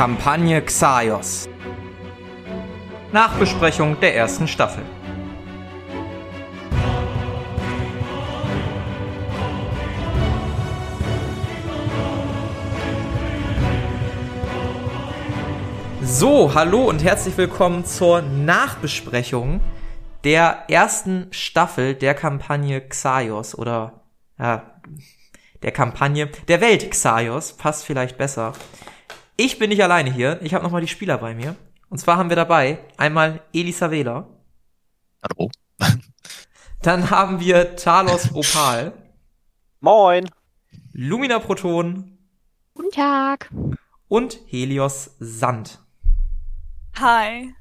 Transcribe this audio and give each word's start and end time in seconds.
Kampagne 0.00 0.62
Xaios. 0.62 1.46
Nachbesprechung 3.12 4.00
der 4.00 4.16
ersten 4.16 4.48
Staffel. 4.48 4.82
So, 16.02 16.54
hallo 16.54 16.84
und 16.84 17.04
herzlich 17.04 17.36
willkommen 17.36 17.84
zur 17.84 18.22
Nachbesprechung 18.22 19.60
der 20.24 20.64
ersten 20.68 21.26
Staffel 21.30 21.94
der 21.94 22.14
Kampagne 22.14 22.80
Xaios 22.80 23.54
oder 23.54 24.00
ja, 24.38 24.62
der 25.62 25.72
Kampagne 25.72 26.30
der 26.48 26.62
Welt 26.62 26.90
Xaios, 26.90 27.52
passt 27.52 27.84
vielleicht 27.84 28.16
besser. 28.16 28.54
Ich 29.42 29.58
bin 29.58 29.70
nicht 29.70 29.82
alleine 29.82 30.12
hier, 30.12 30.38
ich 30.42 30.52
habe 30.52 30.64
nochmal 30.64 30.82
die 30.82 30.86
Spieler 30.86 31.16
bei 31.16 31.32
mir. 31.32 31.56
Und 31.88 31.96
zwar 31.96 32.18
haben 32.18 32.28
wir 32.28 32.36
dabei 32.36 32.78
einmal 32.98 33.40
Elisa 33.54 33.90
Wähler. 33.90 34.28
Hallo. 35.22 35.50
Dann 36.82 37.08
haben 37.08 37.40
wir 37.40 37.74
Talos 37.74 38.34
Opal. 38.34 38.92
Moin. 39.80 40.28
Lumina 40.92 41.38
Proton. 41.38 42.18
Guten 42.74 42.90
Tag. 42.90 43.50
Und 44.08 44.40
Helios 44.46 45.12
Sand. 45.20 45.78
Hi. 46.98 47.54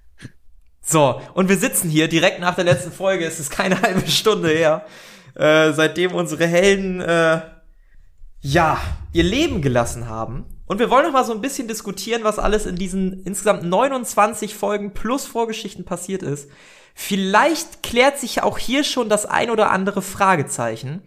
So, 0.81 1.21
und 1.33 1.47
wir 1.47 1.57
sitzen 1.57 1.89
hier 1.89 2.09
direkt 2.09 2.41
nach 2.41 2.55
der 2.55 2.65
letzten 2.65 2.91
Folge, 2.91 3.23
es 3.23 3.39
ist 3.39 3.51
keine 3.51 3.81
halbe 3.81 4.05
Stunde 4.05 4.49
her, 4.49 4.85
äh, 5.35 5.71
seitdem 5.71 6.13
unsere 6.13 6.45
Helden, 6.45 6.99
äh, 6.99 7.39
ja, 8.41 8.81
ihr 9.13 9.23
Leben 9.23 9.61
gelassen 9.61 10.09
haben. 10.09 10.58
Und 10.69 10.77
wir 10.77 10.91
wollen 10.91 11.03
noch 11.03 11.13
mal 11.13 11.25
so 11.25 11.33
ein 11.33 11.41
bisschen 11.41 11.67
diskutieren, 11.67 12.23
was 12.23 12.37
alles 12.37 12.67
in 12.67 12.75
diesen 12.75 13.23
insgesamt 13.23 13.63
29 13.63 14.53
Folgen 14.53 14.93
plus 14.93 15.25
Vorgeschichten 15.25 15.83
passiert 15.83 16.21
ist. 16.21 16.47
Vielleicht 16.93 17.81
klärt 17.81 18.19
sich 18.19 18.43
auch 18.43 18.59
hier 18.59 18.83
schon 18.83 19.09
das 19.09 19.25
ein 19.25 19.49
oder 19.49 19.71
andere 19.71 20.03
Fragezeichen. 20.03 21.01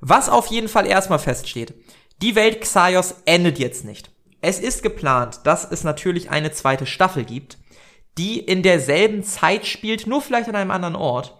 Was 0.00 0.30
auf 0.30 0.46
jeden 0.46 0.68
Fall 0.68 0.86
erstmal 0.86 1.18
feststeht. 1.18 1.74
Die 2.22 2.34
Welt 2.34 2.62
Xaios 2.62 3.16
endet 3.26 3.58
jetzt 3.58 3.84
nicht. 3.84 4.10
Es 4.40 4.60
ist 4.60 4.82
geplant, 4.82 5.40
dass 5.44 5.70
es 5.70 5.84
natürlich 5.84 6.30
eine 6.30 6.52
zweite 6.52 6.86
Staffel 6.86 7.24
gibt, 7.24 7.58
die 8.16 8.38
in 8.38 8.62
derselben 8.62 9.22
Zeit 9.24 9.66
spielt, 9.66 10.06
nur 10.06 10.22
vielleicht 10.22 10.48
an 10.48 10.56
einem 10.56 10.70
anderen 10.70 10.96
Ort. 10.96 11.38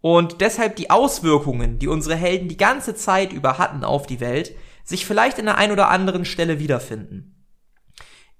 Und 0.00 0.40
deshalb 0.40 0.74
die 0.74 0.90
Auswirkungen, 0.90 1.78
die 1.78 1.86
unsere 1.86 2.16
Helden 2.16 2.48
die 2.48 2.56
ganze 2.56 2.96
Zeit 2.96 3.32
über 3.32 3.58
hatten 3.58 3.84
auf 3.84 4.08
die 4.08 4.18
Welt, 4.18 4.56
sich 4.86 5.04
vielleicht 5.04 5.38
in 5.38 5.44
der 5.44 5.58
ein 5.58 5.72
oder 5.72 5.90
anderen 5.90 6.24
Stelle 6.24 6.58
wiederfinden. 6.58 7.44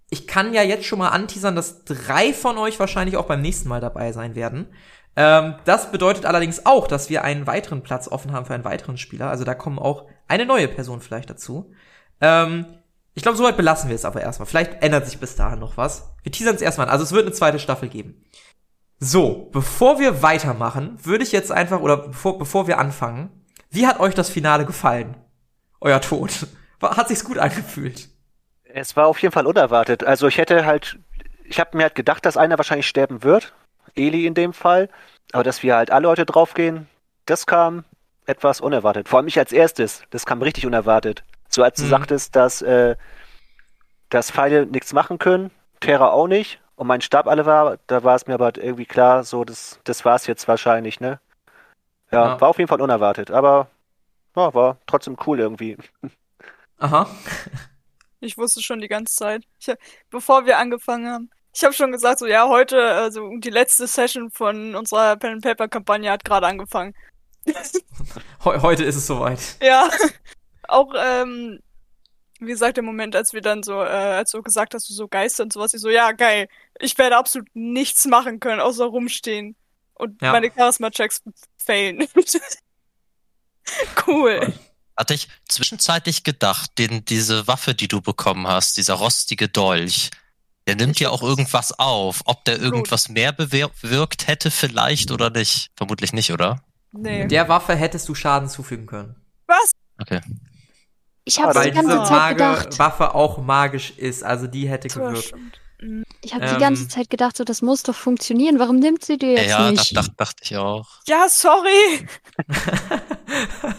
Ich 0.08 0.27
kann 0.27 0.55
ja 0.55 0.62
jetzt 0.62 0.86
schon 0.86 1.00
mal 1.00 1.08
anteasern, 1.08 1.56
dass 1.56 1.84
drei 1.84 2.33
von 2.33 2.56
euch 2.56 2.78
wahrscheinlich 2.78 3.16
auch 3.16 3.27
beim 3.27 3.42
nächsten 3.42 3.69
Mal 3.69 3.80
dabei 3.80 4.12
sein 4.12 4.36
werden. 4.36 4.69
Ähm, 5.17 5.56
das 5.64 5.91
bedeutet 5.91 6.24
allerdings 6.24 6.64
auch, 6.64 6.86
dass 6.86 7.11
wir 7.11 7.24
einen 7.24 7.47
weiteren 7.47 7.83
Platz 7.83 8.06
offen 8.06 8.33
haben 8.33 8.47
für 8.47 8.55
einen 8.55 8.64
weiteren 8.64 8.97
Spieler. 8.97 9.28
Also 9.28 9.44
da 9.44 9.55
kommen 9.55 9.80
auch 9.80 10.06
eine 10.28 10.47
neue 10.47 10.69
Person 10.69 11.00
vielleicht 11.00 11.28
dazu. 11.28 11.72
Ähm, 12.20 12.67
ich 13.14 13.22
glaube, 13.22 13.36
soweit 13.36 13.56
belassen 13.56 13.89
wir 13.89 13.97
es 13.97 14.05
aber 14.05 14.20
erstmal. 14.20 14.47
Vielleicht 14.47 14.83
ändert 14.83 15.06
sich 15.06 15.19
bis 15.19 15.34
dahin 15.34 15.58
noch 15.58 15.77
was. 15.77 16.14
Wir 16.22 16.30
teasern 16.30 16.55
es 16.55 16.62
erstmal 16.62 16.86
an. 16.86 16.92
Also 16.92 17.02
es 17.02 17.12
wird 17.12 17.24
eine 17.24 17.34
zweite 17.34 17.58
Staffel 17.58 17.89
geben. 17.89 18.22
So, 18.98 19.50
bevor 19.52 19.98
wir 19.98 20.22
weitermachen, 20.22 20.98
würde 21.02 21.24
ich 21.24 21.33
jetzt 21.33 21.50
einfach, 21.50 21.80
oder 21.80 21.97
bevor, 21.97 22.39
bevor 22.39 22.67
wir 22.67 22.78
anfangen, 22.78 23.44
wie 23.70 23.86
hat 23.86 24.00
euch 24.00 24.14
das 24.14 24.30
Finale 24.30 24.64
gefallen? 24.64 25.17
Euer 25.81 26.01
Tod. 26.01 26.47
Hat 26.83 27.09
sich's 27.09 27.25
gut 27.25 27.39
angefühlt? 27.39 28.09
Es 28.64 28.97
war 28.97 29.07
auf 29.07 29.20
jeden 29.23 29.33
Fall 29.33 29.47
unerwartet. 29.47 30.05
Also 30.05 30.27
ich 30.29 30.39
hätte 30.39 30.67
halt, 30.67 30.98
ich 31.45 31.59
habe 31.61 31.77
mir 31.77 31.85
halt 31.85 31.95
gedacht, 31.95 32.25
dass 32.27 32.37
einer 32.37 32.59
wahrscheinlich 32.59 32.87
sterben 32.87 33.23
wird. 33.23 33.55
Eli 33.95 34.27
in 34.27 34.35
dem 34.35 34.53
Fall. 34.53 34.89
Aber 35.33 35.42
dass 35.42 35.63
wir 35.63 35.77
halt 35.77 35.91
alle 35.91 36.03
Leute 36.07 36.27
draufgehen, 36.27 36.89
das 37.25 37.47
kam 37.47 37.85
etwas 38.27 38.61
unerwartet. 38.61 39.09
Vor 39.09 39.19
allem 39.19 39.29
ich 39.29 39.39
als 39.39 39.53
erstes. 39.53 40.03
Das 40.11 40.27
kam 40.27 40.42
richtig 40.42 40.67
unerwartet. 40.67 41.25
So 41.48 41.63
als 41.63 41.79
du 41.79 41.85
Mhm. 41.85 41.91
sagtest, 41.91 42.37
dass, 42.37 42.61
äh, 42.63 42.97
dass 44.11 44.31
Pfeile 44.31 44.67
nichts 44.67 44.93
machen 44.93 45.19
können, 45.19 45.51
Terra 45.81 46.11
auch 46.11 46.27
nicht 46.29 46.61
und 46.77 46.87
mein 46.87 47.01
Stab 47.01 47.27
alle 47.27 47.47
war, 47.47 47.79
da 47.87 48.05
war 48.05 48.14
es 48.17 48.27
mir 48.27 48.35
aber 48.35 48.57
irgendwie 48.57 48.87
klar, 48.87 49.25
so 49.25 49.45
das, 49.45 49.81
das 49.85 50.05
war's 50.05 50.27
jetzt 50.27 50.47
wahrscheinlich, 50.48 51.01
ne? 51.01 51.20
Ja, 52.11 52.27
Ja. 52.35 52.41
war 52.41 52.48
auf 52.48 52.58
jeden 52.58 52.69
Fall 52.69 52.81
unerwartet, 52.81 53.31
aber 53.31 53.69
ja, 54.36 54.55
war 54.55 54.79
trotzdem 54.86 55.17
cool 55.27 55.41
irgendwie. 55.41 55.77
Aha. 56.79 57.08
Ich 58.20 58.36
wusste 58.39 58.63
schon 58.63 58.80
die 58.80 58.89
ganze 58.89 59.14
Zeit. 59.14 59.45
Ich, 59.58 59.69
hab- 59.69 59.79
bevor 60.11 60.47
wir 60.47 60.58
angefangen 60.58 61.08
haben. 61.11 61.30
Ich 61.55 61.64
habe 61.64 61.73
schon 61.73 61.91
gesagt, 61.92 62.19
so 62.19 62.27
ja, 62.27 62.48
heute, 62.48 62.83
also 62.83 63.30
die 63.39 63.51
letzte 63.51 63.86
Session 63.86 64.30
von 64.30 64.75
unserer 64.75 65.17
Pen 65.17 65.33
and 65.35 65.42
Paper 65.42 65.69
Kampagne 65.69 66.11
hat 66.11 66.25
gerade 66.25 66.46
angefangen. 66.46 66.95
Heu 68.45 68.61
heute 68.61 68.85
ist 68.85 68.96
es 68.96 69.07
soweit. 69.07 69.57
Ja. 69.63 69.89
Auch, 70.69 70.92
ähm, 70.96 71.61
wie 72.41 72.46
gesagt, 72.51 72.77
der 72.77 72.85
Moment, 72.85 73.17
als 73.17 73.33
wir 73.33 73.41
dann 73.41 73.63
so, 73.63 73.80
äh, 73.80 73.86
als 73.86 74.33
du 74.33 74.42
gesagt 74.42 74.75
hast, 74.75 74.89
du 74.91 74.92
so 74.92 75.08
Geister 75.08 75.45
und 75.45 75.52
sowas, 75.52 75.73
ich 75.73 75.80
so, 75.80 75.89
ja, 75.89 76.13
geil. 76.13 76.48
Ich 76.80 76.98
werde 76.98 77.17
absolut 77.17 77.48
nichts 77.55 78.05
machen 78.05 78.41
können, 78.41 78.61
außer 78.61 78.85
rumstehen. 78.85 79.57
Und 79.95 80.20
Ja. 80.20 80.33
meine 80.33 80.51
Charisma-Checks 80.55 81.23
failen. 81.57 82.07
cool. 84.06 84.52
Hatte 84.96 85.14
ich 85.14 85.28
zwischenzeitlich 85.48 86.24
gedacht, 86.24 86.70
den, 86.78 87.04
diese 87.04 87.46
Waffe, 87.46 87.74
die 87.74 87.88
du 87.88 88.00
bekommen 88.00 88.46
hast, 88.46 88.77
dieser 88.77 88.94
rostige 88.94 89.48
Dolch, 89.48 90.10
der 90.66 90.77
nimmt 90.77 90.98
ja 91.00 91.10
auch 91.10 91.22
irgendwas 91.22 91.78
auf. 91.78 92.22
Ob 92.24 92.44
der 92.44 92.58
irgendwas 92.58 93.08
mehr 93.08 93.36
bewir- 93.36 93.70
bewirkt 93.82 94.27
hätte 94.27 94.50
vielleicht 94.50 95.10
oder 95.10 95.30
nicht. 95.30 95.70
Vermutlich 95.77 96.12
nicht, 96.12 96.32
oder? 96.32 96.62
Nee. 96.92 97.27
Der 97.27 97.48
Waffe 97.48 97.77
hättest 97.77 98.08
du 98.08 98.14
Schaden 98.14 98.48
zufügen 98.48 98.86
können. 98.86 99.16
Okay. 100.00 100.20
Ich 101.24 101.40
habe 101.40 101.60
die 101.62 101.70
ganze 101.72 101.90
diese 101.92 102.04
Zeit 102.04 102.10
Mage 102.10 102.34
gedacht, 102.34 102.78
Waffe 102.78 103.14
auch 103.14 103.38
magisch 103.38 103.90
ist. 103.90 104.22
Also 104.22 104.46
die 104.46 104.68
hätte 104.68 104.88
Ja, 104.88 104.94
gewirkt. 104.94 105.24
stimmt. 105.28 105.60
Ich 106.23 106.35
habe 106.35 106.45
Ähm, 106.47 106.55
die 106.55 106.61
ganze 106.61 106.89
Zeit 106.89 107.11
gedacht, 107.11 107.37
so 107.37 107.45
das 107.45 107.63
muss 107.63 107.83
doch 107.83 107.95
funktionieren. 107.95 108.59
Warum 108.59 108.79
nimmt 108.79 109.05
sie 109.05 109.19
dir 109.19 109.33
Ja, 109.35 109.41
jetzt 109.41 109.51
ja 109.51 109.70
nicht? 109.70 109.97
das 109.97 110.07
dacht, 110.07 110.13
dachte 110.20 110.42
ich 110.42 110.57
auch. 110.57 110.89
Ja, 111.07 111.29
sorry. 111.29 112.07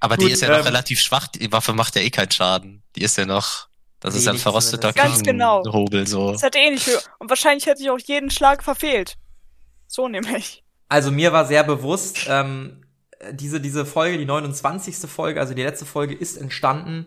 Aber 0.00 0.16
Gut, 0.16 0.26
die 0.28 0.32
ist 0.32 0.40
ja 0.42 0.48
noch 0.48 0.58
ähm, 0.58 0.64
relativ 0.64 1.00
schwach. 1.00 1.28
Die 1.28 1.52
Waffe 1.52 1.72
macht 1.74 1.94
ja 1.96 2.02
eh 2.02 2.10
keinen 2.10 2.30
Schaden. 2.30 2.82
Die 2.96 3.02
ist 3.02 3.18
ja 3.18 3.26
noch, 3.26 3.68
das 4.00 4.14
ist 4.14 4.22
Nee, 4.24 4.30
ein 4.30 4.34
nicht 4.34 4.42
verrosteter. 4.42 4.92
Ganz 4.94 5.22
genau. 5.22 5.62
Hobel 5.70 6.06
so. 6.06 6.32
Das 6.32 6.42
hätte 6.42 6.58
eh 6.58 6.70
nicht 6.70 6.86
höher. 6.86 7.02
Und 7.18 7.28
wahrscheinlich 7.28 7.66
hätte 7.66 7.82
ich 7.82 7.90
auch 7.90 7.98
jeden 7.98 8.30
Schlag 8.30 8.64
verfehlt. 8.64 9.16
So 9.86 10.08
nämlich. 10.08 10.64
Also 10.88 11.10
mir 11.10 11.32
war 11.32 11.44
sehr 11.46 11.64
bewusst, 11.64 12.26
ähm, 12.28 12.84
diese, 13.32 13.60
diese 13.60 13.84
Folge, 13.84 14.16
die 14.16 14.24
29. 14.24 14.96
Folge, 15.10 15.38
also 15.38 15.52
die 15.52 15.62
letzte 15.62 15.84
Folge, 15.84 16.14
ist 16.14 16.36
entstanden 16.38 17.06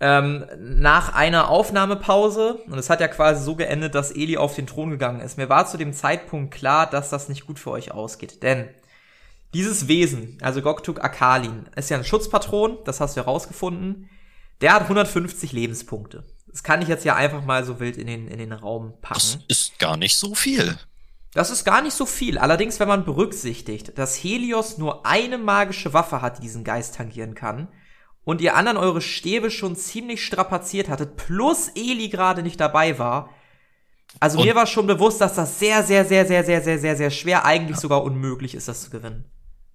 ähm, 0.00 0.44
nach 0.58 1.14
einer 1.14 1.48
Aufnahmepause. 1.48 2.54
Und 2.66 2.78
es 2.78 2.90
hat 2.90 3.00
ja 3.00 3.08
quasi 3.08 3.42
so 3.42 3.56
geendet, 3.56 3.94
dass 3.94 4.10
Eli 4.10 4.36
auf 4.36 4.54
den 4.54 4.66
Thron 4.66 4.90
gegangen 4.90 5.20
ist. 5.20 5.36
Mir 5.38 5.48
war 5.48 5.66
zu 5.66 5.76
dem 5.76 5.92
Zeitpunkt 5.92 6.54
klar, 6.54 6.88
dass 6.88 7.10
das 7.10 7.28
nicht 7.28 7.46
gut 7.46 7.58
für 7.58 7.70
euch 7.70 7.90
ausgeht. 7.92 8.42
Denn 8.42 8.68
dieses 9.54 9.88
Wesen, 9.88 10.38
also 10.42 10.62
Goktuk 10.62 11.02
Akalin, 11.02 11.66
ist 11.74 11.90
ja 11.90 11.96
ein 11.96 12.04
Schutzpatron, 12.04 12.78
das 12.84 13.00
hast 13.00 13.16
du 13.16 13.20
herausgefunden. 13.22 14.08
Der 14.60 14.74
hat 14.74 14.82
150 14.82 15.52
Lebenspunkte. 15.52 16.24
Das 16.48 16.62
kann 16.62 16.82
ich 16.82 16.88
jetzt 16.88 17.04
ja 17.04 17.14
einfach 17.14 17.44
mal 17.44 17.64
so 17.64 17.78
wild 17.80 17.96
in 17.96 18.06
den, 18.06 18.28
in 18.28 18.38
den 18.38 18.52
Raum 18.52 18.94
Das 19.02 19.32
packen. 19.36 19.44
ist 19.48 19.78
gar 19.78 19.96
nicht 19.96 20.16
so 20.16 20.34
viel. 20.34 20.76
Das 21.34 21.50
ist 21.50 21.64
gar 21.64 21.82
nicht 21.82 21.94
so 21.94 22.06
viel. 22.06 22.38
Allerdings, 22.38 22.80
wenn 22.80 22.88
man 22.88 23.04
berücksichtigt, 23.04 23.96
dass 23.98 24.16
Helios 24.16 24.78
nur 24.78 25.06
eine 25.06 25.38
magische 25.38 25.92
Waffe 25.92 26.20
hat, 26.22 26.38
die 26.38 26.42
diesen 26.42 26.64
Geist 26.64 26.96
tangieren 26.96 27.34
kann, 27.34 27.68
und 28.28 28.42
ihr 28.42 28.54
anderen 28.56 28.76
eure 28.76 29.00
Stäbe 29.00 29.50
schon 29.50 29.74
ziemlich 29.74 30.22
strapaziert 30.22 30.90
hattet, 30.90 31.16
plus 31.16 31.68
Eli 31.74 32.10
gerade 32.10 32.42
nicht 32.42 32.60
dabei 32.60 32.98
war. 32.98 33.30
Also 34.20 34.38
Und- 34.38 34.44
mir 34.44 34.54
war 34.54 34.66
schon 34.66 34.86
bewusst, 34.86 35.22
dass 35.22 35.34
das 35.34 35.58
sehr, 35.58 35.82
sehr, 35.82 36.04
sehr, 36.04 36.26
sehr, 36.26 36.44
sehr, 36.44 36.60
sehr, 36.60 36.78
sehr, 36.78 36.94
sehr 36.98 37.10
schwer, 37.10 37.46
eigentlich 37.46 37.78
sogar 37.78 38.02
unmöglich 38.02 38.54
ist, 38.54 38.68
das 38.68 38.82
zu 38.82 38.90
gewinnen. 38.90 39.24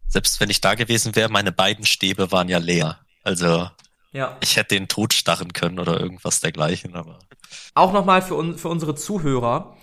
Selbst 0.08 0.40
wenn 0.40 0.52
ich 0.52 0.62
da 0.62 0.76
gewesen 0.76 1.16
wäre, 1.16 1.30
meine 1.30 1.52
beiden 1.52 1.84
Stäbe 1.84 2.32
waren 2.32 2.48
ja 2.48 2.60
leer. 2.60 3.00
Also 3.24 3.72
Ja. 4.12 4.38
ich 4.44 4.56
hätte 4.56 4.76
den 4.76 4.88
tot 4.88 5.14
starren 5.16 5.52
können 5.54 5.80
oder 5.80 6.00
irgendwas 6.00 6.40
dergleichen, 6.40 6.94
aber. 6.94 7.18
Auch 7.74 7.92
nochmal 7.92 8.22
für, 8.22 8.36
un 8.36 8.60
für 8.60 8.68
unsere 8.70 8.94
Zuhörer. 8.94 9.76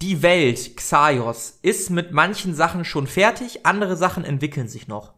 Die 0.00 0.22
Welt, 0.22 0.76
Xaios, 0.76 1.58
ist 1.62 1.90
mit 1.90 2.12
manchen 2.12 2.54
Sachen 2.54 2.84
schon 2.84 3.08
fertig, 3.08 3.66
andere 3.66 3.96
Sachen 3.96 4.22
entwickeln 4.24 4.68
sich 4.68 4.86
noch. 4.86 5.12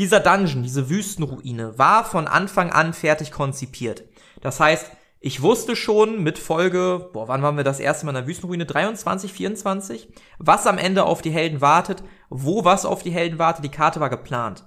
Dieser 0.00 0.20
Dungeon, 0.20 0.62
diese 0.62 0.88
Wüstenruine, 0.88 1.76
war 1.76 2.06
von 2.06 2.26
Anfang 2.26 2.70
an 2.70 2.94
fertig 2.94 3.32
konzipiert. 3.32 4.04
Das 4.40 4.58
heißt, 4.58 4.90
ich 5.20 5.42
wusste 5.42 5.76
schon 5.76 6.22
mit 6.22 6.38
Folge, 6.38 7.10
boah, 7.12 7.28
wann 7.28 7.42
waren 7.42 7.58
wir 7.58 7.64
das 7.64 7.80
erste 7.80 8.06
Mal 8.06 8.12
in 8.12 8.22
der 8.22 8.26
Wüstenruine? 8.26 8.64
23, 8.64 9.30
24? 9.30 10.08
Was 10.38 10.66
am 10.66 10.78
Ende 10.78 11.04
auf 11.04 11.20
die 11.20 11.30
Helden 11.30 11.60
wartet, 11.60 12.02
wo 12.30 12.64
was 12.64 12.86
auf 12.86 13.02
die 13.02 13.10
Helden 13.10 13.38
wartet, 13.38 13.62
die 13.62 13.68
Karte 13.68 14.00
war 14.00 14.08
geplant. 14.08 14.64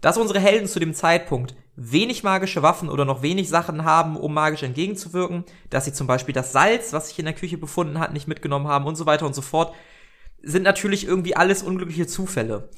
dass 0.00 0.18
unsere 0.18 0.40
Helden 0.40 0.66
zu 0.66 0.80
dem 0.80 0.94
Zeitpunkt 0.94 1.54
wenig 1.76 2.24
magische 2.24 2.64
Waffen 2.64 2.88
oder 2.88 3.04
noch 3.04 3.22
wenig 3.22 3.48
Sachen 3.48 3.84
haben, 3.84 4.16
um 4.16 4.34
magisch 4.34 4.64
entgegenzuwirken, 4.64 5.44
dass 5.70 5.84
sie 5.84 5.92
zum 5.92 6.08
Beispiel 6.08 6.34
das 6.34 6.50
Salz, 6.50 6.92
was 6.92 7.06
sich 7.06 7.20
in 7.20 7.24
der 7.26 7.34
Küche 7.34 7.56
befunden 7.56 8.00
hat, 8.00 8.12
nicht 8.12 8.26
mitgenommen 8.26 8.66
haben 8.66 8.86
und 8.86 8.96
so 8.96 9.06
weiter 9.06 9.26
und 9.26 9.34
so 9.36 9.42
fort, 9.42 9.76
sind 10.42 10.64
natürlich 10.64 11.06
irgendwie 11.06 11.36
alles 11.36 11.62
unglückliche 11.62 12.08
Zufälle. 12.08 12.68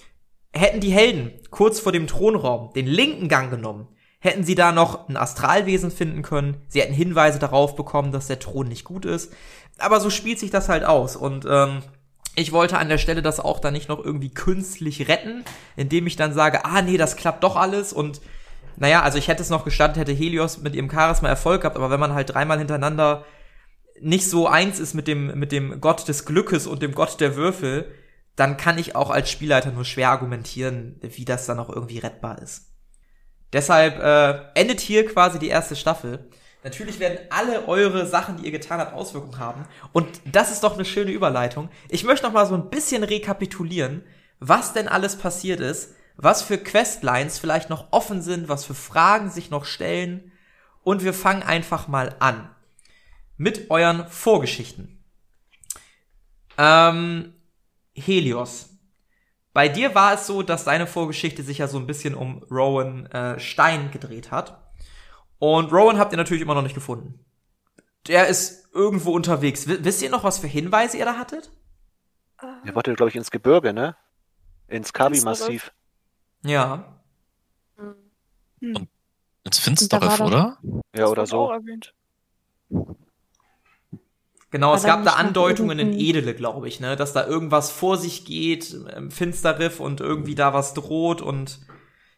Hätten 0.54 0.80
die 0.80 0.92
Helden 0.92 1.32
kurz 1.50 1.80
vor 1.80 1.92
dem 1.92 2.06
Thronraum 2.06 2.72
den 2.74 2.86
linken 2.86 3.28
Gang 3.28 3.50
genommen, 3.50 3.88
hätten 4.20 4.44
sie 4.44 4.54
da 4.54 4.72
noch 4.72 5.08
ein 5.08 5.16
Astralwesen 5.16 5.90
finden 5.90 6.22
können, 6.22 6.62
sie 6.68 6.80
hätten 6.80 6.94
Hinweise 6.94 7.38
darauf 7.38 7.76
bekommen, 7.76 8.12
dass 8.12 8.28
der 8.28 8.38
Thron 8.38 8.68
nicht 8.68 8.84
gut 8.84 9.04
ist. 9.04 9.32
Aber 9.78 10.00
so 10.00 10.08
spielt 10.10 10.38
sich 10.38 10.50
das 10.50 10.68
halt 10.68 10.84
aus. 10.84 11.16
Und 11.16 11.44
ähm, 11.48 11.82
ich 12.36 12.52
wollte 12.52 12.78
an 12.78 12.88
der 12.88 12.98
Stelle 12.98 13.22
das 13.22 13.40
auch 13.40 13.60
dann 13.60 13.74
nicht 13.74 13.88
noch 13.88 14.02
irgendwie 14.02 14.32
künstlich 14.32 15.08
retten, 15.08 15.44
indem 15.76 16.06
ich 16.06 16.16
dann 16.16 16.32
sage, 16.32 16.64
ah 16.64 16.82
nee, 16.82 16.96
das 16.96 17.16
klappt 17.16 17.44
doch 17.44 17.56
alles. 17.56 17.92
Und 17.92 18.20
naja, 18.76 19.02
also 19.02 19.18
ich 19.18 19.28
hätte 19.28 19.42
es 19.42 19.50
noch 19.50 19.64
gestattet, 19.64 19.98
hätte 19.98 20.12
Helios 20.12 20.58
mit 20.58 20.74
ihrem 20.74 20.90
Charisma 20.90 21.28
Erfolg 21.28 21.62
gehabt, 21.62 21.76
aber 21.76 21.90
wenn 21.90 22.00
man 22.00 22.14
halt 22.14 22.32
dreimal 22.32 22.58
hintereinander 22.58 23.24
nicht 24.00 24.28
so 24.28 24.48
eins 24.48 24.80
ist 24.80 24.94
mit 24.94 25.06
dem, 25.06 25.38
mit 25.38 25.52
dem 25.52 25.80
Gott 25.80 26.08
des 26.08 26.24
Glückes 26.24 26.66
und 26.66 26.82
dem 26.82 26.92
Gott 26.92 27.20
der 27.20 27.36
Würfel, 27.36 27.92
dann 28.36 28.56
kann 28.56 28.78
ich 28.78 28.96
auch 28.96 29.10
als 29.10 29.30
Spielleiter 29.30 29.70
nur 29.70 29.84
schwer 29.84 30.10
argumentieren, 30.10 30.98
wie 31.00 31.24
das 31.24 31.46
dann 31.46 31.58
auch 31.58 31.70
irgendwie 31.70 31.98
rettbar 31.98 32.40
ist. 32.42 32.72
Deshalb 33.52 34.00
äh, 34.00 34.60
endet 34.60 34.80
hier 34.80 35.06
quasi 35.06 35.38
die 35.38 35.48
erste 35.48 35.76
Staffel. 35.76 36.28
Natürlich 36.64 36.98
werden 36.98 37.18
alle 37.30 37.68
eure 37.68 38.06
Sachen, 38.06 38.36
die 38.36 38.46
ihr 38.46 38.50
getan 38.50 38.80
habt, 38.80 38.94
Auswirkungen 38.94 39.38
haben. 39.38 39.66
Und 39.92 40.08
das 40.24 40.50
ist 40.50 40.64
doch 40.64 40.74
eine 40.74 40.84
schöne 40.84 41.12
Überleitung. 41.12 41.68
Ich 41.88 42.02
möchte 42.02 42.26
noch 42.26 42.32
mal 42.32 42.46
so 42.46 42.54
ein 42.54 42.70
bisschen 42.70 43.04
rekapitulieren, 43.04 44.02
was 44.40 44.72
denn 44.72 44.88
alles 44.88 45.16
passiert 45.16 45.60
ist, 45.60 45.94
was 46.16 46.42
für 46.42 46.58
Questlines 46.58 47.38
vielleicht 47.38 47.70
noch 47.70 47.92
offen 47.92 48.22
sind, 48.22 48.48
was 48.48 48.64
für 48.64 48.74
Fragen 48.74 49.30
sich 49.30 49.50
noch 49.50 49.66
stellen. 49.66 50.32
Und 50.82 51.04
wir 51.04 51.14
fangen 51.14 51.42
einfach 51.42 51.86
mal 51.86 52.16
an 52.18 52.50
mit 53.36 53.70
euren 53.70 54.08
Vorgeschichten. 54.08 55.04
Ähm, 56.58 57.34
Helios. 57.94 58.70
Bei 59.52 59.68
dir 59.68 59.94
war 59.94 60.14
es 60.14 60.26
so, 60.26 60.42
dass 60.42 60.64
deine 60.64 60.86
Vorgeschichte 60.86 61.42
sich 61.42 61.58
ja 61.58 61.68
so 61.68 61.78
ein 61.78 61.86
bisschen 61.86 62.14
um 62.14 62.42
Rowan 62.50 63.06
äh, 63.06 63.38
Stein 63.38 63.90
gedreht 63.92 64.30
hat. 64.30 64.60
Und 65.38 65.72
Rowan 65.72 65.98
habt 65.98 66.12
ihr 66.12 66.16
natürlich 66.16 66.42
immer 66.42 66.54
noch 66.54 66.62
nicht 66.62 66.74
gefunden. 66.74 67.24
Der 68.08 68.26
ist 68.26 68.68
irgendwo 68.74 69.12
unterwegs. 69.12 69.68
W 69.68 69.78
wisst 69.80 70.02
ihr 70.02 70.10
noch, 70.10 70.24
was 70.24 70.38
für 70.38 70.46
Hinweise 70.46 70.98
ihr 70.98 71.04
da 71.04 71.16
hattet? 71.16 71.50
Er 72.64 72.74
wollte, 72.74 72.94
glaube 72.94 73.10
ich, 73.10 73.16
ins 73.16 73.30
Gebirge, 73.30 73.72
ne? 73.72 73.96
Ins 74.68 74.92
Kabi-Massiv. 74.92 75.72
Ja. 76.44 77.00
Hm. 78.60 78.88
Ins 79.44 79.92
war 79.92 80.20
oder? 80.20 80.58
Ja, 80.94 81.06
oder 81.06 81.26
so. 81.26 81.52
Genau, 84.54 84.72
es 84.72 84.84
gab 84.84 85.02
da 85.02 85.14
Andeutungen 85.14 85.80
in 85.80 85.98
Edele, 85.98 86.32
glaube 86.32 86.68
ich, 86.68 86.78
ne, 86.78 86.94
dass 86.94 87.12
da 87.12 87.26
irgendwas 87.26 87.72
vor 87.72 87.96
sich 87.96 88.24
geht 88.24 88.72
im 88.72 89.10
Finsterriff 89.10 89.80
und 89.80 90.00
irgendwie 90.00 90.36
da 90.36 90.54
was 90.54 90.74
droht 90.74 91.20
und 91.20 91.58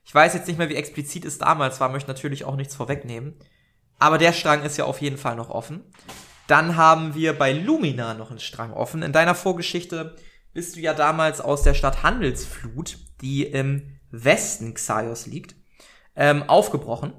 ich 0.04 0.14
weiß 0.14 0.34
jetzt 0.34 0.46
nicht 0.46 0.58
mehr, 0.58 0.68
wie 0.68 0.74
explizit 0.74 1.24
es 1.24 1.38
damals 1.38 1.80
war, 1.80 1.88
möchte 1.88 2.10
natürlich 2.10 2.44
auch 2.44 2.56
nichts 2.56 2.74
vorwegnehmen. 2.74 3.36
Aber 3.98 4.18
der 4.18 4.34
Strang 4.34 4.64
ist 4.64 4.76
ja 4.76 4.84
auf 4.84 5.00
jeden 5.00 5.16
Fall 5.16 5.34
noch 5.34 5.48
offen. 5.48 5.84
Dann 6.46 6.76
haben 6.76 7.14
wir 7.14 7.32
bei 7.32 7.54
Lumina 7.54 8.12
noch 8.12 8.28
einen 8.28 8.38
Strang 8.38 8.74
offen. 8.74 9.02
In 9.02 9.14
deiner 9.14 9.34
Vorgeschichte 9.34 10.14
bist 10.52 10.76
du 10.76 10.80
ja 10.80 10.92
damals 10.92 11.40
aus 11.40 11.62
der 11.62 11.72
Stadt 11.72 12.02
Handelsflut, 12.02 12.98
die 13.22 13.44
im 13.44 13.98
Westen 14.10 14.74
Xaios 14.74 15.24
liegt, 15.24 15.56
ähm, 16.14 16.42
aufgebrochen 16.42 17.14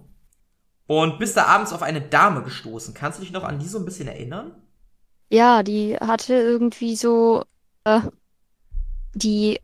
und 0.85 1.17
bist 1.17 1.37
da 1.37 1.45
abends 1.45 1.73
auf 1.73 1.81
eine 1.81 2.01
Dame 2.01 2.43
gestoßen. 2.43 2.93
Kannst 2.93 3.17
du 3.17 3.23
dich 3.23 3.31
noch 3.31 3.45
an 3.45 3.57
die 3.57 3.67
so 3.67 3.79
ein 3.79 3.85
bisschen 3.85 4.07
erinnern? 4.07 4.61
Ja, 5.29 5.63
die 5.63 5.97
hatte 5.97 6.33
irgendwie 6.33 6.95
so, 6.95 7.43
äh, 7.83 8.01
die 9.13 9.59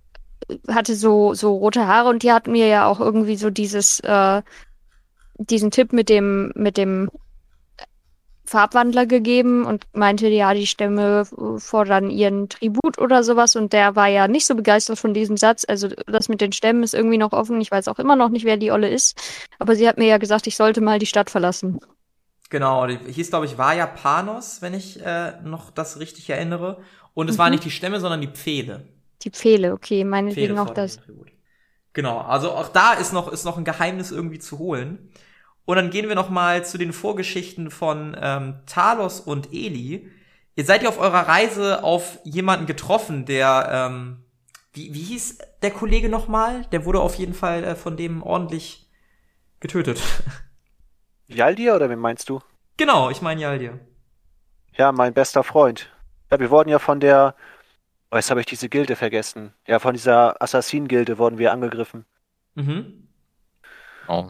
hatte 0.67 0.95
so, 0.95 1.33
so 1.33 1.55
rote 1.55 1.87
Haare 1.87 2.09
und 2.09 2.23
die 2.23 2.31
hat 2.31 2.47
mir 2.47 2.67
ja 2.67 2.85
auch 2.87 2.99
irgendwie 2.99 3.37
so 3.37 3.49
dieses, 3.49 3.99
äh, 4.01 4.41
diesen 5.37 5.71
Tipp 5.71 5.93
mit 5.93 6.09
dem, 6.09 6.51
mit 6.55 6.77
dem 6.77 7.09
Farbwandler 8.45 9.05
gegeben 9.05 9.65
und 9.65 9.85
meinte, 9.93 10.27
ja, 10.27 10.53
die 10.53 10.67
Stämme 10.67 11.25
fordern 11.57 12.09
ihren 12.09 12.49
Tribut 12.49 12.99
oder 12.99 13.23
sowas 13.23 13.55
und 13.55 13.71
der 13.71 13.95
war 13.95 14.07
ja 14.07 14.27
nicht 14.27 14.45
so 14.45 14.53
begeistert 14.55 14.99
von 14.99 15.13
diesem 15.13 15.37
Satz. 15.37 15.65
Also 15.67 15.87
das 15.87 16.27
mit 16.27 16.41
den 16.41 16.51
Stämmen 16.51 16.83
ist 16.83 16.93
irgendwie 16.93 17.17
noch 17.17 17.31
offen. 17.31 17.61
Ich 17.61 17.71
weiß 17.71 17.87
auch 17.87 17.99
immer 17.99 18.17
noch 18.17 18.29
nicht, 18.29 18.43
wer 18.45 18.57
die 18.57 18.71
Olle 18.71 18.89
ist, 18.89 19.17
aber 19.59 19.75
sie 19.75 19.87
hat 19.87 19.97
mir 19.97 20.07
ja 20.07 20.17
gesagt, 20.17 20.45
ich 20.45 20.57
sollte 20.57 20.81
mal 20.81 20.99
die 20.99 21.05
Stadt 21.05 21.29
verlassen. 21.29 21.79
Genau, 22.53 22.85
die 22.85 22.99
hieß, 23.11 23.31
glaube 23.31 23.47
ich, 23.47 23.57
Vaja 23.57 23.87
Panos, 23.87 24.61
wenn 24.61 24.75
ich 24.75 25.03
äh, 25.03 25.41
noch 25.41 25.71
das 25.71 25.99
richtig 25.99 26.29
erinnere. 26.29 26.83
Und 27.15 27.27
es 27.27 27.39
waren 27.39 27.49
nicht 27.49 27.65
die 27.65 27.71
Stämme, 27.71 27.99
sondern 27.99 28.21
die 28.21 28.27
Pfähle. 28.27 28.85
Die 29.23 29.31
Pfähle, 29.31 29.73
okay, 29.73 30.03
meinetwegen 30.03 30.59
auch 30.59 30.69
das. 30.69 30.99
Genau, 31.93 32.19
also 32.19 32.51
auch 32.51 32.69
da 32.69 32.93
ist 32.93 33.11
noch, 33.11 33.27
ist 33.31 33.43
noch 33.43 33.57
ein 33.57 33.63
Geheimnis 33.63 34.11
irgendwie 34.11 34.37
zu 34.37 34.59
holen. 34.59 35.09
Und 35.65 35.77
dann 35.77 35.89
gehen 35.89 36.07
wir 36.07 36.13
noch 36.13 36.29
mal 36.29 36.63
zu 36.63 36.77
den 36.77 36.93
Vorgeschichten 36.93 37.71
von 37.71 38.15
ähm, 38.21 38.59
Talos 38.67 39.19
und 39.19 39.51
Eli. 39.51 40.11
Ihr 40.55 40.63
seid 40.63 40.83
ja 40.83 40.89
auf 40.89 40.99
eurer 40.99 41.27
Reise 41.27 41.83
auf 41.83 42.19
jemanden 42.23 42.67
getroffen, 42.67 43.25
der, 43.25 43.89
ähm, 43.89 44.25
wie, 44.73 44.93
wie 44.93 45.01
hieß 45.01 45.39
der 45.63 45.71
Kollege 45.71 46.07
noch 46.07 46.27
mal? 46.27 46.67
Der 46.71 46.85
wurde 46.85 46.99
auf 46.99 47.15
jeden 47.15 47.33
Fall 47.33 47.63
äh, 47.63 47.75
von 47.75 47.97
dem 47.97 48.21
ordentlich 48.21 48.91
getötet. 49.59 49.99
Jaldir 51.33 51.75
oder 51.75 51.89
wen 51.89 51.99
meinst 51.99 52.29
du? 52.29 52.39
genau, 52.77 53.09
ich 53.09 53.21
meine 53.21 53.41
Jaldir. 53.41 53.79
Ja, 54.75 54.91
mein 54.91 55.13
bester 55.13 55.43
Freund. 55.43 55.91
Ja, 56.31 56.39
wir 56.39 56.49
wurden 56.49 56.69
ja 56.69 56.79
von 56.79 56.99
der. 56.99 57.35
Oh, 58.11 58.15
jetzt 58.15 58.29
habe 58.29 58.39
ich 58.39 58.45
diese 58.45 58.69
Gilde 58.69 58.95
vergessen. 58.95 59.53
Ja, 59.67 59.79
von 59.79 59.93
dieser 59.93 60.41
Assassinen-Gilde 60.41 61.17
wurden 61.17 61.37
wir 61.37 61.51
angegriffen. 61.51 62.05
Mhm. 62.55 63.07
Oh. 64.07 64.29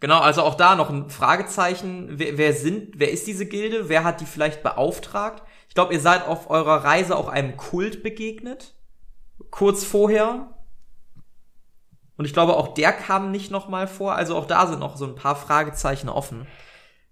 Genau, 0.00 0.20
also 0.20 0.42
auch 0.42 0.54
da 0.54 0.74
noch 0.74 0.90
ein 0.90 1.08
Fragezeichen. 1.10 2.18
Wer, 2.18 2.36
wer 2.36 2.52
sind, 2.52 2.98
wer 2.98 3.10
ist 3.10 3.26
diese 3.26 3.46
Gilde? 3.46 3.88
Wer 3.88 4.04
hat 4.04 4.20
die 4.20 4.26
vielleicht 4.26 4.62
beauftragt? 4.62 5.42
Ich 5.68 5.74
glaube, 5.74 5.94
ihr 5.94 6.00
seid 6.00 6.26
auf 6.26 6.50
eurer 6.50 6.84
Reise 6.84 7.16
auch 7.16 7.28
einem 7.28 7.56
Kult 7.56 8.02
begegnet. 8.02 8.74
Kurz 9.50 9.84
vorher. 9.84 10.53
Und 12.16 12.24
ich 12.24 12.32
glaube, 12.32 12.56
auch 12.56 12.74
der 12.74 12.92
kam 12.92 13.30
nicht 13.30 13.50
nochmal 13.50 13.86
vor. 13.86 14.14
Also 14.14 14.36
auch 14.36 14.46
da 14.46 14.66
sind 14.66 14.80
noch 14.80 14.96
so 14.96 15.04
ein 15.06 15.16
paar 15.16 15.36
Fragezeichen 15.36 16.08
offen. 16.08 16.46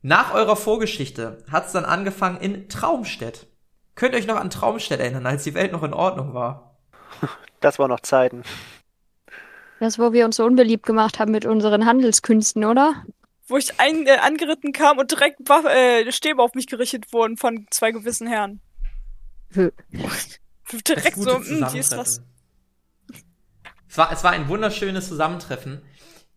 Nach 0.00 0.34
eurer 0.34 0.56
Vorgeschichte 0.56 1.44
hat 1.50 1.66
es 1.66 1.72
dann 1.72 1.84
angefangen 1.84 2.40
in 2.40 2.68
Traumstedt. 2.68 3.46
Könnt 3.94 4.14
ihr 4.14 4.18
euch 4.18 4.26
noch 4.26 4.36
an 4.36 4.50
Traumstedt 4.50 5.00
erinnern, 5.00 5.26
als 5.26 5.44
die 5.44 5.54
Welt 5.54 5.72
noch 5.72 5.82
in 5.82 5.94
Ordnung 5.94 6.34
war? 6.34 6.76
Das 7.60 7.78
waren 7.78 7.90
noch 7.90 8.00
Zeiten. 8.00 8.42
Das, 9.78 9.96
wo 9.96 10.12
wir 10.12 10.24
uns 10.24 10.34
so 10.34 10.44
unbeliebt 10.44 10.84
gemacht 10.84 11.20
haben 11.20 11.30
mit 11.30 11.46
unseren 11.46 11.86
Handelskünsten, 11.86 12.64
oder? 12.64 13.04
Wo 13.46 13.56
ich 13.56 13.78
ein, 13.78 14.04
äh, 14.08 14.16
angeritten 14.20 14.72
kam 14.72 14.98
und 14.98 15.12
direkt 15.12 15.48
Waff 15.48 15.64
äh, 15.66 16.10
Stäbe 16.10 16.42
auf 16.42 16.54
mich 16.54 16.66
gerichtet 16.66 17.12
wurden 17.12 17.36
von 17.36 17.68
zwei 17.70 17.92
gewissen 17.92 18.26
Herren. 18.26 18.60
Hö. 19.52 19.70
Direkt 20.88 21.16
so, 21.16 21.38
mh, 21.38 21.72
wie 21.72 21.78
ist 21.78 21.92
das? 21.92 22.20
Es 23.92 23.98
war, 23.98 24.10
es 24.10 24.24
war 24.24 24.30
ein 24.30 24.48
wunderschönes 24.48 25.06
Zusammentreffen. 25.06 25.82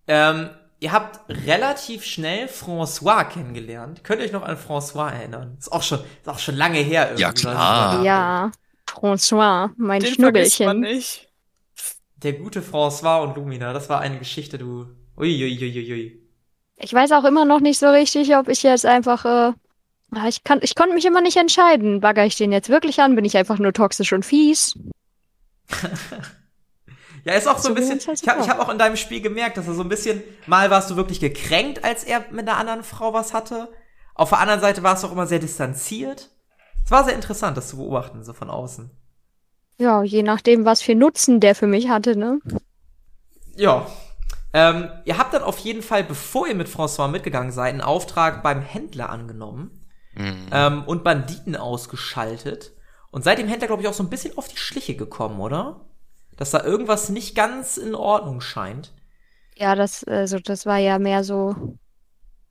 Ähm, 0.10 0.50
ihr 0.82 0.92
habt 0.92 1.22
relativ 1.48 2.04
schnell 2.04 2.48
François 2.48 3.24
kennengelernt. 3.24 4.04
Könnt 4.04 4.20
ihr 4.20 4.26
euch 4.26 4.34
noch 4.34 4.44
an 4.44 4.58
François 4.58 5.10
erinnern? 5.10 5.56
Ist 5.58 5.72
auch 5.72 5.82
schon, 5.82 6.00
ist 6.00 6.28
auch 6.28 6.40
schon 6.40 6.58
lange 6.58 6.80
her. 6.80 7.06
irgendwie, 7.06 7.22
Ja, 7.22 7.32
klar. 7.32 8.04
Ja, 8.04 8.52
François, 8.90 9.70
mein 9.78 10.02
Den 10.02 10.16
vergisst 10.16 10.60
man 10.60 10.82
Schnubbelchen. 10.82 10.82
nicht. 10.82 11.30
Der 12.18 12.34
gute 12.34 12.60
François 12.60 13.22
und 13.24 13.38
Lumina, 13.38 13.72
das 13.72 13.88
war 13.88 14.02
eine 14.02 14.20
Geschichte, 14.20 14.58
du. 14.58 14.88
Uiuiuiui. 15.16 16.22
Ich 16.76 16.94
weiß 16.94 17.14
auch 17.14 17.24
immer 17.24 17.46
noch 17.46 17.62
nicht 17.62 17.80
so 17.80 17.90
richtig, 17.90 18.36
ob 18.36 18.50
ich 18.50 18.64
jetzt 18.64 18.86
einfach, 18.86 19.24
äh, 19.24 19.54
ah, 20.12 20.28
ich 20.28 20.44
kann, 20.44 20.60
ich 20.62 20.76
konnte 20.76 20.94
mich 20.94 21.06
immer 21.06 21.22
nicht 21.22 21.38
entscheiden. 21.38 22.02
Bagger 22.02 22.26
ich 22.26 22.36
den 22.36 22.52
jetzt 22.52 22.68
wirklich 22.68 23.00
an? 23.00 23.16
Bin 23.16 23.24
ich 23.24 23.38
einfach 23.38 23.60
nur 23.60 23.72
toxisch 23.72 24.12
und 24.12 24.26
fies? 24.26 24.78
Ja, 27.26 27.34
ist 27.34 27.48
auch 27.48 27.58
so, 27.58 27.64
So 27.64 27.70
ein 27.70 27.76
bisschen. 27.76 28.00
halt 28.08 28.22
Ich 28.22 28.30
habe 28.30 28.48
hab 28.48 28.60
auch 28.60 28.70
in 28.70 28.78
deinem 28.78 28.96
Spiel 28.96 29.20
gemerkt, 29.20 29.58
dass 29.58 29.68
er 29.68 29.74
so 29.74 29.82
ein 29.82 29.90
bisschen. 29.90 30.24
Mal 30.48 30.70
warst 30.70 30.90
du 30.92 30.96
wirklich 30.96 31.20
gekränkt, 31.20 31.84
als 31.84 32.04
er 32.04 32.24
mit 32.32 32.48
einer 32.48 32.58
anderen 32.58 32.84
Frau 32.84 33.14
was 33.14 33.34
hatte. 33.34 33.70
Auf 34.14 34.30
der 34.30 34.40
anderen 34.40 34.62
Seite 34.62 34.84
warst 34.84 35.04
du 35.04 35.08
auch 35.08 35.12
immer 35.12 35.28
sehr 35.28 35.40
distanziert. 35.40 36.30
Es 36.86 36.92
war 36.92 37.04
sehr 37.04 37.16
interessant, 37.16 37.58
das 37.58 37.68
zu 37.68 37.78
beobachten, 37.78 38.24
so 38.24 38.34
von 38.34 38.50
außen. 38.50 38.92
Ja, 39.78 40.04
je 40.04 40.24
nachdem, 40.24 40.64
was 40.66 40.82
für 40.82 40.96
Nutzen 40.96 41.40
der 41.40 41.56
für 41.56 41.68
mich 41.68 41.90
hatte, 41.90 42.16
ne? 42.16 42.40
Ja. 43.56 43.88
Ähm, 44.54 44.90
ihr 45.04 45.18
habt 45.18 45.34
dann 45.34 45.44
auf 45.44 45.58
jeden 45.60 45.82
Fall, 45.82 46.04
bevor 46.04 46.48
ihr 46.48 46.56
mit 46.56 46.70
François 46.70 47.10
mitgegangen 47.10 47.52
seid, 47.52 47.72
einen 47.74 47.82
Auftrag 47.82 48.42
beim 48.44 48.62
Händler 48.62 49.10
angenommen 49.10 49.82
Hm. 50.14 50.48
ähm, 50.52 50.84
und 50.86 51.04
Banditen 51.04 51.58
ausgeschaltet. 51.58 52.72
Und 53.12 53.24
seid 53.26 53.38
dem 53.38 53.48
Händler, 53.50 53.68
glaube 53.68 53.82
ich, 53.82 53.88
auch 53.90 53.94
so 53.94 54.04
ein 54.04 54.10
bisschen 54.10 54.38
auf 54.38 54.48
die 54.48 54.56
Schliche 54.58 54.96
gekommen, 54.96 55.42
oder? 55.42 55.82
Dass 56.38 56.52
da 56.52 56.64
irgendwas 56.64 57.10
nicht 57.10 57.36
ganz 57.36 57.78
in 57.78 57.96
Ordnung 57.96 58.42
scheint. 58.42 58.92
Ja, 59.56 59.76
das, 59.76 60.04
also 60.04 60.40
das 60.40 60.66
war 60.66 60.78
ja 60.78 61.00
mehr 61.00 61.24
so, 61.24 61.78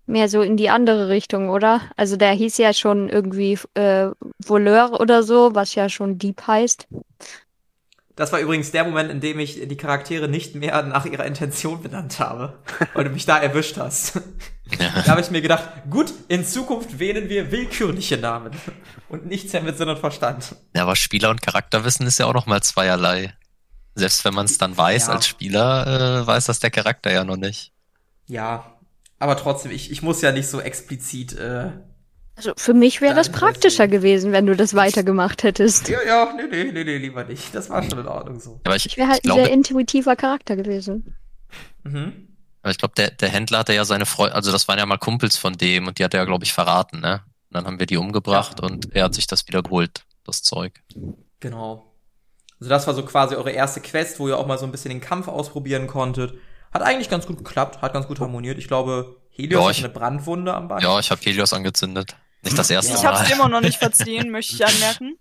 mehr 0.06 0.28
so 0.28 0.42
in 0.42 0.56
die 0.56 0.70
andere 0.70 1.08
Richtung, 1.08 1.50
oder? 1.50 1.82
Also 1.96 2.16
der 2.16 2.32
hieß 2.32 2.56
ja 2.58 2.72
schon 2.72 3.08
irgendwie 3.08 3.58
äh, 3.74 4.10
Voleur 4.42 5.00
oder 5.00 5.22
so, 5.22 5.54
was 5.54 5.74
ja 5.74 5.88
schon 5.88 6.18
Dieb 6.18 6.46
heißt. 6.46 6.88
Das 8.16 8.30
war 8.32 8.38
übrigens 8.38 8.70
der 8.70 8.84
Moment, 8.84 9.10
in 9.10 9.20
dem 9.20 9.40
ich 9.40 9.66
die 9.66 9.76
Charaktere 9.76 10.28
nicht 10.28 10.54
mehr 10.54 10.82
nach 10.82 11.04
ihrer 11.04 11.26
Intention 11.26 11.82
benannt 11.82 12.20
habe, 12.20 12.60
weil 12.94 13.04
du 13.04 13.10
mich 13.10 13.26
da 13.26 13.38
erwischt 13.38 13.76
hast. 13.76 14.20
Da 14.78 15.06
habe 15.08 15.20
ich 15.20 15.30
mir 15.30 15.42
gedacht, 15.42 15.68
gut, 15.90 16.12
in 16.28 16.44
Zukunft 16.44 16.98
wählen 16.98 17.28
wir 17.28 17.50
willkürliche 17.50 18.16
Namen 18.16 18.52
und 19.08 19.26
nichts 19.26 19.52
mehr 19.52 19.62
mit 19.62 19.76
Sinn 19.76 19.88
und 19.88 19.98
Verstand. 19.98 20.54
Ja, 20.74 20.82
aber 20.82 20.96
Spieler 20.96 21.30
und 21.30 21.42
Charakterwissen 21.42 22.06
ist 22.06 22.18
ja 22.18 22.26
auch 22.26 22.34
noch 22.34 22.46
mal 22.46 22.62
zweierlei. 22.62 23.34
Selbst 23.94 24.24
wenn 24.24 24.34
man 24.34 24.46
es 24.46 24.58
dann 24.58 24.76
weiß 24.76 25.06
Ja. 25.08 25.12
als 25.14 25.26
Spieler, 25.26 26.22
äh, 26.22 26.26
weiß 26.26 26.46
das 26.46 26.58
der 26.60 26.70
Charakter 26.70 27.12
ja 27.12 27.24
noch 27.24 27.36
nicht. 27.36 27.72
Ja, 28.26 28.76
aber 29.18 29.36
trotzdem, 29.36 29.70
ich, 29.72 29.90
ich 29.90 30.02
muss 30.02 30.20
ja 30.22 30.32
nicht 30.32 30.48
so 30.48 30.60
explizit. 30.60 31.34
Äh, 31.38 31.70
Also 32.36 32.52
für 32.56 32.74
mich 32.74 33.00
wäre 33.00 33.14
Da 33.14 33.20
das 33.20 33.30
praktischer 33.30 33.86
gewesen, 33.86 34.32
wenn 34.32 34.46
du 34.46 34.56
das 34.56 34.74
weitergemacht 34.74 35.42
hättest. 35.44 35.88
ja, 35.88 35.98
ja, 36.04 36.32
nee, 36.36 36.42
nee, 36.50 36.72
nee, 36.72 36.84
nee, 36.84 36.96
lieber 36.98 37.24
nicht. 37.24 37.54
Das 37.54 37.70
war 37.70 37.82
schon 37.82 37.98
in 38.00 38.08
Ordnung 38.08 38.40
so. 38.40 38.60
Aber 38.64 38.74
ich, 38.74 38.86
Ich 38.86 38.96
wäre 38.96 39.08
halt 39.08 39.20
ich 39.22 39.24
ein 39.30 39.34
glaube, 39.34 39.44
sehr 39.44 39.52
intuitiver 39.52 40.16
Charakter 40.16 40.56
gewesen. 40.56 41.14
Mhm. 41.84 42.28
aber 42.62 42.70
ich 42.72 42.78
glaube, 42.78 42.94
der, 42.96 43.10
der 43.12 43.28
Händler 43.28 43.58
hatte 43.58 43.74
ja 43.74 43.84
seine 43.84 44.06
Freunde, 44.06 44.34
also 44.34 44.50
das 44.50 44.66
waren 44.66 44.78
ja 44.78 44.86
mal 44.86 44.96
Kumpels 44.98 45.36
von 45.36 45.52
dem 45.52 45.86
und 45.86 45.98
die 45.98 46.04
hat 46.04 46.14
er 46.14 46.20
ja, 46.20 46.24
glaube 46.24 46.44
ich, 46.44 46.52
verraten, 46.52 47.00
ne? 47.00 47.22
Und 47.50 47.54
dann 47.58 47.66
haben 47.66 47.78
wir 47.78 47.86
die 47.86 47.98
umgebracht 47.98 48.58
Ja. 48.60 48.66
und 48.66 48.92
er 48.96 49.04
hat 49.04 49.14
sich 49.14 49.26
das 49.28 49.46
wieder 49.46 49.62
geholt, 49.62 50.04
das 50.24 50.42
Zeug. 50.42 50.82
Genau. 51.40 51.93
Also 52.64 52.70
das 52.70 52.86
war 52.86 52.94
so 52.94 53.04
quasi 53.04 53.34
eure 53.34 53.50
erste 53.50 53.80
Quest, 53.82 54.18
wo 54.18 54.26
ihr 54.28 54.38
auch 54.38 54.46
mal 54.46 54.56
so 54.56 54.64
ein 54.64 54.72
bisschen 54.72 54.88
den 54.88 55.02
Kampf 55.02 55.28
ausprobieren 55.28 55.86
konntet. 55.86 56.32
Hat 56.72 56.80
eigentlich 56.80 57.10
ganz 57.10 57.26
gut 57.26 57.36
geklappt, 57.36 57.82
hat 57.82 57.92
ganz 57.92 58.06
gut 58.06 58.20
harmoniert. 58.20 58.56
Ich 58.56 58.68
glaube, 58.68 59.16
Helios 59.28 59.60
Ja, 59.60 59.68
hat 59.68 59.76
ich- 59.76 59.84
eine 59.84 59.92
Brandwunde 59.92 60.54
am 60.54 60.68
Bein. 60.68 60.80
Ja, 60.82 60.98
ich 60.98 61.10
habe 61.10 61.20
Helios 61.20 61.52
angezündet. 61.52 62.16
Nicht 62.40 62.56
das 62.56 62.70
erste 62.70 62.92
Ja. 62.94 62.98
Ich 62.98 63.04
hab's 63.04 63.28
Mal. 63.28 63.32
immer 63.34 63.48
noch 63.50 63.60
nicht 63.60 63.76
verziehen, 63.78 64.30
möchte 64.30 64.54
ich 64.54 64.64
anmerken. 64.66 65.18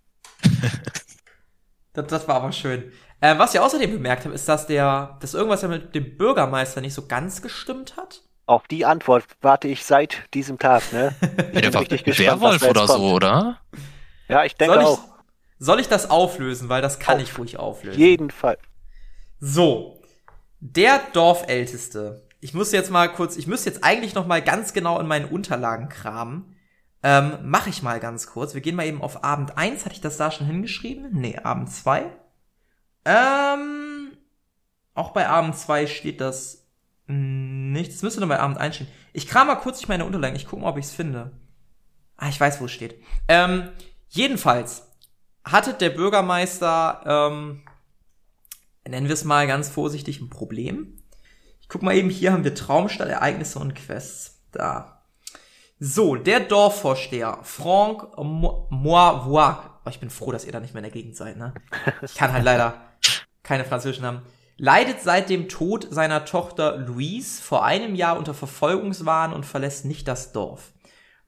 Das, 1.93 2.07
das 2.07 2.27
war 2.29 2.35
aber 2.35 2.51
schön. 2.53 2.91
Äh, 3.21 3.37
was 3.37 3.53
ich 3.53 3.59
außerdem 3.59 3.91
bemerkt 3.91 4.23
habe, 4.25 4.33
ist, 4.35 4.47
dass 4.47 4.65
der, 4.67 5.17
dass 5.21 5.33
irgendwas 5.33 5.61
ja 5.61 5.67
mit 5.67 5.93
dem 5.95 6.17
Bürgermeister 6.17 6.81
nicht 6.81 6.93
so 6.93 7.07
ganz 7.07 7.41
gestimmt 7.41 7.97
hat. 7.97 8.21
Auf 8.45 8.67
die 8.67 8.85
Antwort 8.85 9.25
warte 9.41 9.67
ich 9.67 9.85
seit 9.85 10.23
diesem 10.33 10.59
Tag, 10.59 10.91
ne? 10.91 11.13
Ja, 11.53 11.61
der 11.61 11.73
war 11.73 11.81
richtig 11.81 12.03
gespannt, 12.03 12.41
Werwolf 12.41 12.63
oder 12.63 12.87
so, 12.87 12.93
kommt. 12.93 13.13
oder? 13.13 13.59
Ja, 14.27 14.43
ich 14.43 14.55
denke 14.55 14.75
Soll 14.75 14.83
ich, 14.83 14.89
auch. 14.89 15.12
Soll 15.63 15.79
ich 15.79 15.87
das 15.87 16.09
auflösen? 16.09 16.69
Weil 16.69 16.81
das 16.81 16.99
kann 16.99 17.17
Auf 17.17 17.23
ich 17.23 17.37
ruhig 17.37 17.57
auflösen. 17.57 17.99
Jeden 17.99 18.31
Fall. 18.31 18.57
So, 19.39 20.01
der 20.59 20.99
Dorfälteste. 21.13 22.27
Ich 22.41 22.53
muss 22.53 22.71
jetzt 22.73 22.91
mal 22.91 23.07
kurz, 23.07 23.37
ich 23.37 23.47
müsste 23.47 23.69
jetzt 23.69 23.83
eigentlich 23.83 24.13
noch 24.13 24.27
mal 24.27 24.41
ganz 24.41 24.73
genau 24.73 24.99
in 24.99 25.07
meinen 25.07 25.25
Unterlagen 25.25 25.87
kramen. 25.89 26.55
Ähm, 27.01 27.37
Mache 27.43 27.69
ich 27.69 27.81
mal 27.81 27.99
ganz 27.99 28.27
kurz. 28.27 28.53
Wir 28.53 28.61
gehen 28.61 28.75
mal 28.75 28.85
eben 28.85 29.01
auf 29.01 29.23
Abend 29.23 29.57
1. 29.57 29.85
Hatte 29.85 29.95
ich 29.95 30.01
das 30.01 30.17
da 30.17 30.31
schon 30.31 30.47
hingeschrieben? 30.47 31.09
Nee, 31.11 31.37
Abend 31.37 31.69
2. 31.71 32.05
Ähm, 33.05 34.17
auch 34.93 35.11
bei 35.11 35.27
Abend 35.27 35.57
2 35.57 35.87
steht 35.87 36.21
das 36.21 36.65
nicht. 37.07 37.93
Das 37.93 38.01
müsste 38.01 38.19
nur 38.19 38.29
bei 38.29 38.39
Abend 38.39 38.57
1 38.57 38.75
stehen. 38.75 38.87
Ich 39.13 39.27
kram 39.27 39.47
mal 39.47 39.55
kurz 39.55 39.79
durch 39.79 39.89
meine 39.89 40.05
Unterlagen. 40.05 40.35
Ich 40.35 40.47
gucke 40.47 40.61
mal, 40.61 40.69
ob 40.69 40.77
ich 40.77 40.85
es 40.85 40.93
finde. 40.93 41.31
Ah, 42.15 42.29
ich 42.29 42.39
weiß, 42.39 42.61
wo 42.61 42.65
es 42.65 42.71
steht. 42.71 43.01
Ähm, 43.27 43.69
jedenfalls 44.07 44.92
hatte 45.43 45.73
der 45.73 45.89
Bürgermeister, 45.89 47.03
ähm, 47.05 47.63
nennen 48.87 49.07
wir 49.07 49.13
es 49.13 49.23
mal 49.23 49.47
ganz 49.47 49.69
vorsichtig, 49.69 50.19
ein 50.21 50.29
Problem. 50.29 51.01
Ich 51.61 51.69
guck 51.69 51.81
mal 51.81 51.95
eben, 51.95 52.09
hier 52.09 52.33
haben 52.33 52.43
wir 52.43 52.55
Traumstadt, 52.55 53.09
Ereignisse 53.09 53.59
und 53.59 53.75
Quests. 53.75 54.41
Da. 54.51 55.03
So, 55.79 56.15
der 56.15 56.39
Dorfvorsteher, 56.39 57.39
Franck 57.41 58.17
Mo- 58.17 58.67
Moivois. 58.69 59.57
Oh, 59.85 59.89
ich 59.89 59.99
bin 59.99 60.09
froh, 60.09 60.31
dass 60.31 60.45
ihr 60.45 60.51
da 60.51 60.59
nicht 60.59 60.73
mehr 60.73 60.79
in 60.83 60.89
der 60.89 60.93
Gegend 60.93 61.15
seid, 61.15 61.37
ne? 61.37 61.53
Ich 62.01 62.15
kann 62.15 62.31
halt 62.31 62.45
leider 62.45 62.79
keine 63.41 63.65
französischen 63.65 64.03
Namen. 64.03 64.21
Leidet 64.55 65.01
seit 65.01 65.29
dem 65.29 65.49
Tod 65.49 65.87
seiner 65.89 66.25
Tochter 66.25 66.77
Louise 66.77 67.41
vor 67.41 67.65
einem 67.65 67.95
Jahr 67.95 68.17
unter 68.17 68.33
Verfolgungswahn 68.33 69.33
und 69.33 69.45
verlässt 69.45 69.83
nicht 69.83 70.07
das 70.07 70.31
Dorf. 70.31 70.71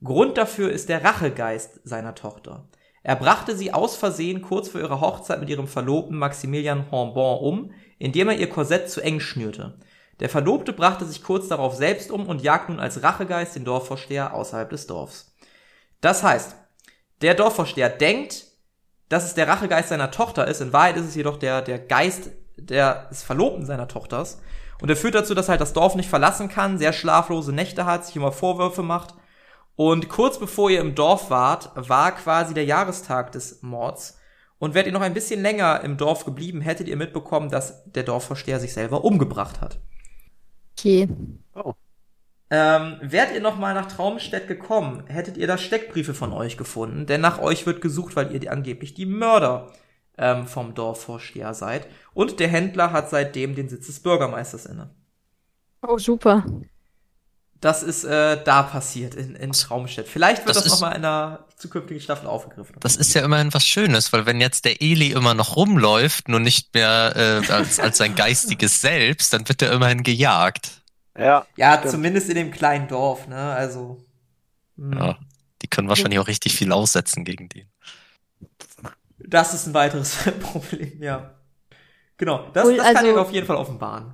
Grund 0.03 0.38
dafür 0.38 0.72
ist 0.72 0.88
der 0.89 1.03
Rachegeist 1.03 1.81
seiner 1.84 2.13
Tochter. 2.15 2.69
Er 3.05 3.15
brachte 3.15 3.55
sie 3.55 3.71
aus 3.71 3.95
Versehen 3.95 4.41
kurz 4.41 4.69
vor 4.69 4.81
ihrer 4.81 5.00
Hochzeit 5.00 5.39
mit 5.39 5.47
ihrem 5.47 5.67
Verlobten 5.67 6.17
Maximilian 6.17 6.89
Hornbon 6.89 7.38
um, 7.38 7.71
indem 8.00 8.29
er 8.29 8.38
ihr 8.39 8.50
Korsett 8.50 8.89
zu 8.89 9.00
eng 9.00 9.19
schnürte. 9.19 9.77
Der 10.19 10.27
Verlobte 10.27 10.74
brachte 10.74 11.05
sich 11.05 11.21
kurz 11.21 11.47
darauf 11.47 11.75
selbst 11.75 12.09
um 12.09 12.25
und 12.25 12.41
jagt 12.41 12.69
nun 12.69 12.79
als 12.79 13.03
Rachegeist 13.03 13.55
den 13.55 13.63
Dorfvorsteher 13.63 14.33
außerhalb 14.33 14.71
des 14.71 14.88
Dorfs. 14.88 15.35
Das 16.01 16.24
heißt, 16.24 16.55
der 17.21 17.35
Dorfvorsteher 17.35 17.89
denkt, 17.89 18.45
dass 19.07 19.24
es 19.24 19.35
der 19.35 19.47
Rachegeist 19.47 19.89
seiner 19.89 20.09
Tochter 20.09 20.47
ist. 20.47 20.62
In 20.62 20.74
Wahrheit 20.74 20.97
ist 20.97 21.05
es 21.05 21.13
jedoch 21.13 21.38
der, 21.38 21.62
der 21.62 21.77
Geist 21.77 22.31
des 22.57 23.21
Verlobten 23.21 23.67
seiner 23.67 23.88
Tochters. 23.88 24.41
Und 24.81 24.89
er 24.89 24.95
führt 24.95 25.13
dazu, 25.13 25.35
dass 25.35 25.47
er 25.47 25.51
halt 25.51 25.62
das 25.62 25.74
Dorf 25.74 25.93
nicht 25.93 26.09
verlassen 26.09 26.50
kann, 26.50 26.79
sehr 26.79 26.91
schlaflose 26.91 27.53
Nächte 27.53 27.85
hat, 27.85 28.03
sich 28.03 28.15
immer 28.15 28.31
Vorwürfe 28.31 28.81
macht. 28.81 29.13
Und 29.75 30.08
kurz 30.10 30.39
bevor 30.39 30.70
ihr 30.70 30.79
im 30.79 30.96
Dorf 30.96 31.29
wart, 31.29 31.72
war 31.75 32.13
quasi 32.13 32.53
der 32.53 32.65
Jahrestag 32.65 33.32
des 33.32 33.62
Mords. 33.62 34.20
Und 34.58 34.74
wärt 34.74 34.88
ihr 34.88 34.94
noch 34.94 35.01
ein 35.01 35.13
bisschen 35.13 35.41
länger 35.41 35.82
im 35.82 35.98
Dorf 35.98 36.24
geblieben, 36.24 36.62
hättet 36.62 36.88
ihr 36.88 36.96
mitbekommen, 36.96 37.50
dass 37.50 37.84
der 37.91 38.03
Dorfvorsteher 38.03 38.60
sich 38.60 38.74
selber 38.74 39.03
umgebracht 39.03 39.60
hat. 39.60 39.79
Okay. 40.77 41.10
Oh. 41.53 41.74
Ähm, 42.50 42.98
wärt 43.01 43.34
ihr 43.34 43.41
noch 43.41 43.58
mal 43.58 43.74
nach 43.74 43.88
Traumstedt 43.88 44.48
gekommen, 44.48 45.03
hättet 45.08 45.36
ihr 45.36 45.48
da 45.48 45.58
Steckbriefe 45.58 46.13
von 46.13 46.32
euch 46.32 46.58
gefunden, 46.58 47.05
denn 47.05 47.20
nach 47.20 47.39
euch 47.39 47.65
wird 47.65 47.82
gesucht, 47.82 48.15
weil 48.15 48.32
ihr 48.32 48.39
die, 48.39 48.50
angeblich 48.50 48.94
die 48.94 49.08
Mörder 49.08 49.74
ähm, 50.17 50.46
vom 50.46 50.74
Dorfvorsteher 50.74 51.53
seid. 51.53 51.88
Und 52.13 52.39
der 52.39 52.48
Händler 52.48 52.91
hat 52.91 53.10
seitdem 53.10 53.55
den 53.55 53.67
Sitz 53.67 53.88
des 53.88 54.00
Bürgermeisters 54.00 54.67
inne. 54.67 54.91
Oh, 55.82 55.98
super. 55.98 56.46
Das 57.62 57.81
ist 57.83 58.03
äh, 58.03 58.43
da 58.43 58.63
passiert 58.63 59.15
in, 59.15 59.35
in 59.35 59.51
Traumstedt. 59.53 60.07
Vielleicht 60.07 60.45
wird 60.45 60.55
Das 60.55 60.63
das, 60.63 60.67
noch 60.67 60.74
ist- 60.75 60.81
mal 60.81 60.89
in 60.91 61.05
einer 61.05 61.45
zukünftigen 61.55 62.01
Staffel 62.01 62.27
aufgegriffen. 62.27 62.75
Das 62.81 62.95
ist 62.95 63.13
ja 63.13 63.24
immerhin 63.24 63.53
was 63.53 63.65
Schönes, 63.65 64.12
weil 64.13 64.25
wenn 64.25 64.39
jetzt 64.41 64.65
der 64.65 64.81
Eli 64.81 65.12
immer 65.13 65.33
noch 65.33 65.55
rumläuft, 65.55 66.27
nur 66.27 66.39
nicht 66.41 66.74
mehr 66.74 67.13
äh, 67.15 67.51
als, 67.51 67.79
als 67.79 67.97
sein 67.97 68.13
geistiges 68.15 68.81
Selbst, 68.81 69.33
dann 69.33 69.47
wird 69.47 69.62
er 69.62 69.71
immerhin 69.71 70.03
gejagt. 70.03 70.81
Ja, 71.17 71.45
ja, 71.55 71.77
stimmt. 71.77 71.91
zumindest 71.91 72.29
in 72.29 72.35
dem 72.35 72.51
kleinen 72.51 72.88
Dorf, 72.89 73.27
ne? 73.27 73.38
Also. 73.38 74.03
hm. 74.77 74.93
Ja. 74.93 75.17
Die 75.62 75.67
können 75.67 75.88
wahrscheinlich 75.88 76.19
auch 76.19 76.27
richtig 76.27 76.53
viel 76.53 76.71
aussetzen 76.74 77.24
gegen 77.24 77.47
den. 77.50 77.67
Das 79.17 79.53
ist 79.53 79.65
ein 79.65 79.74
weiteres 79.74 80.15
Problem, 80.41 81.01
ja. 81.01 81.31
Genau, 82.17 82.50
das, 82.53 82.65
Cool, 82.65 82.77
das 82.77 82.85
kann 82.88 82.97
also- 82.97 83.12
ich 83.12 83.17
auf 83.17 83.31
jeden 83.31 83.47
Fall 83.47 83.55
offenbaren. 83.55 84.13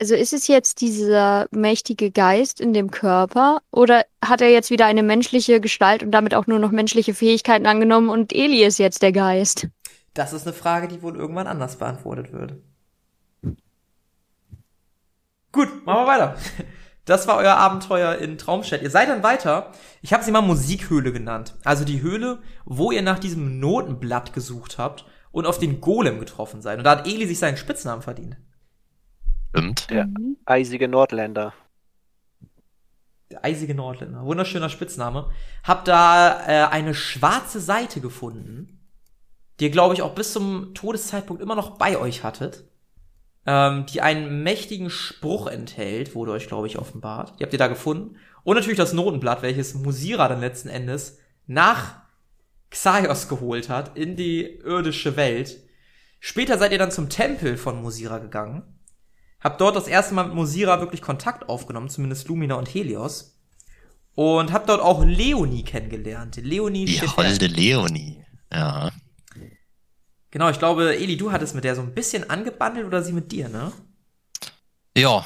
Also 0.00 0.14
ist 0.14 0.32
es 0.32 0.48
jetzt 0.48 0.80
dieser 0.80 1.46
mächtige 1.50 2.10
Geist 2.10 2.60
in 2.60 2.72
dem 2.72 2.90
Körper 2.90 3.60
oder 3.70 4.04
hat 4.22 4.40
er 4.40 4.50
jetzt 4.50 4.70
wieder 4.70 4.86
eine 4.86 5.02
menschliche 5.02 5.60
Gestalt 5.60 6.02
und 6.02 6.10
damit 6.10 6.34
auch 6.34 6.46
nur 6.46 6.58
noch 6.58 6.72
menschliche 6.72 7.14
Fähigkeiten 7.14 7.66
angenommen 7.66 8.08
und 8.08 8.32
Eli 8.32 8.64
ist 8.64 8.78
jetzt 8.78 9.02
der 9.02 9.12
Geist? 9.12 9.68
Das 10.12 10.32
ist 10.32 10.46
eine 10.46 10.52
Frage, 10.54 10.88
die 10.88 11.02
wohl 11.02 11.16
irgendwann 11.16 11.46
anders 11.46 11.76
beantwortet 11.76 12.32
wird. 12.32 12.54
Gut, 15.52 15.86
machen 15.86 16.02
wir 16.02 16.06
weiter. 16.06 16.36
Das 17.04 17.28
war 17.28 17.36
euer 17.36 17.54
Abenteuer 17.54 18.16
in 18.16 18.38
Traumstedt. 18.38 18.82
Ihr 18.82 18.90
seid 18.90 19.08
dann 19.08 19.22
weiter. 19.22 19.72
Ich 20.00 20.12
habe 20.12 20.24
sie 20.24 20.30
mal 20.30 20.40
Musikhöhle 20.40 21.12
genannt. 21.12 21.54
Also 21.62 21.84
die 21.84 22.00
Höhle, 22.00 22.40
wo 22.64 22.92
ihr 22.92 23.02
nach 23.02 23.18
diesem 23.18 23.60
Notenblatt 23.60 24.32
gesucht 24.32 24.78
habt 24.78 25.04
und 25.30 25.46
auf 25.46 25.58
den 25.58 25.80
Golem 25.80 26.18
getroffen 26.18 26.62
seid. 26.62 26.78
Und 26.78 26.84
da 26.84 26.92
hat 26.92 27.06
Eli 27.06 27.26
sich 27.26 27.38
seinen 27.38 27.58
Spitznamen 27.58 28.02
verdient. 28.02 28.36
Stimmt. 29.54 29.90
der 29.90 30.08
eisige 30.46 30.88
Nordländer. 30.88 31.54
Der 33.30 33.44
eisige 33.44 33.74
Nordländer. 33.74 34.24
Wunderschöner 34.24 34.68
Spitzname. 34.68 35.30
Hab 35.62 35.84
da 35.84 36.46
äh, 36.46 36.68
eine 36.70 36.94
schwarze 36.94 37.60
Seite 37.60 38.00
gefunden, 38.00 38.80
die 39.58 39.66
ihr, 39.66 39.70
glaube 39.70 39.94
ich, 39.94 40.02
auch 40.02 40.14
bis 40.14 40.32
zum 40.32 40.74
Todeszeitpunkt 40.74 41.40
immer 41.40 41.54
noch 41.54 41.78
bei 41.78 41.96
euch 41.96 42.24
hattet. 42.24 42.64
Ähm, 43.46 43.86
die 43.86 44.00
einen 44.00 44.42
mächtigen 44.42 44.90
Spruch 44.90 45.46
enthält, 45.46 46.14
wurde 46.14 46.32
euch, 46.32 46.48
glaube 46.48 46.66
ich, 46.66 46.78
offenbart. 46.78 47.38
Die 47.38 47.44
habt 47.44 47.52
ihr 47.52 47.58
da 47.58 47.68
gefunden. 47.68 48.16
Und 48.42 48.56
natürlich 48.56 48.78
das 48.78 48.92
Notenblatt, 48.92 49.42
welches 49.42 49.74
Musira 49.74 50.28
dann 50.28 50.40
letzten 50.40 50.68
Endes 50.68 51.18
nach 51.46 52.02
Xaios 52.70 53.28
geholt 53.28 53.68
hat 53.68 53.96
in 53.96 54.16
die 54.16 54.42
irdische 54.42 55.16
Welt. 55.16 55.58
Später 56.18 56.58
seid 56.58 56.72
ihr 56.72 56.78
dann 56.78 56.90
zum 56.90 57.08
Tempel 57.08 57.56
von 57.56 57.80
Musira 57.80 58.18
gegangen. 58.18 58.73
Hab 59.44 59.58
dort 59.58 59.76
das 59.76 59.86
erste 59.86 60.14
Mal 60.14 60.24
mit 60.24 60.34
Musira 60.34 60.80
wirklich 60.80 61.02
Kontakt 61.02 61.48
aufgenommen, 61.48 61.90
zumindest 61.90 62.26
Lumina 62.28 62.54
und 62.54 62.66
Helios. 62.72 63.38
Und 64.14 64.52
hab 64.52 64.66
dort 64.66 64.80
auch 64.80 65.04
Leonie 65.04 65.64
kennengelernt. 65.64 66.36
Leonie 66.36 66.86
Die 66.86 66.96
steht 66.96 67.16
holde 67.16 67.46
Leonie. 67.46 68.24
Ja. 68.52 68.90
Genau, 70.30 70.48
ich 70.48 70.58
glaube, 70.58 70.96
Eli, 70.96 71.16
du 71.16 71.30
hattest 71.30 71.54
mit 71.54 71.64
der 71.64 71.76
so 71.76 71.82
ein 71.82 71.94
bisschen 71.94 72.28
angebandelt 72.30 72.86
oder 72.86 73.02
sie 73.02 73.12
mit 73.12 73.30
dir, 73.32 73.48
ne? 73.48 73.72
Ja, 74.96 75.24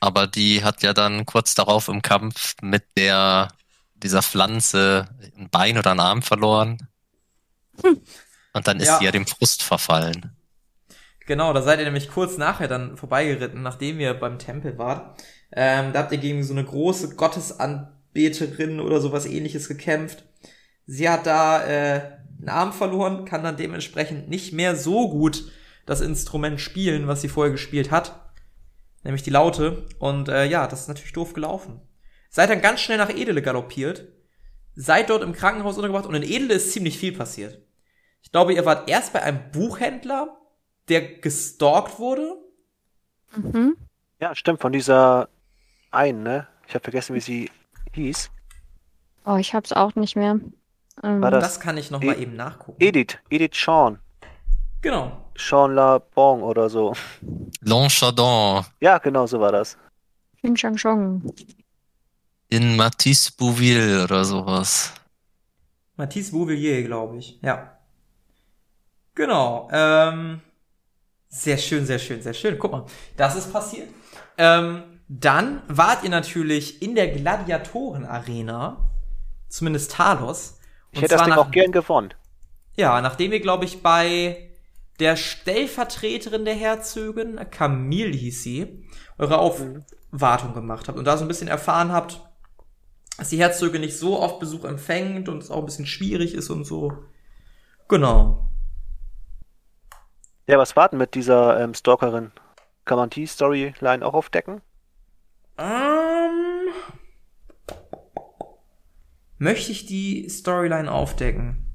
Aber 0.00 0.26
die 0.26 0.64
hat 0.64 0.82
ja 0.82 0.94
dann 0.94 1.26
kurz 1.26 1.54
darauf 1.54 1.88
im 1.88 2.00
Kampf 2.02 2.54
mit 2.62 2.84
der 2.96 3.48
dieser 3.94 4.22
Pflanze 4.22 5.08
ein 5.36 5.50
Bein 5.50 5.76
oder 5.76 5.90
einen 5.90 6.00
Arm 6.00 6.22
verloren. 6.22 6.88
Und 7.82 8.66
dann 8.66 8.80
ist 8.80 8.86
Ja. 8.86 8.98
sie 8.98 9.04
ja 9.04 9.12
dem 9.12 9.26
Frust 9.26 9.62
verfallen. 9.62 10.34
Genau, 11.30 11.52
da 11.52 11.62
seid 11.62 11.78
ihr 11.78 11.84
nämlich 11.84 12.10
kurz 12.10 12.38
nachher 12.38 12.66
dann 12.66 12.96
vorbeigeritten, 12.96 13.62
nachdem 13.62 14.00
ihr 14.00 14.14
beim 14.14 14.40
Tempel 14.40 14.78
wart. 14.78 15.22
Ähm, 15.52 15.92
da 15.92 16.00
habt 16.00 16.10
ihr 16.10 16.18
gegen 16.18 16.42
so 16.42 16.52
eine 16.52 16.64
große 16.64 17.14
Gottesanbeterin 17.14 18.80
oder 18.80 19.00
sowas 19.00 19.26
ähnliches 19.26 19.68
gekämpft. 19.68 20.24
Sie 20.86 21.08
hat 21.08 21.26
da 21.26 21.64
äh, 21.64 22.00
einen 22.36 22.48
Arm 22.48 22.72
verloren, 22.72 23.26
kann 23.26 23.44
dann 23.44 23.56
dementsprechend 23.56 24.28
nicht 24.28 24.52
mehr 24.52 24.74
so 24.74 25.08
gut 25.08 25.44
das 25.86 26.00
Instrument 26.00 26.60
spielen, 26.60 27.06
was 27.06 27.20
sie 27.20 27.28
vorher 27.28 27.52
gespielt 27.52 27.92
hat. 27.92 28.32
Nämlich 29.04 29.22
die 29.22 29.30
Laute. 29.30 29.86
Und 30.00 30.28
äh, 30.28 30.46
ja, 30.46 30.66
das 30.66 30.80
ist 30.80 30.88
natürlich 30.88 31.12
doof 31.12 31.32
gelaufen. 31.32 31.80
Seid 32.28 32.50
dann 32.50 32.60
ganz 32.60 32.80
schnell 32.80 32.98
nach 32.98 33.08
Edele 33.08 33.40
galoppiert. 33.40 34.08
Seid 34.74 35.10
dort 35.10 35.22
im 35.22 35.32
Krankenhaus 35.32 35.76
untergebracht 35.76 36.06
und 36.06 36.16
in 36.16 36.24
Edele 36.24 36.54
ist 36.54 36.72
ziemlich 36.72 36.98
viel 36.98 37.12
passiert. 37.12 37.62
Ich 38.20 38.32
glaube, 38.32 38.52
ihr 38.52 38.64
wart 38.66 38.90
erst 38.90 39.12
bei 39.12 39.22
einem 39.22 39.52
Buchhändler, 39.52 40.39
der 40.90 41.00
gestalkt 41.20 41.98
wurde. 41.98 42.36
Mhm. 43.36 43.76
Ja, 44.20 44.34
stimmt, 44.34 44.60
von 44.60 44.72
dieser 44.72 45.28
einen, 45.90 46.22
ne? 46.22 46.46
Ich 46.66 46.74
habe 46.74 46.82
vergessen, 46.82 47.14
wie 47.14 47.20
sie 47.20 47.50
hieß. 47.92 48.30
Oh, 49.24 49.36
ich 49.36 49.54
hab's 49.54 49.72
auch 49.72 49.94
nicht 49.94 50.16
mehr. 50.16 50.38
Ähm, 51.02 51.22
War 51.22 51.30
Das, 51.30 51.44
Das- 51.44 51.60
kann 51.60 51.76
ich 51.78 51.90
noch 51.90 52.02
mal 52.02 52.16
E- 52.16 52.22
eben 52.22 52.36
nachgucken. 52.36 52.76
Edith, 52.82 53.18
Edith 53.30 53.54
Sean. 53.54 53.98
Genau. 54.82 55.24
Sean 55.36 55.74
La 55.74 55.98
Bon 55.98 56.42
oder 56.42 56.68
so. 56.68 56.94
Longchardon 57.62 58.64
Ja, 58.80 58.98
genau 58.98 59.26
so 59.26 59.40
war 59.40 59.52
das. 59.52 59.76
Ching 60.40 60.54
Chang 60.54 60.76
Chong. 60.76 61.32
in 62.48 62.76
Matisse 62.76 63.30
Bouville 63.36 64.04
oder 64.04 64.24
sowas. 64.24 64.92
Matisse 65.96 66.32
Bouvillier, 66.32 66.82
glaube 66.82 67.18
ich. 67.18 67.38
Ja. 67.42 67.76
Genau. 69.14 69.68
Ähm, 69.72 70.40
sehr 71.30 71.56
schön, 71.56 71.86
sehr 71.86 71.98
schön, 71.98 72.20
sehr 72.20 72.34
schön. 72.34 72.58
Guck 72.58 72.72
mal, 72.72 72.84
das 73.16 73.36
ist 73.36 73.52
passiert. 73.52 73.88
Ähm, 74.36 74.82
dann 75.08 75.62
wart 75.68 76.04
ihr 76.04 76.10
natürlich 76.10 76.82
in 76.82 76.94
der 76.94 77.08
Gladiatoren-Arena. 77.08 78.90
Zumindest 79.48 79.92
Talos. 79.92 80.58
Ich 80.92 81.00
hätte 81.02 81.14
das 81.14 81.22
Ding 81.24 81.30
nach- 81.30 81.38
auch 81.46 81.50
gern 81.50 81.72
gewonnen. 81.72 82.14
Ja, 82.76 83.00
nachdem 83.00 83.32
ihr, 83.32 83.40
glaube 83.40 83.64
ich, 83.64 83.82
bei 83.82 84.50
der 84.98 85.16
Stellvertreterin 85.16 86.44
der 86.44 86.54
Herzogin, 86.54 87.40
Camille 87.50 88.16
hieß 88.16 88.42
sie, 88.42 88.84
eure 89.18 89.38
Aufwartung 89.38 90.52
gemacht 90.54 90.88
habt 90.88 90.98
und 90.98 91.04
da 91.04 91.16
so 91.16 91.24
ein 91.24 91.28
bisschen 91.28 91.48
erfahren 91.48 91.90
habt, 91.92 92.20
dass 93.18 93.28
die 93.30 93.38
Herzogin 93.38 93.80
nicht 93.82 93.98
so 93.98 94.18
oft 94.20 94.40
Besuch 94.40 94.64
empfängt 94.64 95.28
und 95.28 95.42
es 95.42 95.50
auch 95.50 95.58
ein 95.58 95.64
bisschen 95.66 95.86
schwierig 95.86 96.34
ist 96.34 96.50
und 96.50 96.64
so. 96.64 96.92
Genau. 97.88 98.49
Ja, 100.50 100.58
was 100.58 100.74
warten 100.74 100.98
mit 100.98 101.14
dieser 101.14 101.60
ähm, 101.60 101.74
Stalkerin? 101.74 102.32
Kann 102.84 102.98
man 102.98 103.08
die 103.08 103.24
Storyline 103.24 104.04
auch 104.04 104.14
aufdecken? 104.14 104.60
Ähm, 105.56 106.66
möchte 109.38 109.70
ich 109.70 109.86
die 109.86 110.28
Storyline 110.28 110.90
aufdecken? 110.90 111.72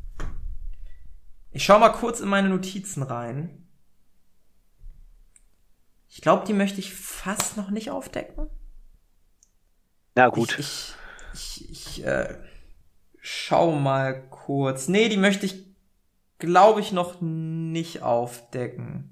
Ich 1.52 1.64
schau 1.64 1.80
mal 1.80 1.94
kurz 1.94 2.20
in 2.20 2.28
meine 2.28 2.50
Notizen 2.50 3.02
rein. 3.02 3.66
Ich 6.10 6.20
glaube, 6.20 6.46
die 6.46 6.52
möchte 6.52 6.82
ich 6.82 6.94
fast 6.94 7.56
noch 7.56 7.70
nicht 7.70 7.92
aufdecken. 7.92 8.50
Na 10.16 10.28
gut. 10.28 10.60
Ich, 10.60 10.96
ich, 11.34 11.70
ich, 11.70 12.00
ich 12.00 12.06
äh, 12.06 12.38
schau 13.22 13.72
mal 13.72 14.28
kurz. 14.28 14.90
Nee, 14.90 15.08
die 15.08 15.16
möchte 15.16 15.46
ich, 15.46 15.65
glaube 16.40 16.82
ich, 16.82 16.92
noch 16.92 17.22
nicht 17.22 18.02
aufdecken. 18.02 19.12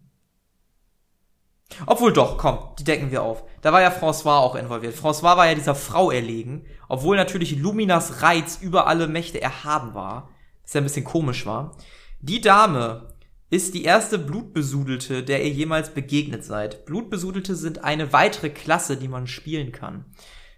Obwohl 1.87 2.13
doch, 2.13 2.37
komm, 2.37 2.59
die 2.77 2.83
decken 2.83 3.11
wir 3.11 3.23
auf. 3.23 3.43
Da 3.61 3.73
war 3.73 3.81
ja 3.81 3.89
François 3.89 4.37
auch 4.37 4.55
involviert. 4.55 4.95
François 4.95 5.37
war 5.37 5.47
ja 5.47 5.55
dieser 5.55 5.75
Frau 5.75 6.11
erlegen, 6.11 6.65
obwohl 6.87 7.15
natürlich 7.15 7.57
Luminas 7.57 8.21
Reiz 8.21 8.59
über 8.61 8.87
alle 8.87 9.07
Mächte 9.07 9.41
erhaben 9.41 9.93
war. 9.93 10.29
Was 10.61 10.73
ja 10.73 10.81
ein 10.81 10.85
bisschen 10.85 11.03
komisch 11.03 11.45
war. 11.45 11.75
Die 12.21 12.41
Dame 12.41 13.13
ist 13.49 13.73
die 13.73 13.83
erste 13.83 14.17
Blutbesudelte, 14.17 15.23
der 15.23 15.43
ihr 15.43 15.51
jemals 15.51 15.93
begegnet 15.93 16.43
seid. 16.43 16.85
Blutbesudelte 16.85 17.55
sind 17.55 17.83
eine 17.83 18.13
weitere 18.13 18.49
Klasse, 18.49 18.97
die 18.97 19.07
man 19.07 19.27
spielen 19.27 19.71
kann. 19.71 20.05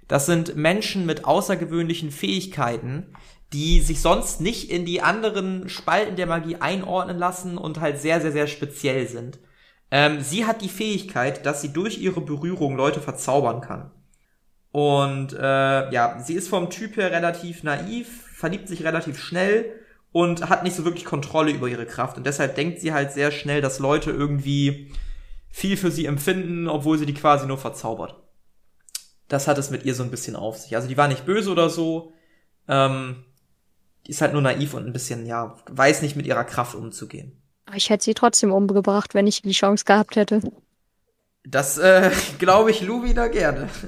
Das 0.08 0.28
sind 0.28 0.56
Menschen 0.56 1.06
mit 1.06 1.26
außergewöhnlichen 1.26 2.12
Fähigkeiten, 2.12 3.14
die 3.54 3.82
sich 3.82 4.02
sonst 4.02 4.42
nicht 4.42 4.70
in 4.70 4.86
die 4.86 5.02
anderen 5.02 5.70
Spalten 5.70 6.16
der 6.16 6.28
Magie 6.28 6.58
einordnen 6.58 7.18
lassen 7.18 7.58
und 7.58 7.80
halt 7.80 8.00
sehr, 8.00 8.22
sehr, 8.22 8.32
sehr 8.32 8.48
speziell 8.48 9.08
sind. 9.08 9.40
Ähm, 9.92 10.22
sie 10.22 10.46
hat 10.46 10.62
die 10.62 10.70
Fähigkeit, 10.70 11.46
dass 11.46 11.62
sie 11.62 11.72
durch 11.72 12.00
ihre 12.00 12.22
Berührung 12.22 12.76
Leute 12.76 13.02
verzaubern 13.02 13.62
kann. 13.62 13.92
Und 14.72 15.32
äh, 15.34 15.92
ja, 15.92 16.20
sie 16.20 16.34
ist 16.34 16.50
vom 16.50 16.70
Typ 16.70 16.98
her 16.98 17.12
relativ 17.12 17.64
naiv, 17.64 18.24
verliebt 18.34 18.68
sich 18.68 18.84
relativ 18.84 19.18
schnell 19.18 19.72
und 20.12 20.50
hat 20.50 20.64
nicht 20.64 20.76
so 20.76 20.84
wirklich 20.84 21.06
Kontrolle 21.06 21.52
über 21.52 21.68
ihre 21.68 21.86
Kraft. 21.86 22.18
Und 22.18 22.26
deshalb 22.26 22.56
denkt 22.56 22.82
sie 22.82 22.92
halt 22.92 23.14
sehr 23.14 23.32
schnell, 23.32 23.62
dass 23.62 23.80
Leute 23.80 24.12
irgendwie 24.12 24.92
viel 25.50 25.78
für 25.78 25.92
sie 25.92 26.06
empfinden, 26.06 26.68
obwohl 26.68 26.98
sie 26.98 27.06
die 27.06 27.14
quasi 27.14 27.48
nur 27.48 27.58
verzaubert. 27.58 28.22
Das 29.30 29.48
hat 29.48 29.58
es 29.58 29.70
mit 29.70 29.86
ihr 29.86 29.96
so 29.96 30.04
ein 30.04 30.12
bisschen 30.12 30.36
auf 30.36 30.58
sich. 30.58 30.76
Also 30.76 30.90
die 30.90 30.98
war 30.98 31.08
nicht 31.08 31.26
böse 31.26 31.50
oder 31.50 31.70
so. 31.70 32.12
Ähm, 32.68 33.24
die 34.06 34.12
ist 34.12 34.22
halt 34.22 34.34
nur 34.34 34.42
naiv 34.42 34.74
und 34.74 34.86
ein 34.86 34.94
bisschen, 34.94 35.26
ja, 35.26 35.56
weiß 35.70 36.02
nicht 36.02 36.16
mit 36.16 36.26
ihrer 36.28 36.44
Kraft 36.44 36.76
umzugehen. 36.76 37.42
Ich 37.74 37.90
hätte 37.90 38.04
sie 38.04 38.14
trotzdem 38.14 38.52
umgebracht, 38.52 39.14
wenn 39.14 39.28
ich 39.28 39.42
die 39.42 39.52
Chance 39.52 39.86
gehabt 39.86 40.16
hätte. 40.16 40.42
Das 41.44 41.78
äh, 41.78 42.12
glaube 42.40 42.72
ich 42.72 42.82
Lumina 42.82 43.28
gerne. 43.28 43.70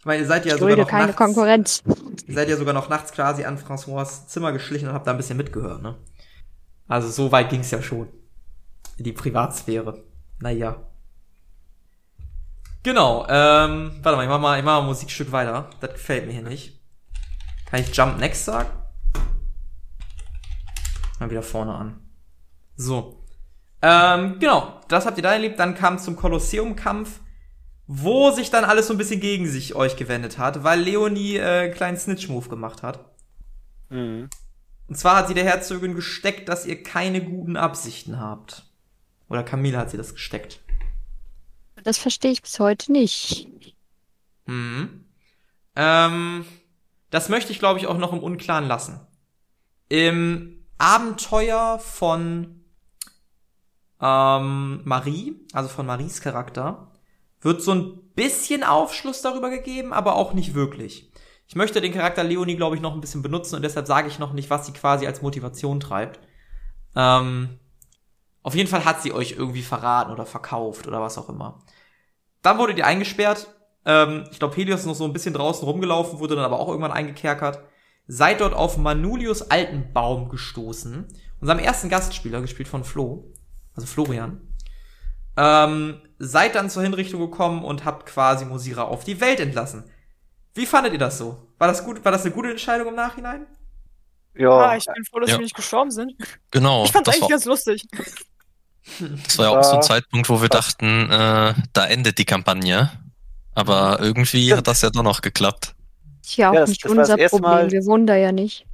Ich 0.00 0.06
meine, 0.06 0.22
ihr 0.22 0.26
seid 0.26 0.46
ja 0.46 0.54
ich 0.54 0.60
sogar 0.60 0.78
noch 0.78 0.88
keine 0.88 1.08
nachts, 1.08 1.18
Konkurrenz. 1.18 1.82
ihr 2.26 2.32
seid 2.32 2.48
ja 2.48 2.56
sogar 2.56 2.72
noch 2.72 2.88
nachts 2.88 3.12
quasi 3.12 3.44
an 3.44 3.58
François 3.58 4.06
Zimmer 4.28 4.50
geschlichen 4.50 4.88
und 4.88 4.94
habt 4.94 5.06
da 5.06 5.10
ein 5.10 5.18
bisschen 5.18 5.36
mitgehört, 5.36 5.82
ne? 5.82 5.94
Also 6.88 7.10
so 7.10 7.30
weit 7.32 7.50
ging's 7.50 7.70
ja 7.70 7.82
schon. 7.82 8.08
In 8.96 9.04
die 9.04 9.12
Privatsphäre. 9.12 10.02
Naja. 10.40 10.90
Genau, 12.82 13.26
ähm, 13.28 13.92
warte 14.02 14.16
mal, 14.16 14.22
ich 14.22 14.30
mach 14.30 14.40
mal, 14.40 14.58
ich 14.58 14.64
mach 14.64 14.76
mal 14.76 14.80
ein 14.80 14.86
Musikstück 14.86 15.32
weiter. 15.32 15.68
Das 15.82 15.92
gefällt 15.92 16.26
mir 16.26 16.32
hier 16.32 16.42
nicht. 16.44 16.79
Kann 17.70 17.80
ich 17.80 17.94
Jump 17.94 18.18
Next 18.18 18.44
sagen? 18.44 18.68
Mal 21.20 21.30
wieder 21.30 21.42
vorne 21.42 21.74
an. 21.74 22.00
So. 22.76 23.24
Ähm, 23.82 24.38
genau, 24.40 24.80
das 24.88 25.06
habt 25.06 25.18
ihr 25.18 25.22
da 25.22 25.32
erlebt. 25.32 25.58
Dann 25.58 25.74
kam 25.74 25.98
zum 25.98 26.16
Kolosseumkampf, 26.16 27.20
wo 27.86 28.30
sich 28.32 28.50
dann 28.50 28.64
alles 28.64 28.88
so 28.88 28.94
ein 28.94 28.98
bisschen 28.98 29.20
gegen 29.20 29.46
sich 29.46 29.74
euch 29.74 29.96
gewendet 29.96 30.38
hat, 30.38 30.64
weil 30.64 30.80
Leonie 30.80 31.36
äh, 31.36 31.64
einen 31.64 31.74
kleinen 31.74 31.96
Snitch-Move 31.96 32.48
gemacht 32.48 32.82
hat. 32.82 33.04
Mhm. 33.88 34.28
Und 34.88 34.94
zwar 34.96 35.16
hat 35.16 35.28
sie 35.28 35.34
der 35.34 35.44
Herzogin 35.44 35.94
gesteckt, 35.94 36.48
dass 36.48 36.66
ihr 36.66 36.82
keine 36.82 37.22
guten 37.22 37.56
Absichten 37.56 38.18
habt. 38.18 38.64
Oder 39.28 39.44
Camille 39.44 39.78
hat 39.78 39.90
sie 39.90 39.96
das 39.96 40.14
gesteckt. 40.14 40.60
Das 41.84 41.98
verstehe 41.98 42.32
ich 42.32 42.42
bis 42.42 42.58
heute 42.58 42.90
nicht. 42.90 43.46
Mhm. 44.46 45.04
Ähm, 45.76 46.44
das 47.10 47.28
möchte 47.28 47.52
ich, 47.52 47.58
glaube 47.58 47.78
ich, 47.78 47.86
auch 47.86 47.98
noch 47.98 48.12
im 48.12 48.22
Unklaren 48.22 48.66
lassen. 48.66 49.00
Im 49.88 50.64
Abenteuer 50.78 51.78
von 51.78 52.64
ähm, 54.00 54.80
Marie, 54.84 55.46
also 55.52 55.68
von 55.68 55.86
Maries 55.86 56.20
Charakter, 56.20 56.92
wird 57.40 57.62
so 57.62 57.72
ein 57.72 58.12
bisschen 58.14 58.64
Aufschluss 58.64 59.22
darüber 59.22 59.50
gegeben, 59.50 59.92
aber 59.92 60.14
auch 60.14 60.32
nicht 60.32 60.54
wirklich. 60.54 61.10
Ich 61.46 61.56
möchte 61.56 61.80
den 61.80 61.92
Charakter 61.92 62.22
Leonie, 62.22 62.56
glaube 62.56 62.76
ich, 62.76 62.82
noch 62.82 62.94
ein 62.94 63.00
bisschen 63.00 63.22
benutzen 63.22 63.56
und 63.56 63.62
deshalb 63.62 63.86
sage 63.86 64.08
ich 64.08 64.18
noch 64.18 64.32
nicht, 64.32 64.50
was 64.50 64.66
sie 64.66 64.72
quasi 64.72 65.06
als 65.06 65.20
Motivation 65.20 65.80
treibt. 65.80 66.20
Ähm, 66.94 67.58
auf 68.42 68.54
jeden 68.54 68.68
Fall 68.68 68.84
hat 68.84 69.02
sie 69.02 69.12
euch 69.12 69.32
irgendwie 69.32 69.62
verraten 69.62 70.12
oder 70.12 70.26
verkauft 70.26 70.86
oder 70.86 71.00
was 71.00 71.18
auch 71.18 71.28
immer. 71.28 71.62
Dann 72.42 72.58
wurdet 72.58 72.78
ihr 72.78 72.86
eingesperrt. 72.86 73.48
Ähm, 73.84 74.24
ich 74.30 74.38
glaube, 74.38 74.56
Helios 74.56 74.80
ist 74.80 74.86
noch 74.86 74.94
so 74.94 75.04
ein 75.04 75.12
bisschen 75.12 75.34
draußen 75.34 75.64
rumgelaufen, 75.66 76.18
wurde 76.18 76.36
dann 76.36 76.44
aber 76.44 76.58
auch 76.60 76.68
irgendwann 76.68 76.92
eingekerkert. 76.92 77.60
Seid 78.06 78.40
dort 78.40 78.54
auf 78.54 78.76
Manulius 78.76 79.50
Altenbaum 79.50 80.28
gestoßen. 80.28 81.06
Unserem 81.40 81.58
ersten 81.58 81.88
Gastspieler, 81.88 82.40
gespielt 82.40 82.68
von 82.68 82.84
Flo. 82.84 83.32
Also 83.74 83.86
Florian. 83.86 84.40
Ähm, 85.36 86.02
seid 86.18 86.54
dann 86.54 86.68
zur 86.70 86.82
Hinrichtung 86.82 87.20
gekommen 87.20 87.64
und 87.64 87.84
habt 87.84 88.06
quasi 88.06 88.44
Musira 88.44 88.82
auf 88.84 89.04
die 89.04 89.20
Welt 89.20 89.40
entlassen. 89.40 89.84
Wie 90.54 90.66
fandet 90.66 90.92
ihr 90.92 90.98
das 90.98 91.18
so? 91.18 91.48
War 91.58 91.68
das 91.68 91.84
gut? 91.84 92.04
War 92.04 92.12
das 92.12 92.24
eine 92.24 92.34
gute 92.34 92.50
Entscheidung 92.50 92.88
im 92.88 92.94
Nachhinein? 92.96 93.46
Ja, 94.36 94.50
Ah, 94.50 94.76
ich 94.76 94.84
bin 94.84 95.04
froh, 95.04 95.20
dass 95.20 95.30
Ja. 95.30 95.36
sie 95.36 95.42
nicht 95.42 95.56
gestorben 95.56 95.90
sind. 95.90 96.12
Genau, 96.50 96.84
Ich 96.84 96.92
fand's 96.92 97.08
eigentlich 97.08 97.22
war, 97.22 97.28
ganz 97.28 97.44
lustig. 97.44 97.86
Das 98.98 99.38
war 99.38 99.44
ja 99.46 99.58
auch 99.58 99.62
so 99.62 99.76
ein 99.76 99.82
Zeitpunkt, 99.82 100.28
wo 100.28 100.42
wir 100.42 100.48
dachten, 100.48 101.10
äh, 101.10 101.54
da 101.72 101.86
endet 101.86 102.18
die 102.18 102.24
Kampagne. 102.24 102.90
Aber 103.54 103.98
irgendwie 104.00 104.54
hat 104.54 104.66
das 104.66 104.82
ja 104.82 104.90
doch 104.90 105.02
noch 105.02 105.20
geklappt. 105.22 105.74
Ist 106.22 106.36
ja 106.36 106.50
auch 106.50 106.54
Ja, 106.54 106.60
das- 106.60 106.70
nicht 106.70 106.84
das 106.84 106.92
unser 106.92 107.16
Problem. 107.16 107.40
Mal- 107.42 107.70
Wir 107.70 107.84
wohnen 107.86 108.06
da 108.06 108.16
ja 108.16 108.32
nicht. 108.32 108.66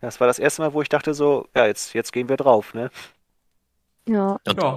Das 0.00 0.20
war 0.20 0.26
das 0.26 0.38
erste 0.38 0.62
Mal, 0.62 0.72
wo 0.74 0.82
ich 0.82 0.88
dachte 0.88 1.14
so, 1.14 1.48
ja, 1.56 1.66
jetzt, 1.66 1.94
jetzt 1.94 2.12
gehen 2.12 2.28
wir 2.28 2.36
drauf, 2.36 2.74
ne? 2.74 2.90
Ja. 4.08 4.38
Und, 4.46 4.62
Ja. 4.62 4.76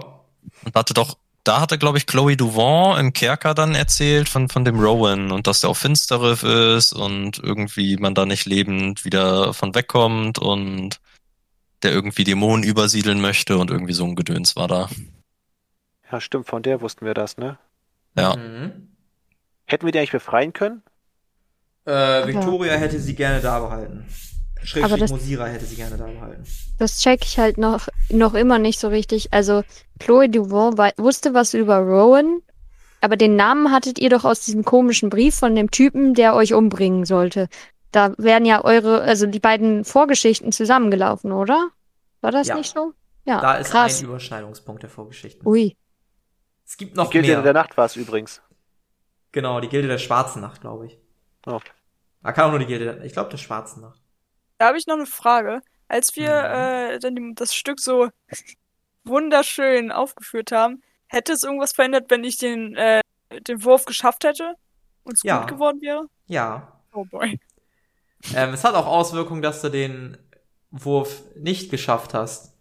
und 0.66 0.76
hatte 0.76 0.94
doch, 0.94 1.18
da 1.44 1.62
hatte, 1.62 1.78
glaube 1.78 1.98
ich, 1.98 2.08
Chloe 2.08 2.36
Duvant 2.36 3.00
im 3.00 3.14
Kerker 3.14 3.54
dann 3.54 3.76
erzählt 3.76 4.28
von, 4.30 4.50
von 4.50 4.66
dem 4.66 4.80
Rowan 4.80 5.32
und 5.32 5.46
dass 5.46 5.62
der 5.62 5.70
auf 5.70 5.78
Finsterriff 5.78 6.44
ist 6.44 6.94
und 6.94 7.38
irgendwie 7.40 7.98
man 7.98 8.16
da 8.16 8.26
nicht 8.26 8.46
lebend 8.46 9.06
wieder 9.06 9.54
von 9.54 9.76
wegkommt 9.76 10.40
und 10.40 11.00
der 11.84 11.92
irgendwie 11.92 12.24
Dämonen 12.24 12.64
übersiedeln 12.64 13.22
möchte 13.22 13.58
und 13.58 13.70
irgendwie 13.72 13.94
so 13.94 14.06
ein 14.06 14.16
Gedöns 14.16 14.56
war 14.56 14.68
da. 14.68 14.90
Ja, 16.12 16.20
stimmt, 16.20 16.48
von 16.48 16.64
der 16.64 16.82
wussten 16.82 17.06
wir 17.06 17.14
das, 17.14 17.38
ne? 17.38 17.58
Ja. 18.18 18.36
Mhm. 18.36 18.90
Hätten 19.70 19.86
wir 19.86 19.92
die 19.92 20.00
eigentlich 20.00 20.12
befreien 20.12 20.52
können? 20.54 20.82
Äh, 21.86 22.28
Victoria 22.28 22.74
hätte 22.74 23.00
sie 23.00 23.16
gerne 23.16 23.40
da 23.40 23.60
behalten. 23.60 24.06
Aber 24.58 24.66
Schrägstrich 24.66 25.00
das- 25.00 25.12
Mosira 25.12 25.46
hätte 25.46 25.66
sie 25.66 25.76
gerne 25.76 25.96
da 25.98 26.06
behalten. 26.08 26.44
Das 26.78 27.00
check 27.00 27.24
ich 27.24 27.40
halt 27.40 27.58
noch, 27.58 27.88
noch 28.10 28.34
immer 28.34 28.60
nicht 28.60 28.80
so 28.80 28.90
richtig. 28.90 29.32
Also, 29.32 29.64
Chloe 30.00 30.28
Duvant 30.28 30.78
wei- 30.78 30.94
wusste 30.98 31.34
was 31.34 31.54
über 31.54 31.78
Rowan, 31.78 32.42
aber 33.00 33.16
den 33.16 33.36
Namen 33.36 33.72
hattet 33.72 34.00
ihr 34.00 34.10
doch 34.10 34.26
aus 34.26 34.42
diesem 34.42 34.66
komischen 34.66 35.10
Brief 35.10 35.36
von 35.36 35.56
dem 35.56 35.72
Typen, 35.72 36.14
der 36.14 36.36
euch 36.36 36.54
umbringen 36.54 37.06
sollte. 37.06 37.48
Da 37.92 38.14
wären 38.18 38.46
ja 38.46 38.64
eure, 38.66 39.02
also 39.02 39.26
die 39.28 39.40
beiden 39.40 39.86
Vorgeschichten 39.86 40.52
zusammengelaufen, 40.52 41.32
oder? 41.32 41.70
War 42.22 42.32
das 42.32 42.48
Ja. 42.48 42.56
nicht 42.56 42.74
so? 42.74 42.94
Ja, 43.26 43.40
Da 43.42 43.56
ist 43.56 43.72
krass. 43.72 44.00
ein 44.02 44.06
Überschneidungspunkt 44.06 44.84
der 44.84 44.90
Vorgeschichten. 44.90 45.48
Ui. 45.48 45.76
Es 46.66 46.76
gibt 46.78 46.94
Die 46.94 46.98
noch 46.98 47.10
Gilde 47.12 47.30
mehr. 47.30 47.42
der 47.44 47.54
Nacht 47.54 47.78
war 47.78 47.86
es 47.86 47.96
übrigens. 47.96 48.42
Genau, 49.32 49.60
die 49.60 49.70
Gilde 49.70 49.88
der 49.88 49.98
Schwarzen 50.00 50.42
Nacht, 50.42 50.62
glaube 50.62 50.88
ich. 50.88 50.98
Oh. 51.46 51.60
Ah, 52.24 52.32
kann 52.32 52.46
auch 52.46 52.50
nur 52.52 52.60
die 52.60 52.66
Gilde 52.66 52.86
der, 52.86 53.04
ich 53.06 53.14
glaube 53.14 53.30
der 53.30 53.38
Schwarzen 53.38 53.82
Nacht. 53.82 54.02
Da 54.58 54.68
habe 54.68 54.78
ich 54.78 54.88
noch 54.88 54.96
eine 54.96 55.06
Frage. 55.06 55.62
Als 55.88 56.16
wir 56.16 56.30
Mhm. 56.30 56.96
äh, 56.96 57.00
dann 57.00 57.36
das 57.36 57.56
Stück 57.56 57.80
so 57.80 58.10
wunderschön 59.04 59.92
aufgeführt 59.92 60.52
haben, 60.52 60.82
hätte 61.08 61.34
es 61.34 61.44
irgendwas 61.44 61.72
verändert, 61.74 62.06
wenn 62.10 62.24
ich 62.24 62.38
den, 62.38 62.76
äh, 62.76 63.02
den 63.48 63.64
Wurf 63.64 63.86
geschafft 63.86 64.24
hätte 64.24 64.56
und 65.04 65.14
es 65.14 65.24
Ja. 65.24 65.40
gut 65.42 65.50
geworden 65.50 65.82
wäre? 65.82 66.08
Ja. 66.28 66.80
Oh 66.94 67.06
boy. 67.06 67.40
Ähm, 68.36 68.54
es 68.54 68.64
hat 68.64 68.76
auch 68.76 68.86
Auswirkungen, 68.86 69.42
dass 69.42 69.62
du 69.62 69.70
den 69.70 70.18
Wurf 70.72 71.24
nicht 71.36 71.72
geschafft 71.72 72.14
hast. 72.14 72.56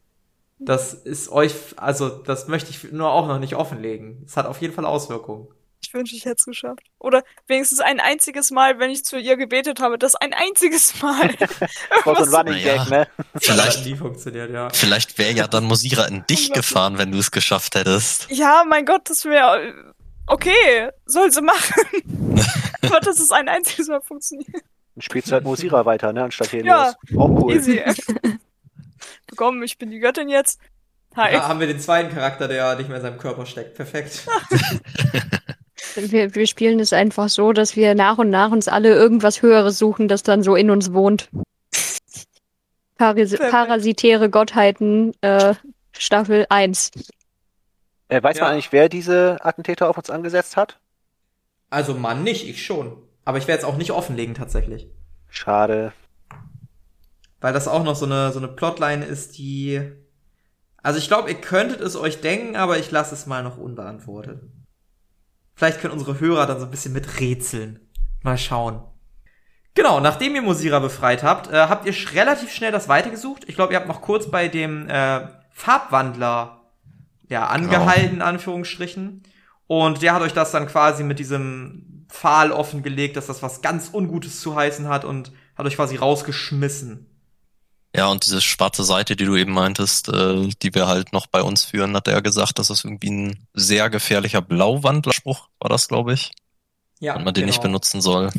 Das 0.61 0.93
ist 0.95 1.29
euch, 1.31 1.55
also 1.77 2.09
das 2.09 2.49
möchte 2.49 2.71
ich 2.71 2.93
nur 2.93 3.11
auch 3.11 3.27
noch 3.29 3.39
nicht 3.39 3.55
offenlegen. 3.55 4.23
Es 4.27 4.37
hat 4.37 4.47
auf 4.47 4.61
jeden 4.61 4.75
Fall 4.75 4.87
Auswirkungen. 4.87 5.49
Ich 5.83 5.95
wünsche, 5.95 6.17
ich 6.17 6.25
hätte 6.25 6.37
es 6.39 6.45
geschafft. 6.45 6.83
Oder 6.99 7.23
wenigstens 7.47 7.81
ein 7.81 8.01
einziges 8.01 8.51
Mal, 8.51 8.79
wenn 8.79 8.91
ich 8.91 9.05
zu 9.05 9.19
ihr 9.19 9.37
gebetet 9.37 9.81
habe, 9.81 9.97
das 9.99 10.15
ein 10.17 10.35
einziges 10.35 11.01
Mal. 11.01 11.31
So 12.05 12.15
ein 12.15 12.25
Running 12.35 12.55
Naja. 12.55 12.77
Gag, 12.85 12.91
ne? 12.91 13.09
Vielleicht, 13.41 13.99
funktioniert, 13.99 14.51
ja. 14.51 14.69
vielleicht 14.71 15.19
wäre 15.19 15.33
ja 15.33 15.47
dann 15.47 15.65
Mosira 15.65 16.05
in 16.07 16.27
dich 16.27 16.49
Unglaublich. 16.49 16.53
gefahren, 16.53 16.99
wenn 16.99 17.13
du 17.13 17.19
es 17.19 17.31
geschafft 17.31 17.75
hättest. 17.75 18.31
ja, 18.31 18.65
mein 18.69 18.85
Gott, 18.85 19.09
das 19.09 19.25
wäre 19.25 19.95
okay, 20.27 20.91
soll 21.07 21.31
sie 21.33 21.43
machen. 21.43 21.83
Aber 22.83 23.01
dass 23.01 23.19
es 23.19 23.31
ein 23.31 23.49
einziges 23.49 23.89
Mal 23.89 24.01
funktioniert. 24.01 24.53
Dann 24.53 25.03
spielst 25.03 25.29
du 25.29 25.33
halt 25.33 25.45
Mosira 25.45 25.85
weiter, 25.85 26.13
ne? 26.13 26.25
Anstatt 26.25 26.53
Helios. 26.53 26.95
Ja. 27.11 27.19
Auch 27.19 27.29
cool. 27.43 27.55
Easy. 27.55 27.83
Bekommen, 29.27 29.63
ich 29.63 29.79
bin 29.79 29.91
die 29.91 30.01
Göttin 30.01 30.29
jetzt. 30.29 30.61
Hi. 31.17 31.33
Da 31.33 31.49
haben 31.49 31.61
wir 31.61 31.67
den 31.67 31.81
zweiten 31.81 32.15
Charakter, 32.15 32.49
der 32.49 32.77
nicht 32.77 32.89
mehr 32.89 32.99
in 32.99 33.03
seinem 33.03 33.19
Körper 33.19 33.47
steckt. 33.47 33.75
Perfekt. 33.75 34.27
Wir, 36.01 36.35
wir 36.35 36.47
spielen 36.47 36.81
es 36.81 36.93
einfach 36.93 37.29
so, 37.29 37.53
dass 37.53 37.77
wir 37.77 37.95
nach 37.95 38.19
und 38.19 38.31
nach 38.31 38.51
uns 38.51 38.69
alle 38.69 38.91
irgendwas 38.95 39.43
Höheres 39.43 39.79
suchen, 39.79 40.09
das 40.09 40.23
dann 40.23 40.43
so 40.43 40.55
in 40.55 40.71
uns 40.71 40.93
wohnt. 40.93 41.29
Paris 42.97 43.37
parasitäre 43.39 44.29
Gottheiten, 44.29 45.13
äh, 45.21 45.55
Staffel 45.97 46.47
1. 46.49 46.91
Äh, 48.09 48.23
weiß 48.23 48.39
Ja. 48.39 48.45
man 48.45 48.53
eigentlich, 48.53 48.73
wer 48.73 48.89
diese 48.89 49.39
Attentäter 49.45 49.89
auf 49.89 49.99
uns 49.99 50.11
angesetzt 50.11 50.57
hat? 50.57 50.79
Also 51.71 51.95
Mann 51.95 52.25
nicht, 52.25 52.49
ich 52.49 52.65
schon. 52.65 52.97
Aber 53.25 53.39
ich 53.39 53.47
werde 53.47 53.61
es 53.61 53.69
auch 53.69 53.77
nicht 53.77 53.93
offenlegen 53.93 54.35
tatsächlich. 54.35 54.89
Schade. 55.29 55.93
Weil 57.41 57.53
das 57.53 57.69
auch 57.69 57.85
noch 57.85 57.95
so 57.95 58.07
eine, 58.07 58.33
so 58.33 58.39
eine 58.39 58.49
Plotline 58.49 59.05
ist, 59.05 59.39
die. 59.39 59.83
Also 60.83 60.99
ich 60.99 61.09
glaube, 61.09 61.29
ihr 61.29 61.41
könntet 61.41 61.81
es 61.81 61.95
euch 61.95 62.21
denken, 62.21 62.57
aber 62.57 62.79
ich 62.79 62.91
lasse 62.91 63.15
es 63.15 63.27
mal 63.27 63.43
noch 63.43 63.59
unbeantwortet. 63.59 64.41
Vielleicht 65.59 65.81
können 65.81 65.95
unsere 65.95 66.21
Hörer 66.21 66.47
dann 66.47 66.61
so 66.61 66.67
ein 66.67 66.71
bisschen 66.71 66.93
miträtseln. 66.93 67.81
Mal 68.23 68.39
schauen. 68.39 68.81
Genau, 69.75 69.99
nachdem 69.99 70.37
ihr 70.37 70.43
Mosira 70.43 70.79
befreit 70.79 71.25
habt, 71.25 71.51
äh, 71.53 71.57
habt 71.57 71.85
ihr 71.85 71.93
sch 71.93 72.15
relativ 72.15 72.53
schnell 72.53 72.71
das 72.71 72.89
weitergesucht. 72.89 73.43
Ich 73.49 73.57
glaube, 73.57 73.73
ihr 73.73 73.81
habt 73.81 73.89
noch 73.89 74.01
kurz 74.01 74.31
bei 74.31 74.47
dem 74.47 74.89
äh, 74.89 75.27
Farbwandler 75.51 76.61
ja, 77.29 77.49
angehalten, 77.49 78.17
in 78.17 78.23
Anführungsstrichen. 78.23 79.25
Und 79.67 80.01
der 80.01 80.15
hat 80.15 80.23
euch 80.23 80.33
das 80.33 80.53
dann 80.53 80.69
quasi 80.69 81.03
mit 81.03 81.19
diesem 81.19 82.07
Pfahl 82.09 82.53
offengelegt, 82.53 83.17
dass 83.17 83.27
das 83.27 83.43
was 83.43 83.61
ganz 83.61 83.91
Ungutes 83.93 84.41
zu 84.41 84.55
heißen 84.55 84.87
hat 84.87 85.05
und 85.05 85.33
hat 85.57 85.67
euch 85.67 85.75
quasi 85.75 85.97
rausgeschmissen. 85.97 87.18
Ja, 87.95 88.09
und 88.09 88.27
diese 88.27 88.41
schwarze 88.41 88.85
Seite, 88.85 89.17
die 89.17 89.25
du 89.25 89.35
eben 89.37 89.53
meintest, 89.53 90.09
äh, 90.09 90.49
die 90.63 90.75
wir 90.75 90.87
halt 90.87 91.13
noch 91.13 91.27
bei 91.27 91.43
uns 91.43 91.65
führen, 91.65 91.97
hat 91.97 92.07
er 92.07 92.21
gesagt, 92.21 92.59
dass 92.59 92.69
das 92.69 92.85
irgendwie 92.85 93.11
ein 93.11 93.47
sehr 93.55 93.89
gefährlicher 93.89 94.43
Blauwandlerspruch 94.43 95.49
war 95.59 95.71
das, 95.71 95.89
glaube 95.89 96.13
ich. 96.13 96.33
Ja, 97.01 97.17
und 97.17 97.25
man 97.25 97.35
den 97.35 97.47
nicht 97.47 97.63
benutzen 97.63 98.01
soll. 98.01 98.31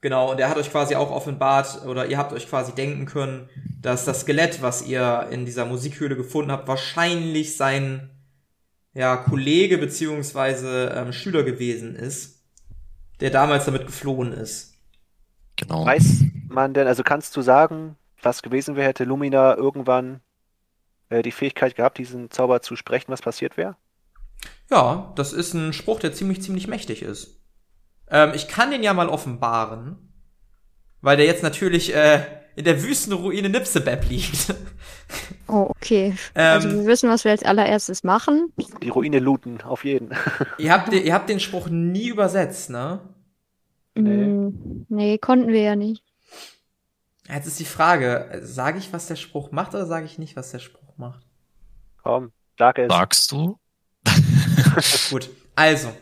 Genau, 0.00 0.30
und 0.30 0.40
er 0.40 0.48
hat 0.48 0.56
euch 0.56 0.70
quasi 0.70 0.94
auch 0.94 1.10
offenbart, 1.10 1.84
oder 1.86 2.06
ihr 2.06 2.18
habt 2.18 2.32
euch 2.32 2.48
quasi 2.48 2.72
denken 2.72 3.06
können, 3.06 3.48
dass 3.80 4.04
das 4.04 4.22
Skelett, 4.22 4.62
was 4.62 4.86
ihr 4.86 5.28
in 5.30 5.46
dieser 5.46 5.64
Musikhöhle 5.64 6.16
gefunden 6.16 6.50
habt, 6.50 6.68
wahrscheinlich 6.68 7.56
sein 7.56 8.10
ja, 8.94 9.16
Kollege 9.16 9.78
beziehungsweise 9.78 10.92
ähm, 10.96 11.12
Schüler 11.12 11.42
gewesen 11.42 11.94
ist, 11.94 12.42
der 13.20 13.30
damals 13.30 13.66
damit 13.66 13.86
geflohen 13.86 14.32
ist. 14.32 14.74
Genau. 15.56 15.84
Weiß 15.84 16.24
man 16.48 16.72
denn, 16.74 16.86
also 16.86 17.02
kannst 17.02 17.36
du 17.36 17.42
sagen, 17.42 17.96
was 18.26 18.42
gewesen 18.42 18.76
wäre, 18.76 18.88
hätte 18.88 19.04
Lumina 19.04 19.56
irgendwann 19.56 20.20
äh, 21.08 21.22
die 21.22 21.32
Fähigkeit 21.32 21.76
gehabt, 21.76 21.98
diesen 21.98 22.30
Zauber 22.30 22.60
zu 22.62 22.76
sprechen, 22.76 23.12
was 23.12 23.22
passiert 23.22 23.56
wäre? 23.56 23.76
Ja, 24.70 25.12
das 25.16 25.32
ist 25.32 25.54
ein 25.54 25.72
Spruch, 25.72 26.00
der 26.00 26.12
ziemlich, 26.12 26.42
ziemlich 26.42 26.66
mächtig 26.68 27.02
ist. 27.02 27.40
Ähm, 28.10 28.32
ich 28.34 28.48
kann 28.48 28.70
den 28.70 28.82
ja 28.82 28.92
mal 28.94 29.08
offenbaren, 29.08 29.96
weil 31.00 31.16
der 31.16 31.26
jetzt 31.26 31.42
natürlich 31.42 31.94
äh, 31.94 32.20
in 32.56 32.64
der 32.64 32.82
Wüstenruine 32.82 33.48
Nipsebeb 33.48 34.08
liegt. 34.08 34.54
Oh, 35.46 35.68
okay. 35.70 36.16
also 36.34 36.68
ähm, 36.68 36.80
wir 36.80 36.86
wissen, 36.86 37.08
was 37.08 37.22
wir 37.22 37.30
als 37.30 37.44
allererstes 37.44 38.02
machen. 38.02 38.52
Die 38.82 38.88
Ruine 38.88 39.20
looten, 39.20 39.60
auf 39.60 39.84
jeden. 39.84 40.10
ihr, 40.58 40.72
habt, 40.72 40.92
den- 40.92 41.04
ihr 41.04 41.14
habt 41.14 41.28
den 41.28 41.38
Spruch 41.38 41.68
nie 41.68 42.08
übersetzt, 42.08 42.70
ne? 42.70 42.98
Nee. 43.94 44.26
Mm, 44.26 44.86
nee, 44.88 45.18
konnten 45.18 45.52
wir 45.52 45.60
ja 45.62 45.76
nicht. 45.76 46.02
Jetzt 47.28 47.46
ist 47.46 47.58
die 47.58 47.64
Frage, 47.64 48.40
sage 48.42 48.78
ich, 48.78 48.92
was 48.92 49.08
der 49.08 49.16
Spruch 49.16 49.50
macht 49.50 49.74
oder 49.74 49.86
sage 49.86 50.06
ich 50.06 50.18
nicht, 50.18 50.36
was 50.36 50.52
der 50.52 50.60
Spruch 50.60 50.96
macht? 50.96 51.26
Komm, 52.02 52.32
sag 52.58 52.78
es. 52.78 52.88
Sagst 52.88 53.32
du? 53.32 53.58
Gut, 55.10 55.30
also, 55.56 55.92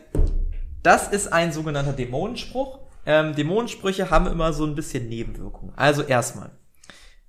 das 0.83 1.07
ist 1.07 1.33
ein 1.33 1.51
sogenannter 1.51 1.93
Dämonenspruch. 1.93 2.79
Ähm, 3.07 3.35
Dämonensprüche 3.35 4.09
haben 4.09 4.27
immer 4.27 4.53
so 4.53 4.65
ein 4.65 4.75
bisschen 4.75 5.09
Nebenwirkungen. 5.09 5.73
Also 5.75 6.03
erstmal, 6.03 6.51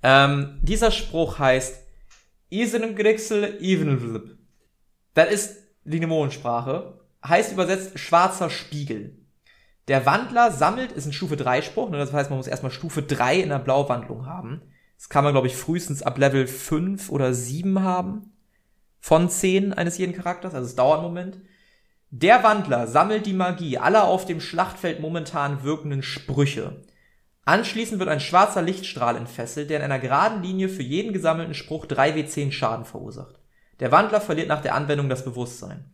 ähm, 0.02 0.58
dieser 0.62 0.90
Spruch 0.90 1.38
heißt 1.38 1.82
Isengrixel 2.50 3.58
Evenvlip. 3.60 4.38
Das 5.14 5.30
ist 5.30 5.56
die 5.84 6.00
Dämonensprache. 6.00 7.00
Heißt 7.26 7.52
übersetzt 7.52 7.98
schwarzer 7.98 8.50
Spiegel. 8.50 9.25
Der 9.88 10.04
Wandler 10.04 10.50
sammelt, 10.50 10.92
ist 10.92 11.06
ein 11.06 11.12
Stufe 11.12 11.36
3 11.36 11.62
Spruch, 11.62 11.90
ne? 11.90 11.98
das 11.98 12.12
heißt, 12.12 12.30
man 12.30 12.38
muss 12.38 12.48
erstmal 12.48 12.72
Stufe 12.72 13.02
3 13.02 13.40
in 13.40 13.50
der 13.50 13.60
Blauwandlung 13.60 14.26
haben. 14.26 14.62
Das 14.96 15.08
kann 15.08 15.22
man, 15.22 15.32
glaube 15.32 15.46
ich, 15.46 15.56
frühestens 15.56 16.02
ab 16.02 16.18
Level 16.18 16.46
5 16.46 17.10
oder 17.10 17.32
7 17.32 17.82
haben. 17.82 18.32
Von 18.98 19.28
10 19.28 19.72
eines 19.72 19.98
jeden 19.98 20.14
Charakters, 20.14 20.54
also 20.54 20.66
es 20.66 20.74
dauert 20.74 20.98
einen 20.98 21.08
Moment. 21.08 21.38
Der 22.10 22.42
Wandler 22.42 22.86
sammelt 22.86 23.26
die 23.26 23.32
Magie 23.32 23.78
aller 23.78 24.04
auf 24.04 24.24
dem 24.24 24.40
Schlachtfeld 24.40 25.00
momentan 25.00 25.62
wirkenden 25.62 26.02
Sprüche. 26.02 26.82
Anschließend 27.44 28.00
wird 28.00 28.08
ein 28.08 28.20
schwarzer 28.20 28.62
Lichtstrahl 28.62 29.16
entfesselt, 29.16 29.70
der 29.70 29.78
in 29.78 29.84
einer 29.84 30.00
geraden 30.00 30.42
Linie 30.42 30.68
für 30.68 30.82
jeden 30.82 31.12
gesammelten 31.12 31.54
Spruch 31.54 31.86
3w10 31.86 32.50
Schaden 32.50 32.84
verursacht. 32.84 33.38
Der 33.78 33.92
Wandler 33.92 34.20
verliert 34.20 34.48
nach 34.48 34.62
der 34.62 34.74
Anwendung 34.74 35.08
das 35.08 35.24
Bewusstsein. 35.24 35.84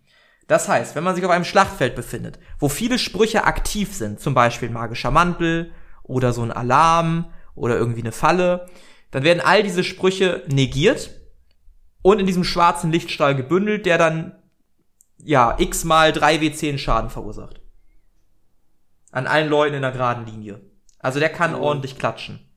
Das 0.49 0.69
heißt, 0.69 0.95
wenn 0.95 1.05
man 1.05 1.15
sich 1.15 1.25
auf 1.25 1.31
einem 1.31 1.45
Schlachtfeld 1.45 1.95
befindet, 1.95 2.39
wo 2.59 2.69
viele 2.69 2.99
Sprüche 2.99 3.45
aktiv 3.45 3.95
sind, 3.95 4.21
zum 4.21 4.35
Beispiel 4.35 4.71
magischer 4.71 5.11
Mantel 5.11 5.73
oder 6.03 6.33
so 6.33 6.43
ein 6.43 6.51
Alarm 6.53 7.33
oder 7.55 7.77
irgendwie 7.77 8.01
eine 8.01 8.13
Falle, 8.13 8.67
dann 9.11 9.23
werden 9.25 9.41
all 9.45 9.63
diese 9.63 9.85
Sprüche 9.85 10.43
negiert 10.49 11.11
und 12.03 12.19
in 12.19 12.27
diesem 12.27 12.45
schwarzen 12.45 12.91
Lichtstrahl 12.91 13.35
gebündelt, 13.37 13.87
der 13.87 13.99
dann 13.99 14.43
ja 15.19 15.57
x 15.59 15.85
mal 15.85 16.11
3w10 16.11 16.79
Schaden 16.79 17.11
verursacht. 17.11 17.61
An 19.13 19.27
allen 19.27 19.49
Leuten 19.49 19.75
in 19.77 19.85
einer 19.85 19.93
geraden 19.93 20.27
Linie. 20.27 20.61
Also 20.99 21.21
der 21.21 21.29
kann 21.29 21.55
Oh. 21.55 21.61
ordentlich 21.61 21.99
klatschen. 21.99 22.49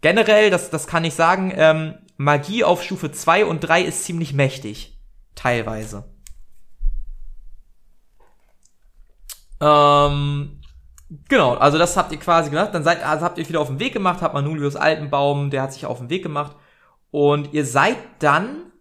Generell, 0.00 0.50
das, 0.50 0.70
das 0.70 0.86
kann 0.86 1.04
ich 1.04 1.14
sagen, 1.14 1.52
ähm, 1.54 1.94
Magie 2.16 2.64
auf 2.64 2.82
Stufe 2.82 3.12
2 3.12 3.44
und 3.44 3.60
3 3.60 3.82
ist 3.82 4.04
ziemlich 4.04 4.32
mächtig. 4.32 4.98
Teilweise. 5.34 6.11
Ähm, 9.62 10.60
genau, 11.28 11.54
also 11.54 11.78
das 11.78 11.96
habt 11.96 12.10
ihr 12.10 12.18
quasi 12.18 12.50
gemacht. 12.50 12.74
Dann 12.74 12.82
seid, 12.82 13.04
also 13.04 13.24
habt 13.24 13.38
ihr 13.38 13.48
wieder 13.48 13.60
auf 13.60 13.68
den 13.68 13.78
Weg 13.78 13.92
gemacht, 13.92 14.20
habt 14.20 14.34
Manulius 14.34 14.74
Altenbaum, 14.74 15.50
der 15.50 15.62
hat 15.62 15.72
sich 15.72 15.86
auf 15.86 15.98
den 15.98 16.10
Weg 16.10 16.24
gemacht. 16.24 16.56
Und 17.12 17.54
ihr 17.54 17.64
seid 17.64 17.96
dann 18.18 18.72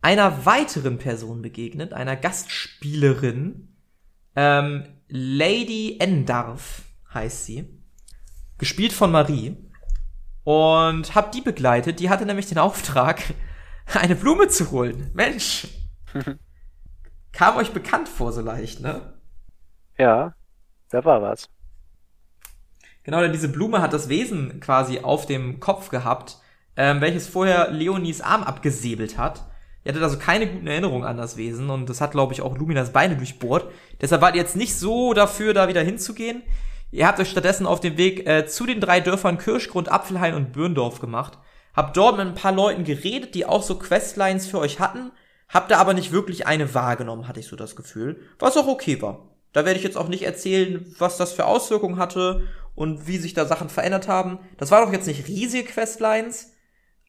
einer 0.00 0.46
weiteren 0.46 0.98
Person 0.98 1.42
begegnet, 1.42 1.92
einer 1.92 2.16
Gastspielerin. 2.16 3.76
Ähm, 4.34 4.84
Lady 5.08 5.98
Endarf 6.00 6.82
heißt 7.12 7.44
sie. 7.44 7.80
Gespielt 8.58 8.92
von 8.92 9.10
Marie. 9.10 9.56
Und 10.44 11.14
habt 11.14 11.34
die 11.34 11.40
begleitet. 11.40 12.00
Die 12.00 12.10
hatte 12.10 12.26
nämlich 12.26 12.46
den 12.46 12.58
Auftrag, 12.58 13.22
eine 13.94 14.14
Blume 14.14 14.48
zu 14.48 14.70
holen. 14.70 15.10
Mensch. 15.14 15.68
Kam 17.32 17.56
euch 17.56 17.72
bekannt 17.72 18.08
vor 18.08 18.32
so 18.32 18.40
leicht, 18.40 18.80
ne? 18.80 19.13
Ja, 19.98 20.34
da 20.90 21.04
war 21.04 21.22
was. 21.22 21.48
Genau, 23.04 23.20
denn 23.20 23.32
diese 23.32 23.48
Blume 23.48 23.82
hat 23.82 23.92
das 23.92 24.08
Wesen 24.08 24.60
quasi 24.60 25.00
auf 25.00 25.26
dem 25.26 25.60
Kopf 25.60 25.90
gehabt, 25.90 26.38
ähm, 26.76 27.00
welches 27.00 27.28
vorher 27.28 27.70
Leonies 27.70 28.22
Arm 28.22 28.42
abgesäbelt 28.42 29.18
hat. 29.18 29.44
Ihr 29.84 29.90
hattet 29.90 30.02
also 30.02 30.18
keine 30.18 30.46
guten 30.46 30.66
Erinnerungen 30.66 31.06
an 31.06 31.18
das 31.18 31.36
Wesen 31.36 31.68
und 31.68 31.90
das 31.90 32.00
hat, 32.00 32.12
glaube 32.12 32.32
ich, 32.32 32.40
auch 32.40 32.56
Luminas 32.56 32.92
Beine 32.92 33.16
durchbohrt. 33.16 33.70
Deshalb 34.00 34.22
wart 34.22 34.34
ihr 34.34 34.40
jetzt 34.40 34.56
nicht 34.56 34.74
so 34.74 35.12
dafür, 35.12 35.52
da 35.52 35.68
wieder 35.68 35.82
hinzugehen. 35.82 36.42
Ihr 36.90 37.06
habt 37.06 37.20
euch 37.20 37.28
stattdessen 37.28 37.66
auf 37.66 37.80
den 37.80 37.98
Weg 37.98 38.26
äh, 38.26 38.46
zu 38.46 38.64
den 38.64 38.80
drei 38.80 39.00
Dörfern 39.00 39.36
Kirschgrund, 39.36 39.90
Apfelhain 39.90 40.34
und 40.34 40.52
Bürndorf 40.52 41.00
gemacht. 41.00 41.38
Habt 41.74 41.96
dort 41.96 42.16
mit 42.16 42.26
ein 42.26 42.34
paar 42.34 42.52
Leuten 42.52 42.84
geredet, 42.84 43.34
die 43.34 43.44
auch 43.44 43.62
so 43.62 43.78
Questlines 43.78 44.46
für 44.46 44.58
euch 44.58 44.80
hatten. 44.80 45.10
Habt 45.48 45.70
da 45.70 45.78
aber 45.78 45.92
nicht 45.92 46.12
wirklich 46.12 46.46
eine 46.46 46.72
wahrgenommen, 46.72 47.28
hatte 47.28 47.40
ich 47.40 47.46
so 47.46 47.56
das 47.56 47.76
Gefühl. 47.76 48.22
Was 48.38 48.56
auch 48.56 48.68
okay 48.68 49.02
war. 49.02 49.33
Da 49.54 49.64
werde 49.64 49.78
ich 49.78 49.84
jetzt 49.84 49.96
auch 49.96 50.08
nicht 50.08 50.24
erzählen, 50.24 50.84
was 50.98 51.16
das 51.16 51.32
für 51.32 51.46
Auswirkungen 51.46 51.96
hatte 51.96 52.42
und 52.74 53.06
wie 53.06 53.18
sich 53.18 53.34
da 53.34 53.46
Sachen 53.46 53.68
verändert 53.68 54.08
haben. 54.08 54.40
Das 54.58 54.72
waren 54.72 54.84
doch 54.84 54.92
jetzt 54.92 55.06
nicht 55.06 55.28
riesige 55.28 55.68
Questlines, 55.68 56.52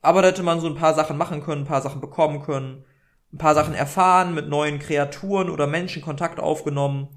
aber 0.01 0.21
da 0.21 0.27
hätte 0.27 0.43
man 0.43 0.59
so 0.59 0.67
ein 0.67 0.75
paar 0.75 0.93
Sachen 0.93 1.17
machen 1.17 1.43
können, 1.43 1.63
ein 1.63 1.67
paar 1.67 1.81
Sachen 1.81 2.01
bekommen 2.01 2.43
können, 2.43 2.85
ein 3.33 3.39
paar 3.39 3.55
Sachen 3.55 3.73
erfahren, 3.73 4.35
mit 4.35 4.47
neuen 4.47 4.77
Kreaturen 4.77 5.49
oder 5.49 5.65
Menschen 5.65 6.03
Kontakt 6.03 6.39
aufgenommen. 6.39 7.07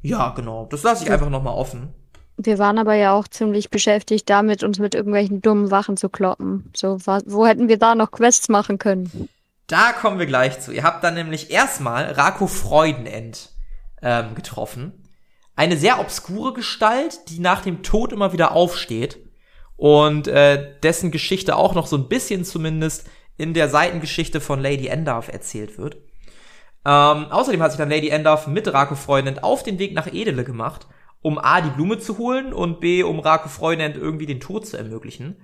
Ja, 0.00 0.30
genau. 0.30 0.66
Das 0.70 0.84
lasse 0.84 1.04
ich 1.04 1.10
einfach 1.10 1.28
nochmal 1.28 1.56
offen. 1.56 1.92
Wir 2.36 2.60
waren 2.60 2.78
aber 2.78 2.94
ja 2.94 3.14
auch 3.14 3.26
ziemlich 3.26 3.70
beschäftigt 3.70 4.30
damit, 4.30 4.62
uns 4.62 4.78
mit 4.78 4.94
irgendwelchen 4.94 5.42
dummen 5.42 5.72
Wachen 5.72 5.96
zu 5.96 6.08
kloppen. 6.08 6.70
So, 6.76 6.98
wo 7.00 7.46
hätten 7.46 7.66
wir 7.66 7.78
da 7.78 7.96
noch 7.96 8.12
Quests 8.12 8.48
machen 8.48 8.78
können? 8.78 9.28
Da 9.66 9.92
kommen 9.92 10.20
wir 10.20 10.26
gleich 10.26 10.60
zu. 10.60 10.70
Ihr 10.70 10.84
habt 10.84 11.02
dann 11.02 11.14
nämlich 11.14 11.50
erstmal 11.50 12.12
Rako 12.12 12.46
Freudenend 12.46 13.55
ähm, 14.02 14.34
getroffen. 14.34 15.02
Eine 15.54 15.76
sehr 15.76 16.00
obskure 16.00 16.52
Gestalt, 16.52 17.28
die 17.28 17.38
nach 17.38 17.62
dem 17.62 17.82
Tod 17.82 18.12
immer 18.12 18.32
wieder 18.32 18.52
aufsteht 18.52 19.18
und 19.76 20.28
äh, 20.28 20.78
dessen 20.82 21.10
Geschichte 21.10 21.56
auch 21.56 21.74
noch 21.74 21.86
so 21.86 21.96
ein 21.96 22.08
bisschen 22.08 22.44
zumindest 22.44 23.08
in 23.36 23.54
der 23.54 23.68
Seitengeschichte 23.68 24.40
von 24.40 24.60
Lady 24.60 24.86
Endarf 24.86 25.28
erzählt 25.28 25.78
wird. 25.78 25.96
Ähm, 26.84 27.26
außerdem 27.30 27.62
hat 27.62 27.72
sich 27.72 27.78
dann 27.78 27.90
Lady 27.90 28.08
Endarf 28.08 28.46
mit 28.46 28.72
Rako 28.72 28.94
Freudenend 28.94 29.42
auf 29.42 29.62
den 29.62 29.78
Weg 29.78 29.92
nach 29.92 30.06
Edele 30.06 30.44
gemacht, 30.44 30.86
um 31.20 31.38
A, 31.38 31.60
die 31.60 31.70
Blume 31.70 31.98
zu 31.98 32.18
holen 32.18 32.52
und 32.52 32.80
B, 32.80 33.02
um 33.02 33.18
Rako 33.18 33.48
Freudenend 33.48 33.96
irgendwie 33.96 34.26
den 34.26 34.40
Tod 34.40 34.66
zu 34.66 34.76
ermöglichen. 34.76 35.36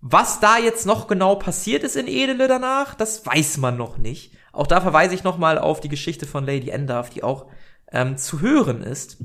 Was 0.00 0.40
da 0.40 0.58
jetzt 0.58 0.86
noch 0.86 1.06
genau 1.06 1.36
passiert 1.36 1.84
ist 1.84 1.94
in 1.94 2.08
Edele 2.08 2.48
danach, 2.48 2.94
das 2.94 3.24
weiß 3.24 3.58
man 3.58 3.76
noch 3.76 3.98
nicht. 3.98 4.34
Auch 4.52 4.66
da 4.66 4.80
verweise 4.80 5.14
ich 5.14 5.22
noch 5.24 5.38
mal 5.38 5.58
auf 5.58 5.80
die 5.80 5.88
Geschichte 5.88 6.26
von 6.26 6.44
Lady 6.44 6.70
Endarf, 6.70 7.10
die 7.10 7.22
auch 7.22 7.46
ähm, 7.92 8.16
zu 8.16 8.40
hören 8.40 8.82
ist. 8.82 9.22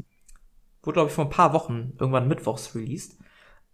Wurde, 0.83 0.93
glaube 0.93 1.09
ich, 1.09 1.15
vor 1.15 1.25
ein 1.25 1.29
paar 1.31 1.53
Wochen 1.53 1.93
irgendwann 1.99 2.27
mittwochs 2.27 2.75
released. 2.75 3.17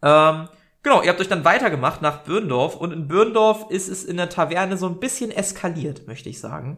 Ähm, 0.02 0.50
genau, 0.82 1.02
ihr 1.02 1.10
habt 1.10 1.22
euch 1.22 1.28
dann 1.28 1.46
weitergemacht 1.46 2.02
nach 2.02 2.24
Bürndorf 2.24 2.76
und 2.76 2.92
in 2.92 3.08
Bürndorf 3.08 3.70
ist 3.70 3.90
es 3.90 4.04
in 4.04 4.18
der 4.18 4.30
Taverne 4.30 4.78
so 4.78 4.88
ein 4.88 5.00
bisschen 5.00 5.32
eskaliert, 5.32 6.08
möchte 6.08 6.30
ich 6.30 6.40
sagen. 6.40 6.78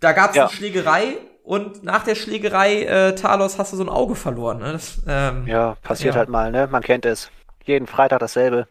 Da 0.00 0.12
gab 0.12 0.30
es 0.30 0.36
Ja. 0.36 0.44
eine 0.46 0.52
Schlägerei 0.52 1.16
und 1.42 1.84
nach 1.84 2.04
der 2.04 2.14
Schlägerei, 2.14 2.82
äh, 2.84 3.14
Talos, 3.14 3.58
hast 3.58 3.72
du 3.72 3.76
so 3.76 3.84
ein 3.84 3.88
Auge 3.88 4.14
verloren. 4.14 4.58
Ne? 4.58 4.72
Das, 4.72 5.02
ähm, 5.06 5.46
Ja, 5.46 5.76
passiert 5.82 6.14
Ja. 6.14 6.20
halt 6.20 6.28
mal, 6.28 6.50
ne? 6.50 6.66
Man 6.66 6.82
kennt 6.82 7.04
es. 7.04 7.30
Jeden 7.64 7.86
Freitag 7.86 8.20
dasselbe. 8.20 8.66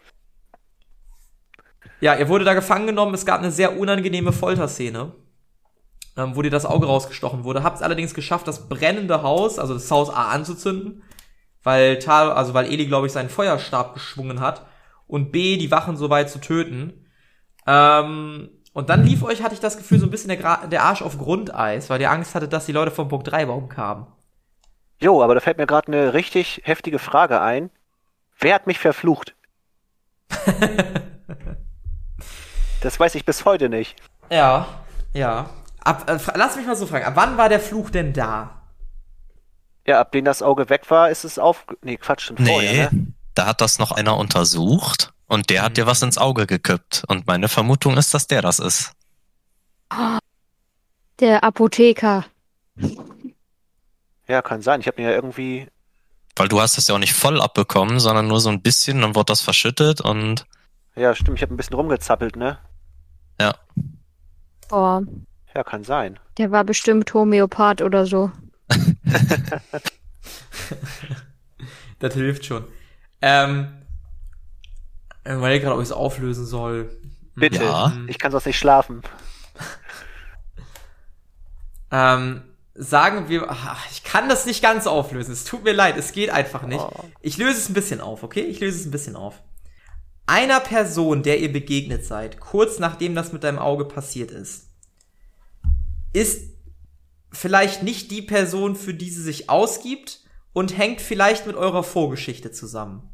Ja, 2.00 2.16
ihr 2.16 2.28
wurde 2.28 2.46
da 2.46 2.54
gefangen 2.54 2.88
genommen. 2.88 3.14
Es 3.14 3.26
gab 3.26 3.40
eine 3.40 3.52
sehr 3.52 3.78
unangenehme 3.78 4.34
Folterszene, 4.34 5.14
ähm, 6.18 6.36
wo 6.36 6.42
dir 6.42 6.50
das 6.50 6.66
Auge 6.66 6.86
rausgestochen 6.86 7.44
wurde. 7.44 7.64
Habt 7.64 7.78
es 7.78 7.82
allerdings 7.82 8.14
geschafft, 8.14 8.48
das 8.48 8.70
brennende 8.70 9.24
Haus, 9.24 9.60
also 9.60 9.74
das 9.74 9.90
Haus 9.90 10.10
A 10.10 10.30
anzuzünden, 10.30 11.04
weil 11.64 12.00
Tal, 12.00 12.32
also 12.32 12.54
weil 12.54 12.66
Eli, 12.66 12.86
glaube 12.86 13.08
ich, 13.08 13.14
seinen 13.14 13.30
Feuerstab 13.30 13.94
geschwungen 13.94 14.40
hat 14.40 14.66
und 15.08 15.32
B, 15.32 15.58
die 15.58 15.72
Wachen 15.72 15.98
so 15.98 16.10
weit 16.10 16.30
zu 16.30 16.40
töten. 16.40 17.08
Ähm, 17.66 18.50
und 18.74 18.90
dann 18.90 19.04
lief 19.06 19.24
euch, 19.24 19.44
hatte 19.44 19.54
ich 19.54 19.60
das 19.60 19.78
Gefühl, 19.78 20.00
so 20.00 20.08
ein 20.08 20.12
bisschen 20.12 20.30
der, 20.30 20.38
Gra 20.38 20.66
der 20.68 20.84
Arsch 20.84 21.02
auf 21.02 21.18
Grundeis, 21.18 21.90
weil 21.90 22.02
ihr 22.02 22.12
Angst 22.12 22.36
hattet, 22.36 22.54
dass 22.54 22.66
die 22.66 22.72
Leute 22.72 22.92
vom 22.92 23.08
Punkt 23.08 23.32
3 23.32 23.46
Baum 23.46 23.70
kamen. 23.70 24.08
Jo, 25.00 25.22
aber 25.22 25.36
da 25.36 25.42
fällt 25.42 25.58
mir 25.58 25.68
gerade 25.68 25.92
eine 25.92 26.14
richtig 26.14 26.62
heftige 26.64 27.00
Frage 27.00 27.42
ein. 27.42 27.70
Wer 28.40 28.56
hat 28.56 28.68
mich 28.68 28.80
verflucht? 28.80 29.36
das 32.82 33.00
weiß 33.00 33.16
ich 33.16 33.26
bis 33.26 33.46
heute 33.46 33.70
nicht. 33.70 33.96
Ja, 34.30 34.68
ja. 35.14 35.50
Ab, 35.84 36.10
äh, 36.10 36.18
lass 36.36 36.56
mich 36.56 36.66
mal 36.66 36.76
so 36.76 36.86
fragen, 36.88 37.06
ab 37.06 37.14
wann 37.16 37.38
war 37.38 37.50
der 37.50 37.60
Fluch 37.60 37.90
denn 37.90 38.14
da? 38.14 38.62
Ja, 39.86 40.00
ab 40.00 40.12
dem 40.14 40.24
das 40.26 40.42
Auge 40.42 40.70
weg 40.70 40.90
war, 40.90 41.10
ist 41.10 41.26
es 41.26 41.38
auf. 41.38 41.66
Nee, 41.82 41.98
Quatsch, 41.98 42.22
schon 42.28 42.38
Nee, 42.40 42.50
vorher, 42.52 42.92
ne? 42.94 43.08
da 43.36 43.48
hat 43.48 43.60
das 43.62 43.80
noch 43.80 43.92
einer 43.92 44.16
untersucht 44.18 45.14
und 45.28 45.50
der 45.50 45.62
hat 45.64 45.76
dir 45.78 45.86
was 45.86 46.02
ins 46.02 46.18
Auge 46.18 46.48
gekippt. 46.48 47.04
Und 47.08 47.28
meine 47.28 47.50
Vermutung 47.50 47.98
ist, 47.98 48.14
dass 48.14 48.28
der 48.28 48.42
das 48.42 48.60
ist. 48.60 48.92
Der 51.20 51.44
Apotheker. 51.44 52.26
Ja, 54.28 54.42
kann 54.42 54.62
sein. 54.62 54.80
Ich 54.80 54.88
habe 54.88 55.02
mir 55.02 55.10
ja 55.10 55.16
irgendwie. 55.16 55.68
Weil 56.36 56.48
du 56.48 56.62
hast 56.62 56.78
es 56.78 56.88
ja 56.88 56.96
auch 56.96 57.00
nicht 57.00 57.14
voll 57.14 57.42
abbekommen, 57.42 58.00
sondern 58.00 58.28
nur 58.28 58.40
so 58.40 58.50
ein 58.50 58.62
bisschen, 58.62 59.02
dann 59.02 59.16
wurde 59.16 59.26
das 59.26 59.42
verschüttet 59.42 60.02
und 60.02 60.46
Ja, 60.96 61.14
stimmt, 61.14 61.38
ich 61.38 61.42
habe 61.44 61.54
ein 61.54 61.58
bisschen 61.58 61.76
rumgezappelt, 61.76 62.36
ne? 62.36 62.58
ja. 63.40 63.54
Oh, 64.72 65.02
Ja, 65.56 65.64
kann 65.64 65.84
sein. 65.84 66.20
der 66.38 66.52
war 66.52 66.64
bestimmt 66.64 67.14
Homöopath 67.14 67.82
oder 67.82 68.06
so. 68.06 68.32
Das 72.00 72.16
hilft 72.16 72.46
schon. 72.46 72.66
Ähm, 73.22 73.82
ich 75.24 75.32
überlege 75.32 75.62
gerade, 75.64 75.76
ob 75.76 75.82
ich 75.82 75.88
es 75.88 75.94
auflösen 75.94 76.46
soll. 76.46 76.92
Bitte. 77.34 77.64
Ja. 77.64 77.94
Ich 78.08 78.20
kann 78.20 78.32
sonst 78.32 78.46
nicht 78.46 78.60
schlafen. 78.60 79.02
Ähm, 81.96 82.42
sagen 82.74 83.30
wir, 83.30 83.52
ach, 83.52 83.86
ich 83.92 84.04
kann 84.04 84.28
das 84.28 84.48
nicht 84.48 84.64
ganz 84.64 84.88
auflösen. 84.88 85.32
Es 85.32 85.44
tut 85.44 85.64
mir 85.64 85.74
leid, 85.74 85.96
es 85.96 86.12
geht 86.12 86.32
einfach 86.32 86.64
nicht. 86.64 86.82
Oh. 86.82 87.06
Ich 87.22 87.38
löse 87.38 87.60
es 87.60 87.70
ein 87.70 87.76
bisschen 87.76 88.02
auf, 88.02 88.24
okay? 88.24 88.42
Ich 88.42 88.60
löse 88.60 88.80
es 88.80 88.86
ein 88.88 88.92
bisschen 88.92 89.16
auf. 89.16 89.44
Einer 90.26 90.60
Person, 90.60 91.22
der 91.22 91.40
ihr 91.40 91.54
begegnet 91.54 92.04
seid, 92.04 92.40
kurz 92.40 92.80
nachdem 92.80 93.14
das 93.14 93.32
mit 93.32 93.44
deinem 93.44 93.60
Auge 93.60 93.86
passiert 93.86 94.32
ist, 94.32 94.73
ist 96.14 96.54
vielleicht 97.32 97.84
nicht 97.84 98.12
die 98.12 98.22
Person, 98.22 98.76
für 98.76 98.94
die 98.94 99.10
sie 99.10 99.22
sich 99.22 99.50
ausgibt 99.50 100.22
und 100.54 100.78
hängt 100.78 101.02
vielleicht 101.02 101.48
mit 101.48 101.56
eurer 101.56 101.84
Vorgeschichte 101.84 102.52
zusammen. 102.52 103.10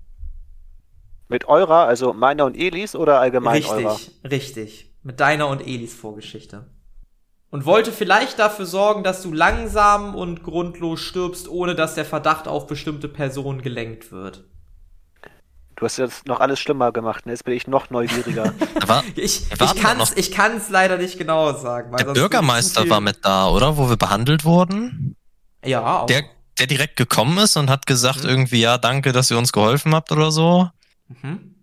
Mit 1.30 1.46
eurer, 1.46 1.86
also 1.86 2.12
meiner 2.14 2.46
und 2.46 2.58
Elis 2.58 2.96
oder 2.96 3.20
allgemein 3.20 3.58
richtig, 3.58 3.72
eurer? 3.72 4.00
richtig. 4.30 4.94
Mit 5.04 5.20
deiner 5.20 5.48
und 5.48 5.66
Elis 5.66 5.94
Vorgeschichte. 5.94 6.68
Und 7.52 7.66
wollte 7.66 7.92
vielleicht 7.92 8.38
dafür 8.38 8.66
sorgen, 8.66 9.04
dass 9.04 9.24
du 9.24 9.32
langsam 9.34 10.16
und 10.16 10.44
grundlos 10.44 11.00
stirbst, 11.00 11.48
ohne 11.48 11.74
dass 11.74 11.96
der 11.96 12.06
Verdacht 12.06 12.48
auf 12.48 12.68
bestimmte 12.68 13.08
Personen 13.08 13.62
gelenkt 13.62 14.12
wird. 14.12 14.49
Du 15.80 15.86
hast 15.86 15.96
jetzt 15.98 16.28
noch 16.28 16.42
alles 16.42 16.60
schlimmer 16.60 16.92
gemacht, 16.92 17.26
ne? 17.26 17.32
Jetzt 17.32 17.46
bin 17.46 17.54
ich 17.54 17.66
noch 17.66 17.90
neugieriger. 17.90 18.54
Aber 18.82 19.02
Ich, 19.16 19.50
ich 19.50 19.76
kann's, 19.82 20.12
ich 20.18 20.30
kann's 20.32 20.70
leider 20.70 20.98
nicht 20.98 21.18
genau 21.18 21.54
sagen. 21.54 21.92
Weil 21.94 22.04
der 22.04 22.12
Bürgermeister 22.14 22.90
war 22.90 23.00
mit 23.00 23.24
da, 23.24 23.48
oder? 23.48 23.78
Wo 23.78 23.90
wir 23.90 23.96
behandelt 23.96 24.44
wurden. 24.44 25.16
Ja, 25.64 26.02
auch. 26.02 26.06
Der, 26.08 26.24
der 26.60 26.68
direkt 26.68 26.98
gekommen 26.98 27.38
ist 27.38 27.56
und 27.56 27.70
hat 27.70 27.86
gesagt 27.86 28.24
Mhm. 28.24 28.30
irgendwie, 28.30 28.60
ja, 28.60 28.78
danke, 28.78 29.14
dass 29.14 29.32
ihr 29.32 29.38
uns 29.38 29.54
geholfen 29.54 29.96
habt 29.96 30.12
oder 30.12 30.32
so. 30.32 30.70
mhm. 31.22 31.56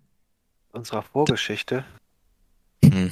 Unserer 0.71 1.01
Vorgeschichte. 1.03 1.85
Hm. 2.83 3.11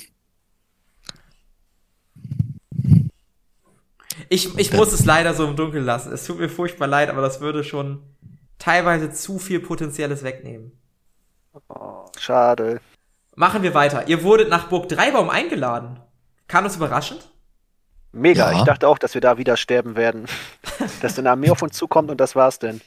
Ich, 4.30 4.58
ich 4.58 4.74
muss 4.74 4.92
es 4.94 5.06
leider 5.06 5.34
so 5.34 5.46
im 5.48 5.56
Dunkeln 5.56 5.86
lassen. 5.86 6.12
Es 6.14 6.26
tut 6.26 6.40
mir 6.40 6.50
furchtbar 6.50 6.88
leid, 6.88 7.10
aber 7.10 7.22
das 7.22 7.42
würde 7.42 7.64
schon 7.64 8.02
teilweise 8.60 9.12
zu 9.12 9.40
viel 9.40 9.60
Potenzielles 9.60 10.24
wegnehmen. 10.24 10.72
Oh, 11.70 12.06
schade. 12.20 12.82
Machen 13.36 13.64
wir 13.64 13.74
weiter. 13.74 14.08
Ihr 14.08 14.24
wurdet 14.24 14.50
nach 14.50 14.68
Burg 14.68 14.88
Dreibaum 14.90 15.30
eingeladen. 15.30 16.00
Kam 16.48 16.64
das 16.64 16.76
überraschend? 16.76 17.30
Mega. 18.12 18.52
Ja. 18.52 18.58
Ich 18.58 18.64
dachte 18.64 18.88
auch, 18.88 18.98
dass 18.98 19.14
wir 19.14 19.22
da 19.22 19.38
wieder 19.38 19.58
sterben 19.58 19.96
werden. 19.96 20.26
dass 21.02 21.20
eine 21.20 21.32
Armee 21.32 21.50
auf 21.50 21.62
uns 21.62 21.76
zukommt 21.78 22.10
und 22.10 22.20
das 22.20 22.36
war's 22.36 22.60
denn. 22.60 22.82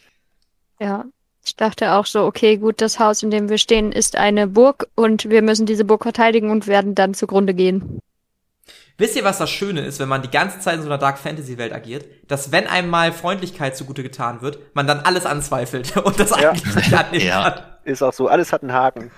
Ja. 0.81 1.05
Ich 1.45 1.57
dachte 1.57 1.93
auch 1.93 2.05
so, 2.05 2.25
okay, 2.25 2.59
gut, 2.59 2.81
das 2.83 2.99
Haus, 2.99 3.23
in 3.23 3.31
dem 3.31 3.49
wir 3.49 3.57
stehen, 3.59 3.91
ist 3.93 4.17
eine 4.17 4.47
Burg 4.47 4.89
und 4.95 5.31
wir 5.31 5.41
müssen 5.41 5.65
diese 5.65 5.85
Burg 5.85 6.03
verteidigen 6.03 6.51
und 6.51 6.67
werden 6.67 6.95
dann 6.95 7.15
zugrunde 7.15 7.55
gehen. 7.55 8.01
Wisst 8.99 9.17
ihr, 9.17 9.25
was 9.25 9.39
das 9.39 9.49
Schöne 9.49 9.81
ist, 9.83 9.99
wenn 10.01 10.09
man 10.09 10.23
die 10.23 10.31
ganze 10.31 10.59
Zeit 10.59 10.75
in 10.75 10.83
so 10.83 10.89
einer 10.89 10.99
Dark 10.99 11.19
Fantasy 11.19 11.57
Welt 11.57 11.73
agiert? 11.73 12.05
Dass 12.27 12.53
wenn 12.53 12.67
einem 12.67 12.91
mal 12.91 13.13
Freundlichkeit 13.13 13.77
zugute 13.77 14.03
getan 14.03 14.43
wird, 14.43 14.59
man 14.75 14.87
dann 14.87 15.01
alles 15.01 15.25
anzweifelt 15.25 15.97
und 15.97 16.19
das 16.21 16.31
Ja. 16.31 16.51
eigentlich 16.51 16.75
nicht 16.75 16.93
annehmen 16.99 17.25
Ja. 17.27 17.51
kann. 17.51 17.63
Ist 17.89 18.03
auch 18.03 18.13
so. 18.13 18.29
Alles 18.29 18.53
hat 18.53 18.63
einen 18.63 18.73
Haken. 18.73 19.11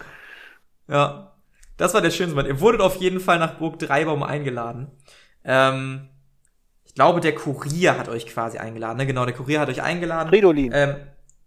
Ja. 0.88 1.32
Das 1.76 1.94
war 1.94 2.02
der 2.02 2.10
schönste 2.10 2.36
Moment. 2.36 2.48
Ihr 2.54 2.60
wurdet 2.60 2.80
auf 2.80 2.96
jeden 2.96 3.20
Fall 3.20 3.38
nach 3.38 3.54
Burg 3.54 3.78
Dreibaum 3.78 4.22
eingeladen. 4.22 4.90
Ähm, 5.44 6.08
ich 6.84 6.94
glaube, 6.94 7.20
der 7.20 7.34
Kurier 7.34 7.98
hat 7.98 8.08
euch 8.08 8.26
quasi 8.26 8.58
eingeladen. 8.58 8.98
Ne? 8.98 9.06
Genau, 9.06 9.24
der 9.24 9.34
Kurier 9.34 9.60
hat 9.60 9.68
euch 9.70 9.82
eingeladen. 9.82 10.28
Fridolin. 10.28 10.72
Ähm, 10.74 10.96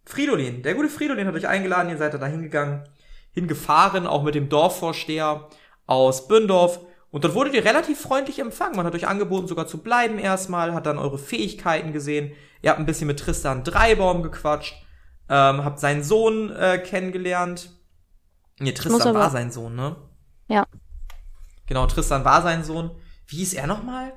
Fridolin, 0.06 0.64
der 0.64 0.74
gute 0.74 0.90
Fridolin 0.90 1.28
hat 1.28 1.36
euch 1.36 1.48
eingeladen, 1.48 1.90
ihr 1.90 1.98
seid 1.98 2.14
da 2.14 2.26
hingegangen, 2.26 2.84
hingefahren, 3.32 4.06
auch 4.06 4.24
mit 4.24 4.36
dem 4.36 4.50
Dorfvorsteher 4.50 5.48
aus 5.86 6.28
Bündorf. 6.28 6.80
Und 7.12 7.24
dort 7.24 7.36
wurdet 7.36 7.54
ihr 7.54 7.64
relativ 7.64 8.02
freundlich 8.02 8.40
empfangen. 8.40 8.76
Man 8.76 8.86
hat 8.86 8.96
euch 8.96 9.08
angeboten, 9.08 9.48
sogar 9.48 9.68
zu 9.68 9.78
bleiben 9.78 10.18
erstmal, 10.18 10.74
hat 10.74 10.88
dann 10.88 10.98
eure 10.98 11.20
Fähigkeiten 11.20 11.94
gesehen. 11.94 12.34
Ihr 12.62 12.72
habt 12.72 12.80
ein 12.80 12.86
bisschen 12.86 13.08
mit 13.08 13.20
Tristan 13.20 13.64
Dreibaum 13.64 14.24
gequatscht, 14.24 14.83
ähm, 15.34 15.66
habt 15.66 15.80
seinen 15.80 16.04
Sohn 16.04 16.52
äh, 16.56 16.78
kennengelernt. 16.78 17.72
Nee, 18.60 18.72
Tristan 18.74 19.02
aber- 19.10 19.20
war 19.20 19.30
sein 19.32 19.52
Sohn, 19.52 19.76
ne? 19.76 19.96
Ja. 20.48 20.68
Genau, 21.66 21.88
Tristan 21.88 22.24
war 22.24 22.42
sein 22.44 22.64
Sohn. 22.64 22.92
Wie 23.26 23.38
hieß 23.38 23.54
er 23.54 23.66
nochmal? 23.66 24.14